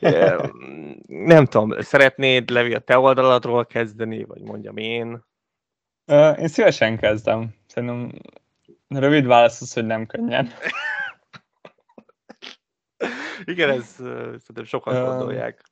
[1.07, 5.25] nem tudom, szeretnéd Levi a te oldaladról kezdeni, vagy mondjam én?
[6.39, 7.55] Én szívesen kezdem.
[7.67, 8.13] Szerintem
[8.89, 10.49] rövid válasz az, hogy nem könnyen.
[13.45, 15.63] Igen, ez szerintem sokan gondolják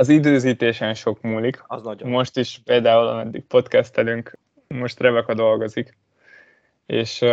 [0.00, 1.62] az időzítésen sok múlik.
[1.66, 2.08] Az nagyon.
[2.08, 4.38] Most is például, ameddig podcastelünk,
[4.68, 5.98] most Rebeka dolgozik.
[6.90, 7.24] És,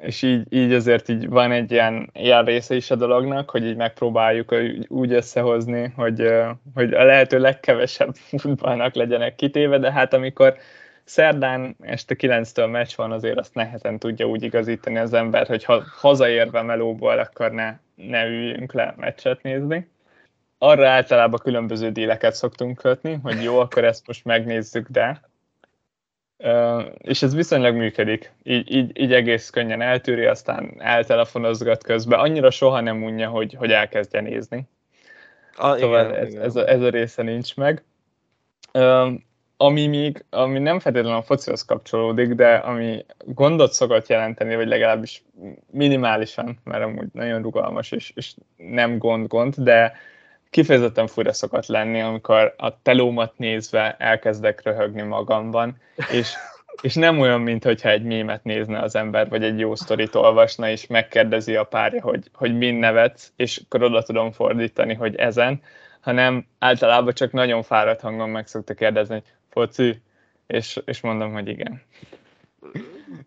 [0.00, 3.76] és így, így azért így van egy ilyen, ilyen része is a dolognak, hogy így
[3.76, 4.54] megpróbáljuk
[4.88, 6.32] úgy összehozni, hogy,
[6.74, 10.56] hogy a lehető legkevesebb futballnak legyenek kitéve, de hát amikor
[11.04, 15.82] szerdán este 9-től meccs van, azért azt nehezen tudja úgy igazítani az ember, hogy ha
[16.00, 19.88] hazaérve melóból, akkor ne, ne üljünk le meccset nézni.
[20.58, 25.20] Arra általában különböző díleket szoktunk kötni, hogy jó, akkor ezt most megnézzük, de
[26.98, 28.32] és ez viszonylag működik.
[28.42, 32.18] Így, így, így egész könnyen eltűri, aztán eltelefonozgat közben.
[32.18, 34.68] Annyira soha nem unja, hogy, hogy elkezdje nézni.
[35.56, 36.42] A, szóval igen, ez, igen.
[36.42, 37.84] Ez, a, ez a része nincs meg.
[39.56, 45.22] Ami még, ami nem feltétlenül a focihoz kapcsolódik, de ami gondot szokott jelenteni, vagy legalábbis
[45.70, 49.92] minimálisan, mert amúgy nagyon rugalmas, és, és nem gond-gond, de
[50.54, 55.76] kifejezetten fura szokott lenni, amikor a telómat nézve elkezdek röhögni magamban,
[56.10, 56.32] és,
[56.80, 60.68] és nem olyan, mint hogyha egy mémet nézne az ember, vagy egy jó sztorit olvasna,
[60.68, 65.62] és megkérdezi a párja, hogy, hogy min nevetsz, és akkor oda tudom fordítani, hogy ezen,
[66.00, 70.02] hanem általában csak nagyon fáradt hangon meg szokta kérdezni, hogy foci,
[70.46, 71.82] és, és mondom, hogy igen.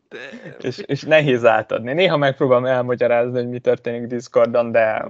[0.09, 0.17] De...
[0.61, 1.93] És, és nehéz átadni.
[1.93, 5.05] Néha megpróbálom elmagyarázni, hogy mi történik Discordon, de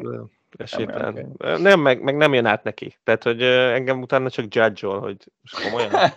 [0.57, 1.36] Esélytelen.
[1.38, 2.98] Nem, meg, meg, nem jön át neki.
[3.03, 5.91] Tehát, hogy engem utána csak judge hogy most komolyan.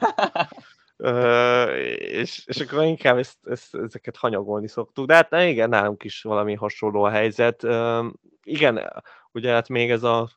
[1.99, 5.07] és, és akkor inkább ezt, ezt, ezeket hanyagolni szoktuk.
[5.07, 7.67] De hát igen, nálunk is valami hasonló a helyzet.
[8.43, 9.03] Igen,
[9.33, 10.31] ugye hát még ez a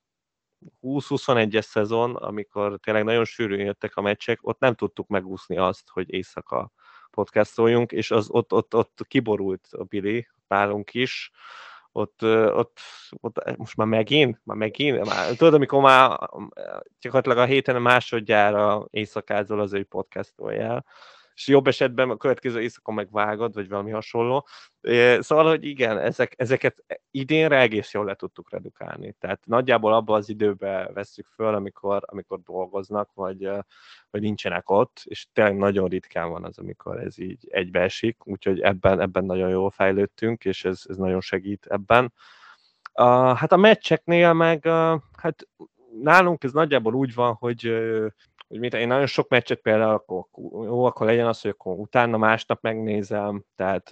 [0.82, 6.14] 20-21-es szezon, amikor tényleg nagyon sűrűn jöttek a meccsek, ott nem tudtuk megúszni azt, hogy
[6.14, 6.72] éjszaka
[7.12, 11.32] podcastoljunk, és az, ott, ott, ott kiborult a Billy nálunk is,
[11.94, 12.24] ott,
[12.56, 12.80] ott,
[13.22, 16.20] ott most már megint, már megint, már, tudod, amikor már
[17.02, 20.86] gyakorlatilag a héten másodjára éjszakázol az ő podcastoljál,
[21.36, 24.48] és jobb esetben a következő éjszakon megvágod, vagy valami hasonló.
[25.20, 29.16] Szóval, hogy igen, ezek, ezeket idénre egész jól le tudtuk redukálni.
[29.20, 33.50] Tehát nagyjából abban az időben veszük föl, amikor, amikor dolgoznak, vagy,
[34.10, 39.00] vagy nincsenek ott, és tényleg nagyon ritkán van az, amikor ez így egybeesik, úgyhogy ebben,
[39.00, 42.14] ebben nagyon jól fejlődtünk, és ez, ez nagyon segít ebben.
[42.94, 45.48] Uh, hát a meccseknél meg, uh, hát
[46.02, 47.74] nálunk ez nagyjából úgy van, hogy
[48.54, 50.26] hogy mit, én nagyon sok meccset például, akkor
[50.66, 53.92] jó, akkor legyen az, hogy akkor utána másnap megnézem, tehát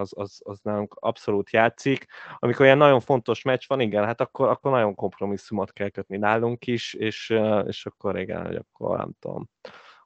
[0.00, 2.06] az, az, az nálunk abszolút játszik.
[2.38, 6.66] Amikor ilyen nagyon fontos meccs van, igen, hát akkor, akkor nagyon kompromisszumot kell kötni nálunk
[6.66, 9.48] is, és, és akkor igen, hogy akkor nem tudom,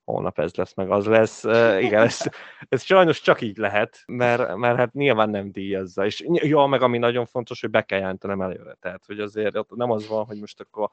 [0.05, 1.45] holnap ez lesz, meg az lesz.
[1.81, 2.19] Igen, ez,
[2.69, 6.05] ez sajnos csak így lehet, mert, mert hát nyilván nem díjazza.
[6.05, 8.77] És jó, meg ami nagyon fontos, hogy be kell jelentenem előre.
[8.81, 10.89] Tehát, hogy azért nem az van, hogy most akkor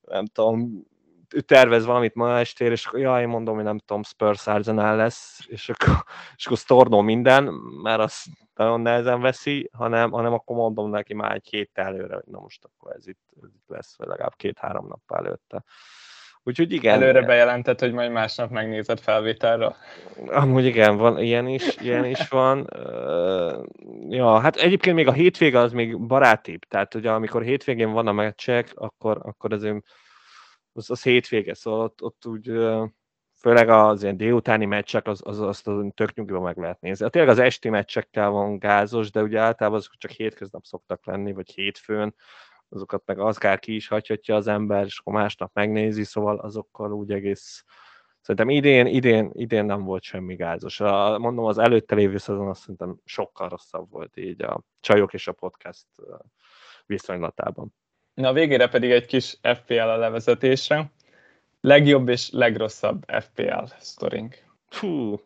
[0.00, 0.86] nem tudom,
[1.34, 5.68] ő tervez valamit ma estére, és jaj, mondom, hogy nem tudom, Spurs Arsenal lesz, és
[5.68, 6.04] akkor,
[6.36, 7.44] és akkor sztornó minden,
[7.82, 12.24] mert az nagyon nehezen veszi, hanem, hanem akkor mondom neki már egy hét előre, hogy
[12.26, 15.64] na most akkor ez itt, ez itt lesz, vagy legalább két-három nap előtte.
[16.44, 16.94] Úgyhogy igen.
[16.94, 19.76] Előre bejelentett, hogy majd másnap megnézed felvételre.
[20.26, 22.66] Amúgy igen, van, ilyen is, ilyen is van.
[24.08, 28.12] Ja, hát egyébként még a hétvége az még barátibb, tehát ugye amikor hétvégén van a
[28.12, 29.84] meccsek, akkor, akkor azért
[30.72, 32.46] az, az hétvége, szóval ott, ott úgy
[33.34, 37.04] főleg az ilyen délutáni meccsek, az, az, azt az tök nyugiban meg lehet nézni.
[37.04, 41.32] Hát tényleg az esti meccsekkel van gázos, de ugye általában azok csak hétköznap szoktak lenni,
[41.32, 42.14] vagy hétfőn,
[42.68, 46.92] azokat meg az kár ki is hagyhatja az ember, és akkor másnap megnézi, szóval azokkal
[46.92, 47.64] úgy egész
[48.22, 50.80] Szerintem idén, idén, idén nem volt semmi gázos.
[50.80, 55.28] A, mondom, az előtte lévő szezon azt szerintem sokkal rosszabb volt így a csajok és
[55.28, 55.86] a podcast
[56.86, 57.74] viszonylatában.
[58.22, 60.92] Na a végére pedig egy kis FPL a levezetésre.
[61.60, 64.44] Legjobb és legrosszabb FPL sztorink.
[64.68, 65.20] Fú,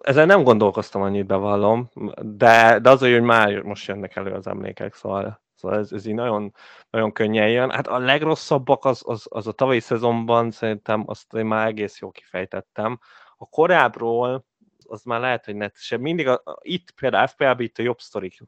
[0.00, 1.90] ezen nem gondolkoztam annyit, bevallom,
[2.20, 6.14] de, de az, hogy már most jönnek elő az emlékek, szóval, szóval ez, ez így
[6.14, 6.54] nagyon,
[6.90, 7.70] nagyon könnyen jön.
[7.70, 12.10] Hát a legrosszabbak az, az, az a tavalyi szezonban szerintem azt én már egész jól
[12.10, 13.00] kifejtettem.
[13.36, 14.44] A korábbról
[14.88, 18.42] az már lehet, hogy net, sem mindig a, itt például FPL-ben itt a jobb sztorik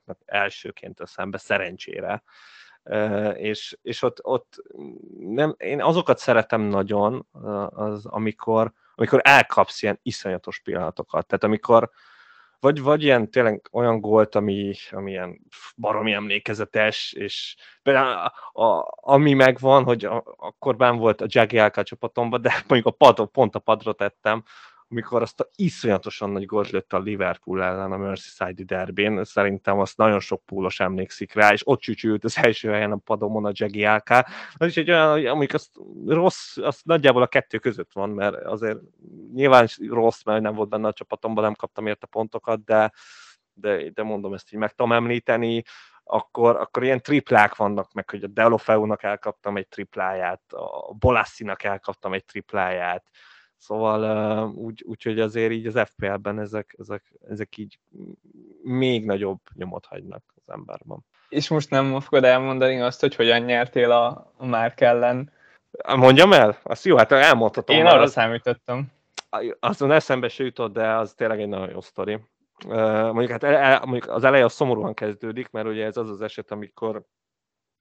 [0.96, 2.22] eszembe, szerencsére.
[3.34, 4.62] És, és ott, ott
[5.18, 7.26] nem, én azokat szeretem nagyon,
[7.68, 11.26] az, amikor, amikor elkapsz ilyen iszonyatos pillanatokat.
[11.26, 11.90] Tehát amikor
[12.60, 15.40] vagy, vagy ilyen tényleg olyan gólt, ami, ami ilyen
[15.76, 21.82] baromi emlékezetes, és például a, a, ami megvan, hogy a, akkor ben volt a Jagielka
[21.82, 24.44] csapatomban, de mondjuk a padot, pont a padra tettem,
[24.90, 29.96] amikor azt a iszonyatosan nagy gólt lőtt a Liverpool ellen a Merseyside derbén, szerintem azt
[29.96, 33.82] nagyon sok púlos emlékszik rá, és ott csücsült az első helyen a padomon a Jaggy
[33.82, 34.10] AK.
[34.54, 35.70] Az is egy olyan, amik azt
[36.06, 38.78] rossz, az nagyjából a kettő között van, mert azért
[39.34, 42.92] nyilván rossz, mert nem volt benne a csapatomban, nem kaptam érte pontokat, de,
[43.52, 45.62] de, de mondom ezt így meg tudom említeni,
[46.04, 52.12] akkor, akkor ilyen triplák vannak meg, hogy a Delofeu-nak elkaptam egy tripláját, a Bolassinak elkaptam
[52.12, 53.04] egy tripláját,
[53.58, 57.78] Szóval úgy, úgy, hogy azért így az FPL-ben ezek, ezek, ezek így
[58.62, 61.04] még nagyobb nyomot hagynak az emberben.
[61.28, 65.32] És most nem fogod elmondani azt, hogy hogyan nyertél a, Márk ellen?
[65.96, 66.58] Mondjam el?
[66.62, 67.76] Azt jó, hát elmondhatom.
[67.76, 68.92] Én arra az, számítottam.
[69.60, 72.18] Azon eszembe se jutott, de az tényleg egy nagyon jó sztori.
[72.66, 76.50] Mondjuk, hát el, mondjuk az eleje a szomorúan kezdődik, mert ugye ez az az eset,
[76.50, 77.02] amikor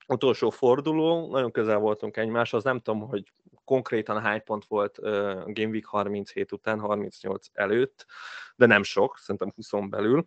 [0.08, 3.32] utolsó forduló, nagyon közel voltunk egymáshoz, nem tudom, hogy
[3.64, 5.00] konkrétan hány pont volt
[5.46, 8.06] Game Week 37 után, 38 előtt,
[8.56, 10.26] de nem sok, szerintem 20 belül,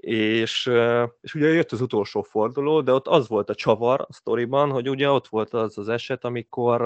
[0.00, 0.70] és,
[1.20, 4.88] és ugye jött az utolsó forduló, de ott az volt a csavar a sztoriban, hogy
[4.88, 6.80] ugye ott volt az az eset, amikor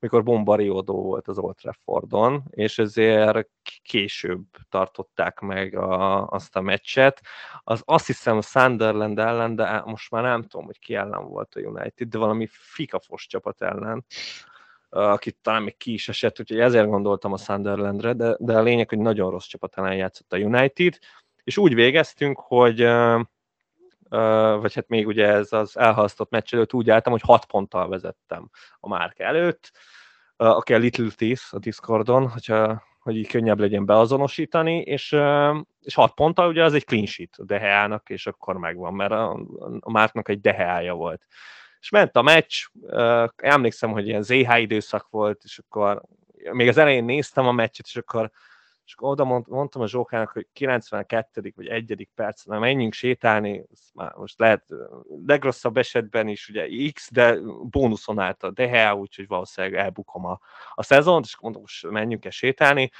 [0.00, 3.48] amikor bombariódó volt az Old Traffordon, és ezért
[3.82, 7.20] később tartották meg a, azt a meccset.
[7.64, 11.60] Az azt hiszem Sunderland ellen, de most már nem tudom, hogy ki ellen volt a
[11.60, 14.04] United, de valami fikafos csapat ellen
[14.88, 18.88] akit talán még ki is esett, úgyhogy ezért gondoltam a Sunderlandre, de, de a lényeg,
[18.88, 20.98] hogy nagyon rossz csapat ellen játszott a United,
[21.44, 22.80] és úgy végeztünk, hogy
[24.60, 28.50] vagy hát még ugye ez az elhalasztott meccs előtt úgy álltam, hogy 6 ponttal vezettem
[28.80, 29.72] a márk előtt,
[30.36, 35.16] aki a Little Teeth a Discordon, hogyha hogy így könnyebb legyen beazonosítani, és,
[35.80, 39.32] és 6 ponttal ugye az egy clean sheet a Deheának, és akkor megvan, mert a,
[39.80, 41.26] a Márknak egy Deheája volt.
[41.80, 42.64] És ment a meccs,
[43.36, 46.02] emlékszem, hogy ilyen ZH időszak volt, és akkor
[46.52, 48.30] még az elején néztem a meccset, és akkor
[48.86, 51.52] és akkor oda mond, mondtam a Zsókának, hogy 92.
[51.56, 52.08] vagy 1.
[52.14, 53.64] perc, na menjünk sétálni,
[53.94, 54.64] már most lehet
[55.26, 60.40] legrosszabb esetben is ugye X, de bónuszon állt a DHA, úgyhogy valószínűleg elbukom a,
[60.74, 62.90] a szezont, és mondom, most menjünk el sétálni,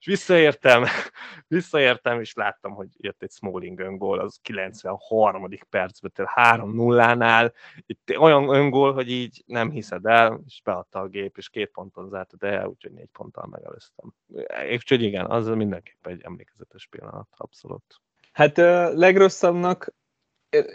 [0.00, 0.84] és visszaértem,
[1.48, 5.48] visszaértem, és láttam, hogy jött egy Smalling öngól, az 93.
[5.70, 7.52] percben, tehát 3-0-nál,
[7.86, 12.08] itt olyan öngól, hogy így nem hiszed el, és beadta a gép, és két ponton
[12.08, 14.14] zárt de úgyhogy négy ponttal megelőztem.
[14.70, 18.00] Úgyhogy igen, az mindenképpen egy emlékezetes pillanat, abszolút.
[18.32, 18.56] Hát
[18.96, 19.94] legrosszabbnak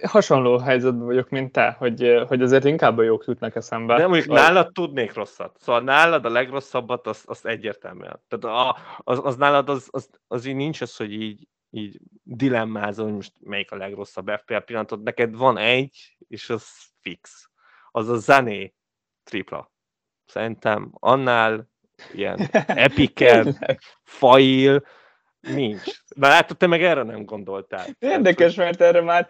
[0.02, 3.97] hasonló helyzetben vagyok, mint te, hogy, hogy azért inkább a jók jutnak eszembe.
[3.97, 5.57] De mondjuk nálad tudnék rosszat.
[5.60, 8.22] Szóval nálad a legrosszabbat, az, az egyértelműen.
[8.27, 13.06] Tehát a, az, az, nálad az, az, az így nincs az, hogy így, így dilemmázol,
[13.06, 15.03] hogy most melyik a legrosszabb FPL pillanatot.
[15.03, 16.68] Neked van egy, és az
[17.02, 17.49] fix.
[17.91, 18.73] Az a zené
[19.23, 19.72] tripla.
[20.26, 21.69] Szerintem annál
[22.14, 23.47] ilyen epikebb,
[24.03, 24.84] fail,
[25.39, 25.84] nincs.
[26.15, 27.85] De látod, te meg erre nem gondoltál.
[27.99, 29.27] Érdekes, mert erre már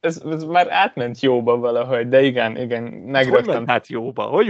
[0.00, 3.56] ez, ez már átment jóba valahogy, de igen, igen, megrögtem.
[3.56, 4.22] Hogy ment jóba?
[4.22, 4.46] Hogy?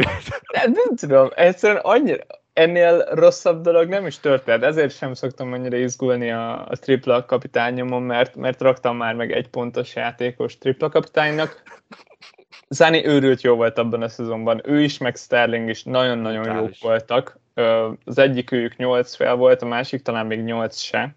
[0.53, 5.77] Nem, nem tudom, egyszerűen annyira, ennél rosszabb dolog nem is történt, ezért sem szoktam annyira
[5.77, 11.63] izgulni a, a tripla kapitányomon, mert, mert raktam már meg egy pontos játékos tripla kapitánynak.
[12.69, 17.39] Zani őrült jó volt abban a szezonban, ő is, meg Sterling is nagyon-nagyon jók voltak.
[18.05, 21.15] Az egyik őjük 8 fel volt, a másik talán még 8 se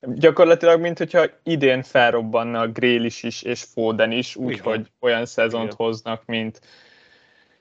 [0.00, 5.76] Gyakorlatilag, mint hogyha idén felrobbanna a Grélis is és Foden is, úgyhogy olyan szezont Igen.
[5.76, 6.60] hoznak, mint...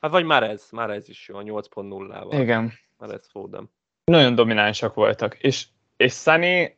[0.01, 2.39] Hát vagy már ez, már ez is jó, a 8.0-ával.
[2.41, 2.73] Igen.
[2.97, 3.69] Már ez Foden.
[4.05, 5.65] Nagyon dominánsak voltak, és,
[5.97, 6.75] és Sunny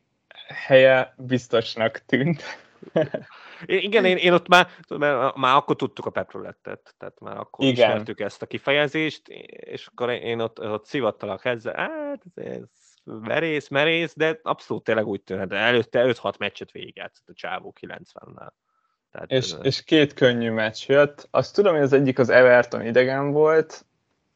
[0.66, 2.42] helye biztosnak tűnt.
[3.66, 4.68] Igen, én, én ott már,
[5.34, 7.88] már akkor tudtuk a petrolettet, tehát már akkor Igen.
[7.90, 12.68] ismertük ezt a kifejezést, és akkor én ott, ott szivattalak ezzel, hát ez,
[13.04, 18.50] merész, merész, de abszolút tényleg úgy tűnt, de előtte 5-6 meccset végigjátszott a csávó 90-nel.
[19.10, 19.58] Tehát, és, ez...
[19.62, 21.28] és két könnyű meccs jött.
[21.30, 23.84] Azt tudom, hogy az egyik az Everton idegen volt,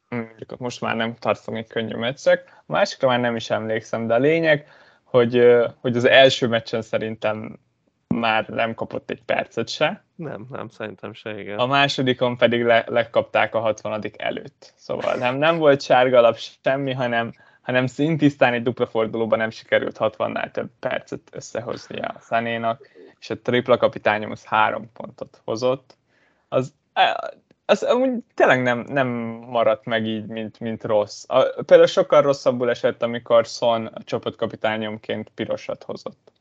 [0.08, 4.14] mondjuk most már nem tartom egy könnyű meccsek, a másikra már nem is emlékszem, de
[4.14, 4.68] a lényeg,
[5.02, 7.58] hogy, hogy az első meccsen szerintem
[8.14, 10.04] már nem kapott egy percet se.
[10.14, 11.58] Nem, nem, szerintem se, igen.
[11.58, 14.72] A másodikon pedig le, lekapták a 60 előtt.
[14.76, 17.32] Szóval nem, nem volt sárga alap semmi, hanem
[17.64, 22.88] hanem szintisztán egy dupla fordulóban nem sikerült 60-nál több percet összehozni a Szanénak,
[23.20, 25.96] és a tripla kapitányom az három pontot hozott.
[26.48, 26.74] Az,
[27.66, 29.08] az amúgy tényleg nem, nem
[29.48, 31.24] maradt meg így, mint, mint rossz.
[31.28, 36.32] A, például sokkal rosszabbul esett, amikor Son a csapatkapitányomként pirosat hozott.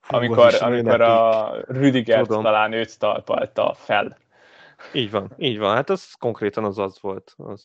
[0.00, 4.16] Fú, amikor, amikor a Rüdiger talán őt talpalta fel
[4.92, 5.74] így van, így van.
[5.74, 7.34] Hát az konkrétan az az volt.
[7.36, 7.62] Az,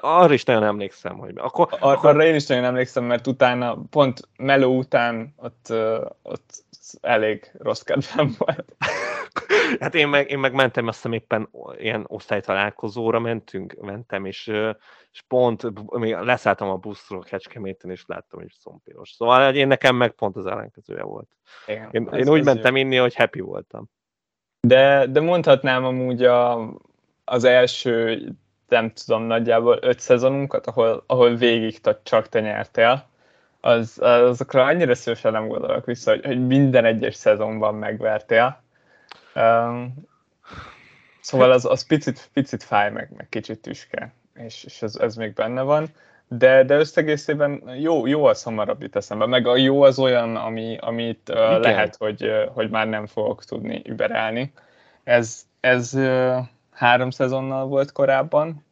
[0.00, 2.10] arra is nagyon emlékszem, hogy akkor, Ar- akkor...
[2.10, 5.72] Arra én is nagyon emlékszem, mert utána, pont Meló után ott,
[6.22, 6.64] ott
[7.00, 8.76] elég rossz kedvem volt.
[9.80, 14.46] hát én meg, én meg mentem, azt hiszem éppen ilyen osztálytalálkozóra mentünk, mentem, és,
[15.12, 19.10] és pont még leszálltam a buszról Kecskeméten, és láttam, hogy szompéros.
[19.10, 21.36] Szóval én nekem meg pont az ellenkezője volt.
[21.66, 22.82] Igen, én, én úgy mentem jó.
[22.82, 23.90] inni, hogy happy voltam.
[24.68, 26.70] De, de mondhatnám amúgy a,
[27.24, 28.22] az első,
[28.68, 33.06] nem tudom, nagyjából öt szezonunkat, ahol, ahol végig csak te nyertél,
[33.60, 38.62] az, azokra annyira szívesen nem gondolok vissza, hogy, hogy minden egyes szezonban megvertél.
[39.34, 39.94] Um,
[41.20, 45.32] szóval az, az picit, picit fáj, meg, meg kicsit tüske, és, és ez, ez még
[45.32, 45.88] benne van.
[46.28, 50.76] De, de összegészében jó, jó az hamarabb jut eszembe, meg a jó az olyan, ami,
[50.80, 54.52] amit uh, lehet, hogy, uh, hogy már nem fogok tudni überelni.
[55.04, 56.36] Ez, ez uh,
[56.72, 58.64] három szezonnal volt korábban,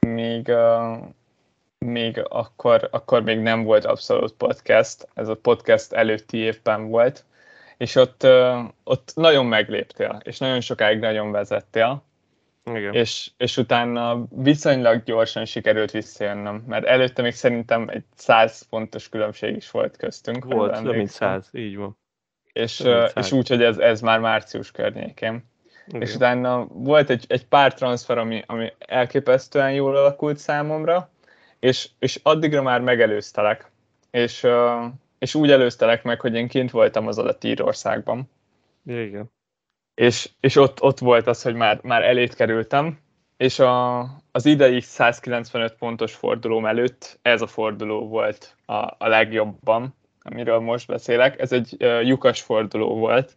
[0.00, 0.96] még, uh,
[1.78, 7.24] még akkor, akkor még nem volt abszolút podcast, ez a podcast előtti évben volt,
[7.76, 12.02] és ott, uh, ott nagyon megléptél, és nagyon sokáig nagyon vezettél,
[12.74, 12.94] igen.
[12.94, 19.56] És, és utána viszonylag gyorsan sikerült visszajönnöm, mert előtte még szerintem egy 100 pontos különbség
[19.56, 20.44] is volt köztünk.
[20.44, 21.98] Volt, több mint 100, így van.
[22.52, 22.84] És,
[23.14, 25.44] és úgy, hogy ez, ez már március környékén.
[25.86, 26.00] Igen.
[26.00, 31.10] És utána volt egy, egy pár transfer, ami, ami elképesztően jól alakult számomra,
[31.58, 33.70] és, és addigra már megelőztelek.
[34.10, 34.46] És,
[35.18, 38.30] és úgy előztelek meg, hogy én kint voltam az adat Írországban.
[38.86, 39.34] Igen
[39.96, 42.98] és, és ott, ott volt az, hogy már, már elét kerültem,
[43.36, 44.00] és a,
[44.32, 50.86] az idei 195 pontos fordulóm előtt ez a forduló volt a, a legjobban, amiről most
[50.86, 51.40] beszélek.
[51.40, 53.34] Ez egy uh, lyukas forduló volt,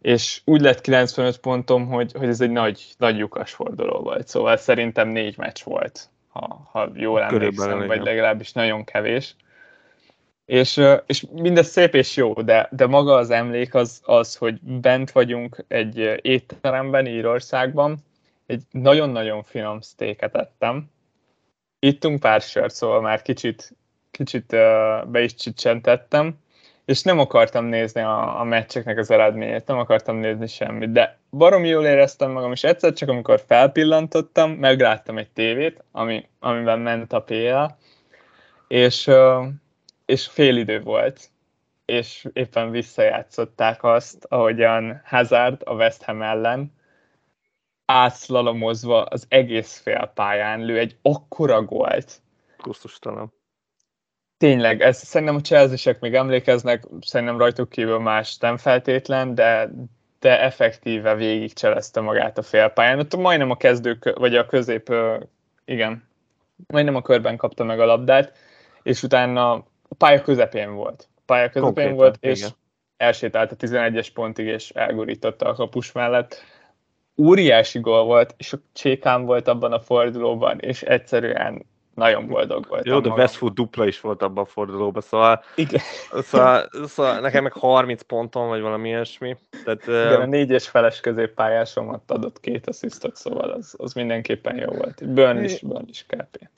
[0.00, 4.28] és úgy lett 95 pontom, hogy, hogy ez egy nagy, nagy lyukas forduló volt.
[4.28, 9.36] Szóval szerintem négy meccs volt, ha, ha jól emlékszem, vagy legalábbis nagyon kevés.
[10.46, 15.10] És, és mindez szép és jó, de, de maga az emlék az, az, hogy bent
[15.12, 17.96] vagyunk egy étteremben Írországban,
[18.46, 20.90] egy nagyon-nagyon finom sztéket ettem.
[21.78, 23.76] Ittunk pár sört, szóval már kicsit,
[24.10, 24.46] kicsit
[25.06, 26.38] be is csicsentettem,
[26.84, 31.64] és nem akartam nézni a, a meccseknek az eredményét, nem akartam nézni semmit, de barom
[31.64, 37.22] jól éreztem magam, és egyszer csak amikor felpillantottam, megláttam egy tévét, ami, amiben ment a
[37.22, 37.64] PL,
[38.68, 39.10] és,
[40.06, 41.30] és fél idő volt,
[41.84, 46.72] és éppen visszajátszották azt, ahogyan Hazard a West Ham ellen
[47.84, 52.22] átszlalomozva az egész félpályán lő egy akkora gólt.
[52.56, 53.32] Kusztustalan.
[54.36, 59.70] Tényleg, ez szerintem a chelsea még emlékeznek, szerintem rajtuk kívül más nem feltétlen, de,
[60.18, 62.98] de effektíve végig cselezte magát a félpályán.
[62.98, 64.94] Ott majdnem a kezdő, vagy a közép,
[65.64, 66.08] igen,
[66.66, 68.36] majdnem a körben kapta meg a labdát,
[68.82, 69.64] és utána
[69.94, 71.08] a pálya közepén volt.
[71.16, 72.50] A pálya közepén Konkrétan, volt, és igen.
[72.96, 76.42] elsétált a 11-es pontig, és elgurította a kapus mellett
[77.16, 82.92] óriási gól volt, és a csékám volt abban a fordulóban, és egyszerűen nagyon boldog voltam.
[82.92, 85.80] Jó, de Westwood dupla is volt abban a fordulóban, szóval, Igen.
[86.22, 89.36] Szóval, szóval nekem meg 30 ponton, vagy valami ilyesmi.
[89.64, 95.08] Tehát, Igen, a négyes feles középpályásomat adott két asszisztot, szóval az, az mindenképpen jó volt.
[95.08, 96.48] Burn is, Burn is KP.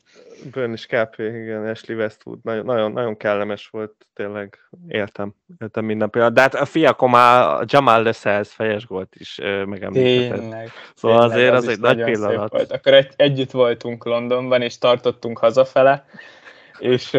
[0.53, 2.39] Burn is KP, igen, Ashley Westwood.
[2.43, 4.59] Nagyon, nagyon, nagyon kellemes volt, tényleg
[4.89, 6.35] éltem, éltem minden pillanat.
[6.35, 10.39] De hát a fiakom már Jamal Lesels fejes gólt is megemlített.
[10.39, 10.71] Tényleg.
[10.95, 12.51] Szóval tényleg, azért az, az egy nagy pillanat.
[12.51, 12.73] Volt.
[12.73, 16.05] Akkor egy, együtt voltunk Londonban, és tartottunk hazafele,
[16.79, 17.19] és,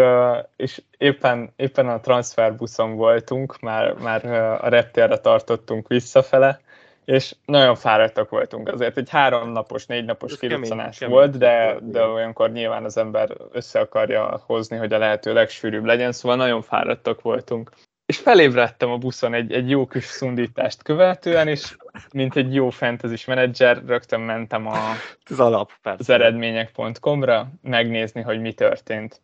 [0.55, 4.25] és éppen, éppen a transferbuszon voltunk, már, már
[4.61, 6.59] a reptérre tartottunk visszafele,
[7.07, 8.97] és nagyon fáradtak voltunk azért.
[8.97, 14.77] Egy háromnapos, négy napos kiruccanás volt, de, de olyankor nyilván az ember össze akarja hozni,
[14.77, 17.71] hogy a lehető legsűrűbb legyen, szóval nagyon fáradtak voltunk.
[18.05, 21.77] És felébredtem a buszon egy, egy jó kis szundítást követően, és
[22.13, 24.77] mint egy jó fantasy menedzser, rögtön mentem a,
[25.29, 29.21] az, alap, az eredmények.com-ra megnézni, hogy mi történt.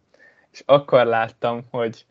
[0.52, 2.06] És akkor láttam, hogy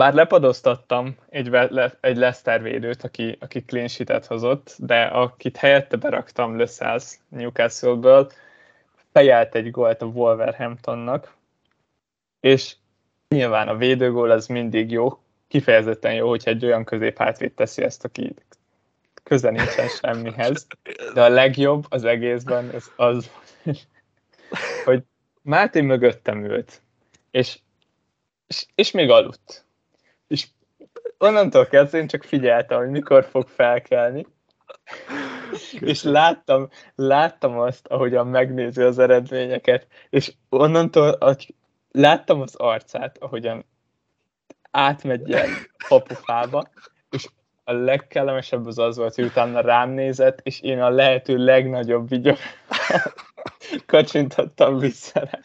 [0.00, 1.54] bár lepadoztattam egy,
[2.00, 8.30] egy Leicester védőt, aki, aki clean sheet hozott, de akit helyette beraktam Lösszáz Newcastle-ből,
[9.12, 11.34] fejelt egy gólt a Wolverhamptonnak,
[12.40, 12.76] és
[13.28, 15.18] nyilván a védőgól az mindig jó,
[15.48, 18.34] kifejezetten jó, hogyha egy olyan középhátvéd teszi ezt, aki
[19.22, 20.66] köze nincsen semmihez,
[21.14, 23.30] de a legjobb az egészben az, az
[24.84, 25.02] hogy
[25.42, 26.82] Máté mögöttem ült,
[27.30, 27.58] és,
[28.46, 29.68] és, és még aludt
[31.20, 34.26] onnantól kezdve én csak figyeltem, hogy mikor fog felkelni.
[35.80, 41.54] és láttam, láttam azt, ahogyan megnézi az eredményeket, és onnantól hogy
[41.90, 43.64] láttam az arcát, ahogyan
[44.70, 45.48] átmegy ilyen
[45.88, 46.68] papufába,
[47.10, 47.26] és
[47.64, 52.36] a legkellemesebb az az volt, hogy utána rám nézett, és én a lehető legnagyobb vigyom
[53.86, 55.38] kacsintottam vissza rá.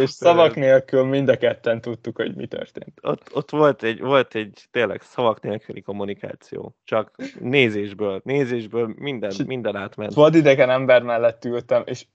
[0.00, 2.98] És szavak nélkül mind a ketten tudtuk, hogy mi történt.
[3.02, 6.76] Ott, ott volt, egy, volt egy tényleg szavak nélküli kommunikáció.
[6.84, 10.14] Csak nézésből, nézésből minden, minden átment.
[10.14, 12.06] Vadidegen ember mellett ültem, és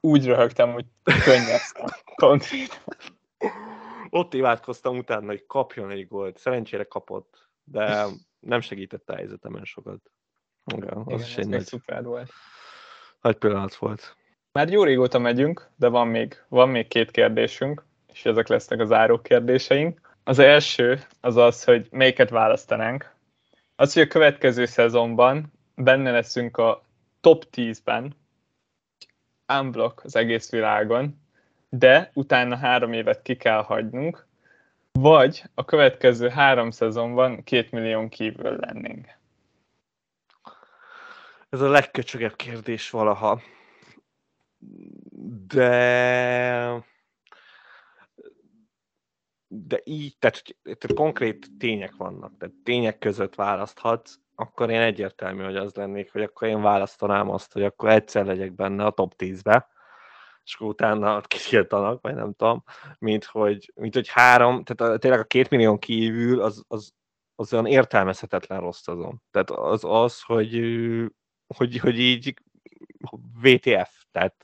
[0.00, 0.84] úgy röhögtem, hogy
[1.24, 1.86] könnyeztem.
[2.14, 2.78] Konkrétan.
[4.10, 6.38] Ott imádkoztam utána, hogy kapjon egy gólt.
[6.38, 8.04] Szerencsére kapott, de
[8.40, 10.10] nem segített a helyzetemen sokat.
[10.74, 12.30] Igen, az Igen, is egy nagy, szuper volt.
[13.20, 14.16] Nagy pillanat volt.
[14.58, 18.92] Már jó régóta megyünk, de van még, van még két kérdésünk, és ezek lesznek az
[18.92, 20.00] áró kérdéseink.
[20.24, 23.14] Az első az az, hogy melyiket választanánk.
[23.76, 26.84] Az, hogy a következő szezonban benne leszünk a
[27.20, 28.16] top 10-ben,
[29.58, 31.20] unblock az egész világon,
[31.68, 34.26] de utána három évet ki kell hagynunk,
[34.92, 39.08] vagy a következő három szezonban két millió kívül lennénk.
[41.48, 43.40] Ez a legköcsögebb kérdés valaha
[45.46, 46.84] de
[49.48, 55.56] de így, tehát, tehát konkrét tények vannak, tehát tények között választhatsz, akkor én egyértelmű, hogy
[55.56, 59.68] az lennék, hogy akkor én választanám azt, hogy akkor egyszer legyek benne a top 10-be,
[60.44, 62.64] és akkor utána kitiltanak, vagy nem tudom,
[62.98, 66.92] mint hogy, mint hogy három, tehát a, tényleg a két millió kívül az, az,
[67.34, 69.22] az olyan értelmezhetetlen rossz azon.
[69.30, 70.60] Tehát az az, hogy,
[71.56, 72.34] hogy, hogy így
[73.40, 74.34] VTF, Tehát,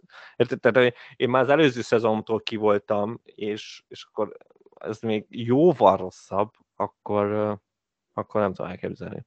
[0.61, 4.37] tehát én már az előző szezontól ki voltam, és, és akkor
[4.81, 7.59] ez még jóval rosszabb, akkor,
[8.13, 9.27] akkor nem tudom elképzelni.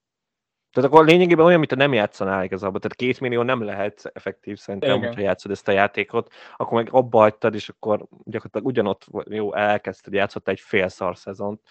[0.71, 2.79] Tehát akkor lényegében olyan, mint a nem játszanál igazából.
[2.79, 5.07] Tehát két millió nem lehet effektív szerintem, Igen.
[5.07, 10.13] hogyha játszod ezt a játékot, akkor meg abba hagytad, és akkor gyakorlatilag ugyanott jó, elkezdted,
[10.13, 11.61] játszott egy fél szar szezont,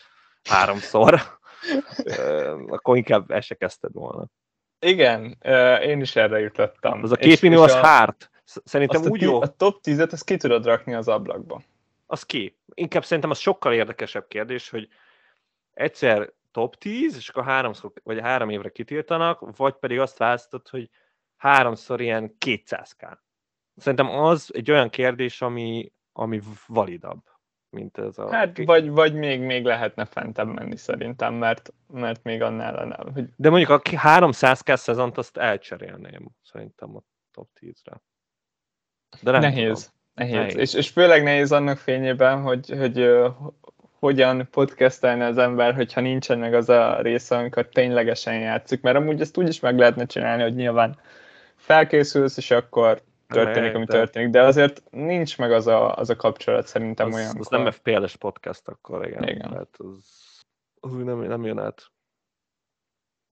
[0.42, 1.20] háromszor,
[2.66, 4.26] akkor inkább el se kezdted volna.
[4.78, 5.38] Igen,
[5.82, 7.02] én is erre jutottam.
[7.02, 8.30] Az a két és, millió és az a, hárt.
[8.44, 9.40] Szerintem úgy jó.
[9.40, 11.62] A top 10-et, azt ki tudod rakni az ablakba.
[12.06, 12.58] Az ki.
[12.74, 14.88] Inkább szerintem az sokkal érdekesebb kérdés, hogy
[15.72, 20.90] egyszer top 10, és akkor háromszor, vagy három évre kitiltanak, vagy pedig azt választod, hogy
[21.36, 23.16] háromszor ilyen 200k.
[23.76, 27.22] Szerintem az egy olyan kérdés, ami, ami validabb,
[27.70, 28.32] mint ez a...
[28.32, 33.10] Hát, vagy, vagy még, még lehetne fentebb menni szerintem, mert, mert még annál lenne.
[33.12, 33.28] Hogy...
[33.36, 38.02] De mondjuk a 300k szezont azt elcserélném, szerintem a top 10-re.
[39.20, 39.78] De nem nehéz.
[39.78, 39.90] Tudom.
[40.14, 40.34] Nehéz.
[40.34, 40.56] nehéz.
[40.56, 43.10] És, és főleg nehéz annak fényében, hogy, hogy
[43.98, 49.20] hogyan podcastelne az ember, hogyha nincsen meg az a része, amikor ténylegesen játszik, mert amúgy
[49.20, 50.98] ezt úgy is meg lehetne csinálni, hogy nyilván
[51.56, 56.66] felkészülsz, és akkor történik, ami történik, de azért nincs meg az a, az a kapcsolat
[56.66, 57.36] szerintem az, olyan.
[57.38, 59.22] Az nem FPL-es podcast akkor, igen.
[59.22, 59.50] igen.
[59.50, 59.96] Tehát az,
[60.80, 61.90] az úgy nem, nem jön át.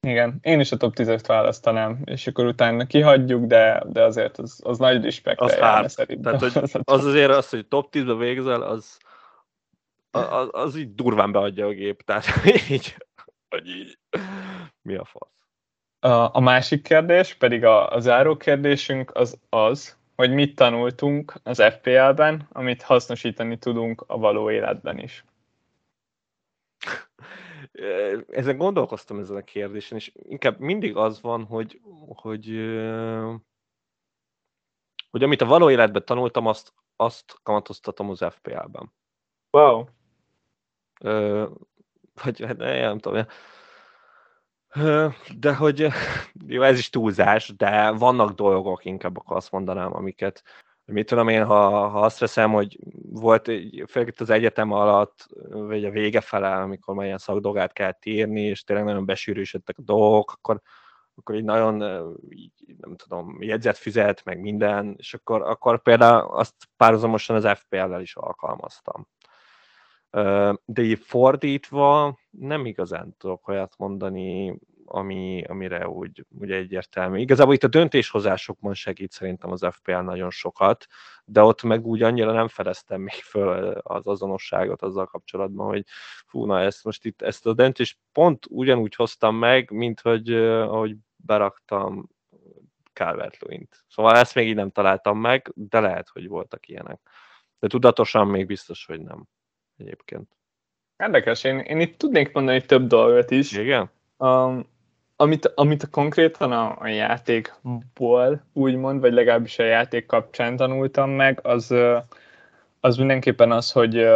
[0.06, 4.60] Igen, én is a top 10-et választanám, és akkor utána kihagyjuk, de, de azért az,
[4.62, 5.40] az nagy respekt.
[5.40, 5.90] Az hár.
[5.90, 6.52] Tehát, hogy
[6.84, 8.98] az azért az, hogy top 10-be végzel, az,
[10.10, 12.24] az, az így durván beadja a gép, tehát
[12.70, 12.96] így,
[13.48, 13.98] hogy így,
[14.82, 15.28] mi a fasz.
[16.12, 21.62] A, a másik kérdés, pedig a, a záró kérdésünk az az, hogy mit tanultunk az
[21.62, 25.24] FPL-ben, amit hasznosítani tudunk a való életben is.
[28.28, 32.46] Ezen gondolkoztam ezen a kérdésen, és inkább mindig az van, hogy, hogy,
[35.10, 38.92] hogy amit a való életben tanultam, azt, azt kamatoztatom az FPL-ben.
[39.50, 39.84] Wow.
[41.00, 41.48] Ö,
[42.22, 43.26] vagy hát nem tudom,
[45.38, 45.86] de hogy
[46.46, 50.42] jó, ez is túlzás, de vannak dolgok, inkább akkor azt mondanám, amiket,
[50.90, 52.78] mit tudom én, ha, ha azt veszem, hogy
[53.10, 53.50] volt,
[53.88, 58.40] főleg itt az egyetem alatt, vagy a vége fele, amikor már ilyen szakdolgát kellett írni,
[58.40, 60.60] és tényleg nagyon besűrűsödtek a dolgok, akkor,
[61.14, 61.82] akkor így nagyon,
[62.28, 68.00] így, nem tudom, jegyzet fizet, meg minden, és akkor, akkor például azt párhuzamosan az FPL-lel
[68.00, 69.06] is alkalmaztam.
[70.64, 74.58] De így fordítva nem igazán tudok olyat mondani,
[74.92, 77.18] ami, amire úgy, úgy egyértelmű.
[77.18, 80.86] Igazából itt a döntéshozásokban segít szerintem az FPL nagyon sokat,
[81.24, 85.84] de ott meg úgy annyira nem fedeztem még föl az azonosságot azzal kapcsolatban, hogy
[86.26, 90.96] fú, na ezt most itt, ezt a döntést pont ugyanúgy hoztam meg, mint hogy ahogy
[91.16, 92.08] beraktam
[92.92, 93.84] calvert -Lewin-t.
[93.88, 97.00] Szóval ezt még így nem találtam meg, de lehet, hogy voltak ilyenek.
[97.58, 99.24] De tudatosan még biztos, hogy nem
[99.76, 100.36] egyébként.
[100.96, 103.52] Érdekes, én, én itt tudnék mondani több dolgot is.
[103.52, 103.90] Igen?
[104.16, 104.66] Um,
[105.20, 111.74] amit, amit konkrétan a, a játékból úgymond, vagy legalábbis a játék kapcsán tanultam meg, az,
[112.80, 114.08] az mindenképpen az, hogy,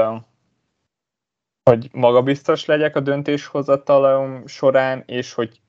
[1.62, 5.60] hogy magabiztos legyek a döntéshozatalom során, és hogy,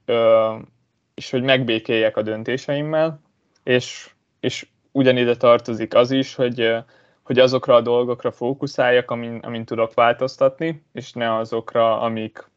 [1.14, 3.20] és hogy megbékéljek a döntéseimmel,
[3.64, 4.10] és,
[4.40, 6.84] és ugyanide tartozik az is, hogy
[7.24, 12.49] hogy azokra a dolgokra fókuszáljak, amin, amin tudok változtatni, és ne azokra, amik,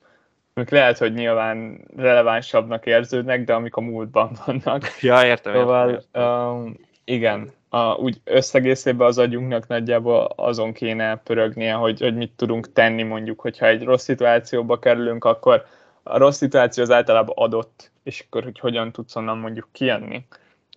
[0.59, 4.83] amik lehet, hogy nyilván relevánsabbnak érződnek, de amik a múltban vannak.
[5.01, 5.53] Ja, értem.
[5.53, 6.23] Szóval, értem.
[6.23, 12.73] Um, igen, a, úgy összegészében az agyunknak nagyjából azon kéne pörögnie, hogy, hogy mit tudunk
[12.73, 15.65] tenni mondjuk, hogyha egy rossz szituációba kerülünk, akkor
[16.03, 20.27] a rossz szituáció az általában adott, és akkor hogy hogyan tudsz onnan mondjuk kijönni.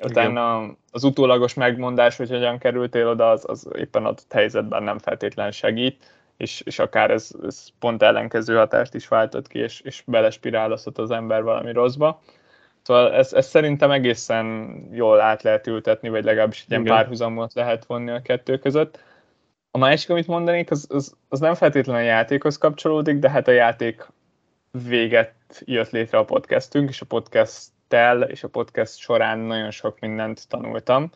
[0.04, 5.52] Utána az utólagos megmondás, hogy hogyan kerültél oda, az, az éppen adott helyzetben nem feltétlen
[5.52, 6.06] segít,
[6.42, 11.12] és, és akár ez, ez pont ellenkező hatást is váltott ki, és, és belespirálozhat az
[11.12, 12.22] ember valami rosszba.
[12.82, 17.86] Szóval ez, ez szerintem egészen jól át lehet ültetni, vagy legalábbis egy ilyen párhuzamot lehet
[17.86, 19.00] vonni a kettő között.
[19.72, 23.52] A másik, amit mondanék, az, az, az nem feltétlenül a játékhoz kapcsolódik, de hát a
[23.52, 24.08] játék
[24.88, 30.00] véget jött létre a podcastünk, és a podcast tel és a podcast során nagyon sok
[30.00, 31.12] mindent tanultam,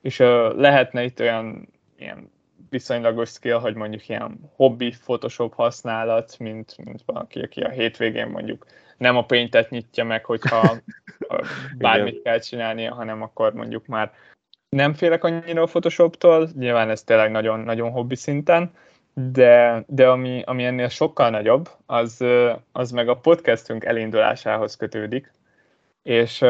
[0.00, 2.32] és uh, lehetne itt olyan ilyen
[2.70, 8.66] viszonylagos skill, hogy mondjuk ilyen hobbi Photoshop használat, mint, mint valaki, aki a hétvégén mondjuk
[8.96, 10.76] nem a paintet nyitja meg, hogyha
[11.78, 14.12] bármit kell csinálnia, hanem akkor mondjuk már
[14.68, 18.70] nem félek annyira a Photoshoptól, nyilván ez tényleg nagyon, nagyon hobbi szinten,
[19.14, 22.24] de, de ami, ami ennél sokkal nagyobb, az,
[22.72, 25.32] az meg a podcastünk elindulásához kötődik,
[26.02, 26.44] és,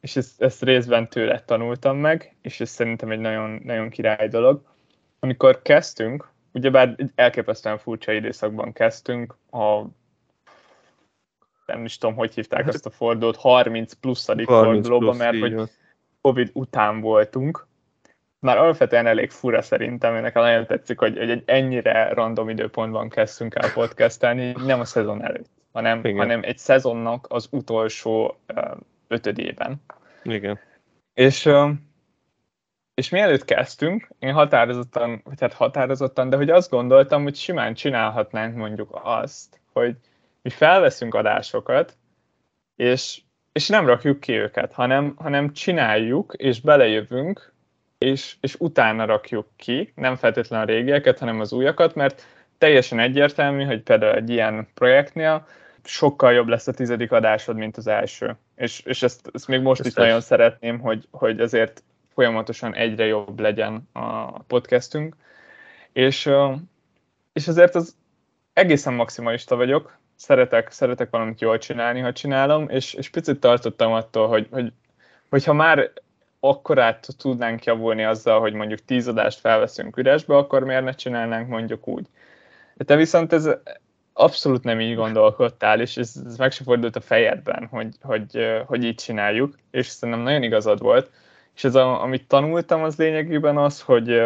[0.00, 4.73] és ezt, ezt részben tőle tanultam meg, és ez szerintem egy nagyon, nagyon király dolog.
[5.24, 9.82] Amikor kezdtünk, ugyebár elképesztően furcsa időszakban kezdtünk, a
[11.66, 15.70] nem is tudom, hogy hívták azt a fordulót, 30 pluszadik fordulóban, mert hogy
[16.20, 17.66] Covid után voltunk.
[18.38, 23.72] Már alapvetően elég fura szerintem, nekem nagyon tetszik, hogy egy ennyire random időpontban kezdtünk el
[23.72, 28.36] podcastelni, nem a szezon előtt, hanem, hanem egy szezonnak az utolsó
[29.08, 29.82] ötödében.
[30.22, 30.58] Igen.
[31.14, 31.48] És,
[32.94, 38.56] és mielőtt kezdtünk, én határozottan, vagy hát határozottan, de hogy azt gondoltam, hogy simán csinálhatnánk
[38.56, 39.96] mondjuk azt, hogy
[40.42, 41.96] mi felveszünk adásokat,
[42.76, 43.20] és,
[43.52, 47.52] és nem rakjuk ki őket, hanem, hanem csináljuk, és belejövünk,
[47.98, 52.26] és, és utána rakjuk ki, nem feltétlenül a régieket, hanem az újakat, mert
[52.58, 55.46] teljesen egyértelmű, hogy például egy ilyen projektnél
[55.84, 58.36] sokkal jobb lesz a tizedik adásod, mint az első.
[58.56, 61.82] És, és ezt, ezt még most ezt is nagyon szeretném, hogy, hogy azért
[62.14, 65.16] folyamatosan egyre jobb legyen a podcastünk.
[65.92, 66.30] És,
[67.32, 67.96] és azért az
[68.52, 74.28] egészen maximalista vagyok, szeretek, szeretek valamit jól csinálni, ha csinálom, és, és picit tartottam attól,
[74.28, 74.72] hogy, hogy
[75.30, 75.90] hogyha már
[76.40, 81.88] akkorát tudnánk javulni azzal, hogy mondjuk tíz adást felveszünk üresbe, akkor miért ne csinálnánk mondjuk
[81.88, 82.06] úgy.
[82.74, 83.48] De te viszont ez
[84.12, 88.84] abszolút nem így gondolkodtál, és ez, ez meg se fordult a fejedben, hogy, hogy, hogy
[88.84, 91.10] így csináljuk, és szerintem nagyon igazad volt.
[91.54, 94.22] És ez, a, amit tanultam, az lényegében az, hogy,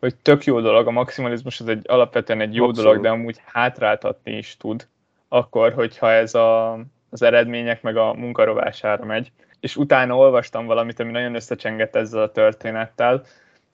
[0.00, 2.88] hogy tök jó dolog, a maximalizmus az egy alapvetően egy jó Abszolút.
[2.88, 4.86] dolog, de amúgy hátráltatni is tud,
[5.28, 6.72] akkor, hogyha ez a,
[7.10, 9.32] az eredmények meg a munkarovására megy.
[9.60, 13.24] És utána olvastam valamit, ami nagyon összecsengett ezzel a történettel,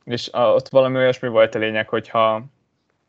[0.05, 2.45] és a, ott valami olyasmi volt a lényeg, hogyha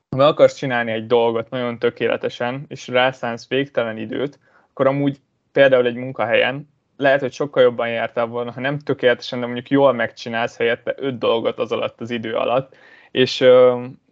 [0.09, 4.39] ha akarsz csinálni egy dolgot nagyon tökéletesen, és rászánsz végtelen időt,
[4.69, 5.19] akkor amúgy
[5.51, 6.72] például egy munkahelyen
[7.03, 11.17] lehet, hogy sokkal jobban jártál volna, ha nem tökéletesen, de mondjuk jól megcsinálsz helyette öt
[11.17, 12.75] dolgot az alatt az idő alatt,
[13.11, 13.45] és,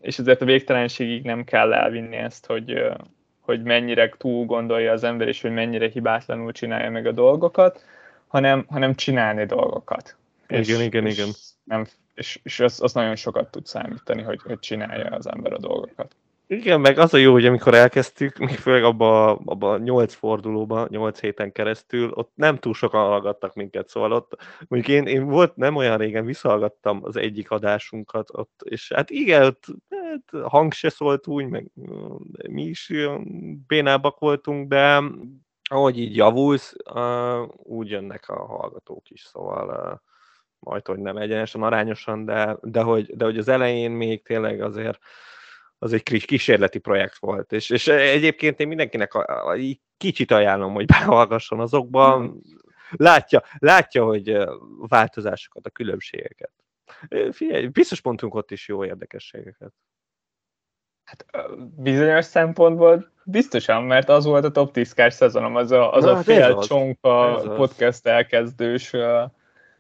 [0.02, 2.84] és ezért a végtelenségig nem kell elvinni ezt, hogy,
[3.40, 7.86] hogy mennyire túl gondolja az ember, és hogy mennyire hibátlanul csinálja meg a dolgokat,
[8.28, 10.16] hanem, hanem csinálni dolgokat.
[10.48, 11.30] Igen, és, igen, és igen.
[11.64, 15.60] Nem, és, és az, az nagyon sokat tud számítani, hogy, hogy csinálja az ember a
[15.60, 16.16] dolgokat.
[16.52, 20.88] Igen, meg az a jó, hogy amikor elkezdtük, még főleg abban abba a nyolc fordulóban,
[20.90, 24.38] nyolc héten keresztül, ott nem túl sokan hallgattak minket, szóval ott,
[24.68, 29.44] mondjuk én, én volt, nem olyan régen visszahallgattam az egyik adásunkat ott, és hát igen,
[29.44, 31.72] ott hát, hang se szólt úgy, meg
[32.50, 32.92] mi is
[33.68, 35.02] bénábbak voltunk, de
[35.70, 36.76] ahogy így javulsz,
[37.56, 40.02] úgy jönnek a hallgatók is, szóval
[40.60, 45.00] majd, hogy nem egyenesen, arányosan, de, de, hogy, de hogy az elején még tényleg azért
[45.84, 47.52] az egy kísérleti projekt volt.
[47.52, 49.58] És, és egyébként én mindenkinek a, a,
[49.98, 52.42] kicsit ajánlom, hogy behallgasson azokban,
[52.92, 54.38] látja, látja, hogy
[54.88, 56.52] változásokat, a különbségeket.
[57.32, 59.74] Figyelj, biztos pontunk ott is jó érdekességeket.
[61.04, 61.26] Hát
[61.76, 66.16] bizonyos szempontból biztosan, mert az volt a top 10 szezonom, az a, az Na, a
[66.16, 68.94] hát fél csonka podcast elkezdős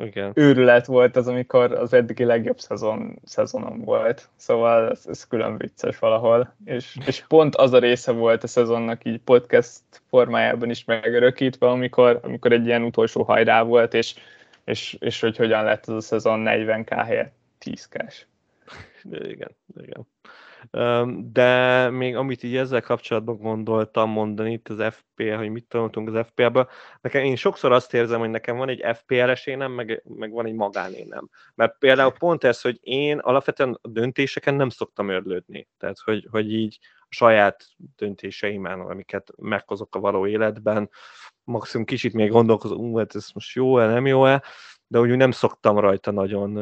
[0.05, 0.31] igen.
[0.35, 4.29] őrület volt az, amikor az eddigi legjobb szezon, szezonom volt.
[4.35, 6.53] Szóval ez, ez külön vicces valahol.
[6.65, 12.19] És, és pont az a része volt a szezonnak így podcast formájában is megörökítve, amikor,
[12.23, 14.15] amikor egy ilyen utolsó hajrá volt, és,
[14.65, 17.33] és, és hogy hogyan lett az a szezon 40k helyett
[17.65, 18.25] 10k-s.
[19.03, 20.07] Igen, igen.
[21.31, 26.25] De még amit így ezzel kapcsolatban gondoltam mondani itt az FPL, hogy mit tanultunk az
[26.25, 26.69] FPL-ből,
[27.01, 30.53] nekem én sokszor azt érzem, hogy nekem van egy FPL-es énem, meg, meg van egy
[30.53, 31.29] magánénem.
[31.55, 35.67] Mert például pont ez, hogy én alapvetően a döntéseken nem szoktam örlődni.
[35.77, 37.65] Tehát, hogy, hogy így a saját
[37.95, 40.89] döntéseimen, amiket meghozok a való életben,
[41.43, 44.43] maximum kicsit még gondolkozom, hát ez most jó-e, nem jó-e,
[44.91, 46.53] de úgy nem szoktam rajta nagyon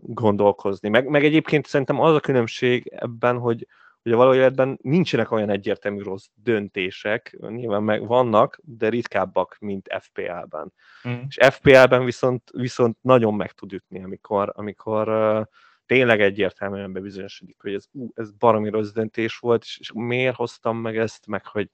[0.00, 0.88] gondolkozni.
[0.88, 3.66] Meg, meg egyébként szerintem az a különbség ebben, hogy,
[4.02, 9.88] hogy a való életben nincsenek olyan egyértelmű rossz döntések, nyilván meg vannak, de ritkábbak, mint
[10.00, 10.72] FPL-ben.
[11.08, 11.20] Mm.
[11.28, 15.46] És FPL-ben viszont, viszont nagyon meg tud ütni, amikor, amikor uh,
[15.86, 20.76] tényleg egyértelműen bebizonyosodik, hogy ez, uh, ez baromi rossz döntés volt, és, és miért hoztam
[20.76, 21.70] meg ezt, meg hogy,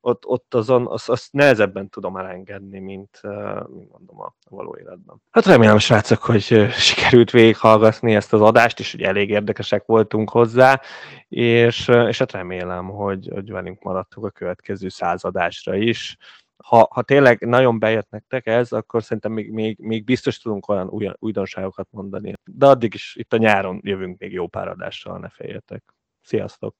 [0.00, 3.20] ott, ott azon, azt, azt nehezebben tudom elengedni, mint,
[3.68, 5.22] mint mondom a való életben.
[5.30, 10.80] Hát remélem, srácok, hogy sikerült végighallgatni ezt az adást, és hogy elég érdekesek voltunk hozzá,
[11.28, 16.16] és, és hát remélem, hogy, hogy velünk maradtuk a következő századásra is.
[16.64, 20.88] Ha, ha tényleg nagyon bejött nektek ez, akkor szerintem még, még, még biztos tudunk olyan
[20.88, 22.34] új, újdonságokat mondani.
[22.44, 25.82] De addig is itt a nyáron jövünk még jó pár adással, ne féljetek.
[26.22, 26.74] Sziasztok!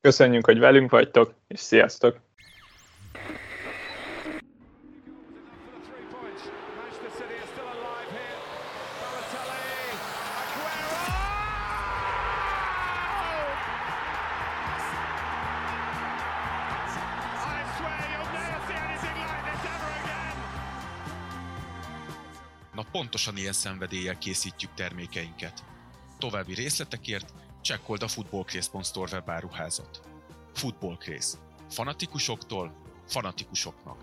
[0.00, 2.20] Köszönjük, hogy velünk vagytok, és sziasztok!
[22.74, 25.64] Na pontosan ilyen szenvedéllyel készítjük termékeinket.
[26.18, 28.70] További részletekért csekkold a Football Craze
[29.12, 30.00] webáruházat.
[30.52, 31.38] Football Craze.
[31.70, 33.98] Fanatikusoktól fanatikusoknak.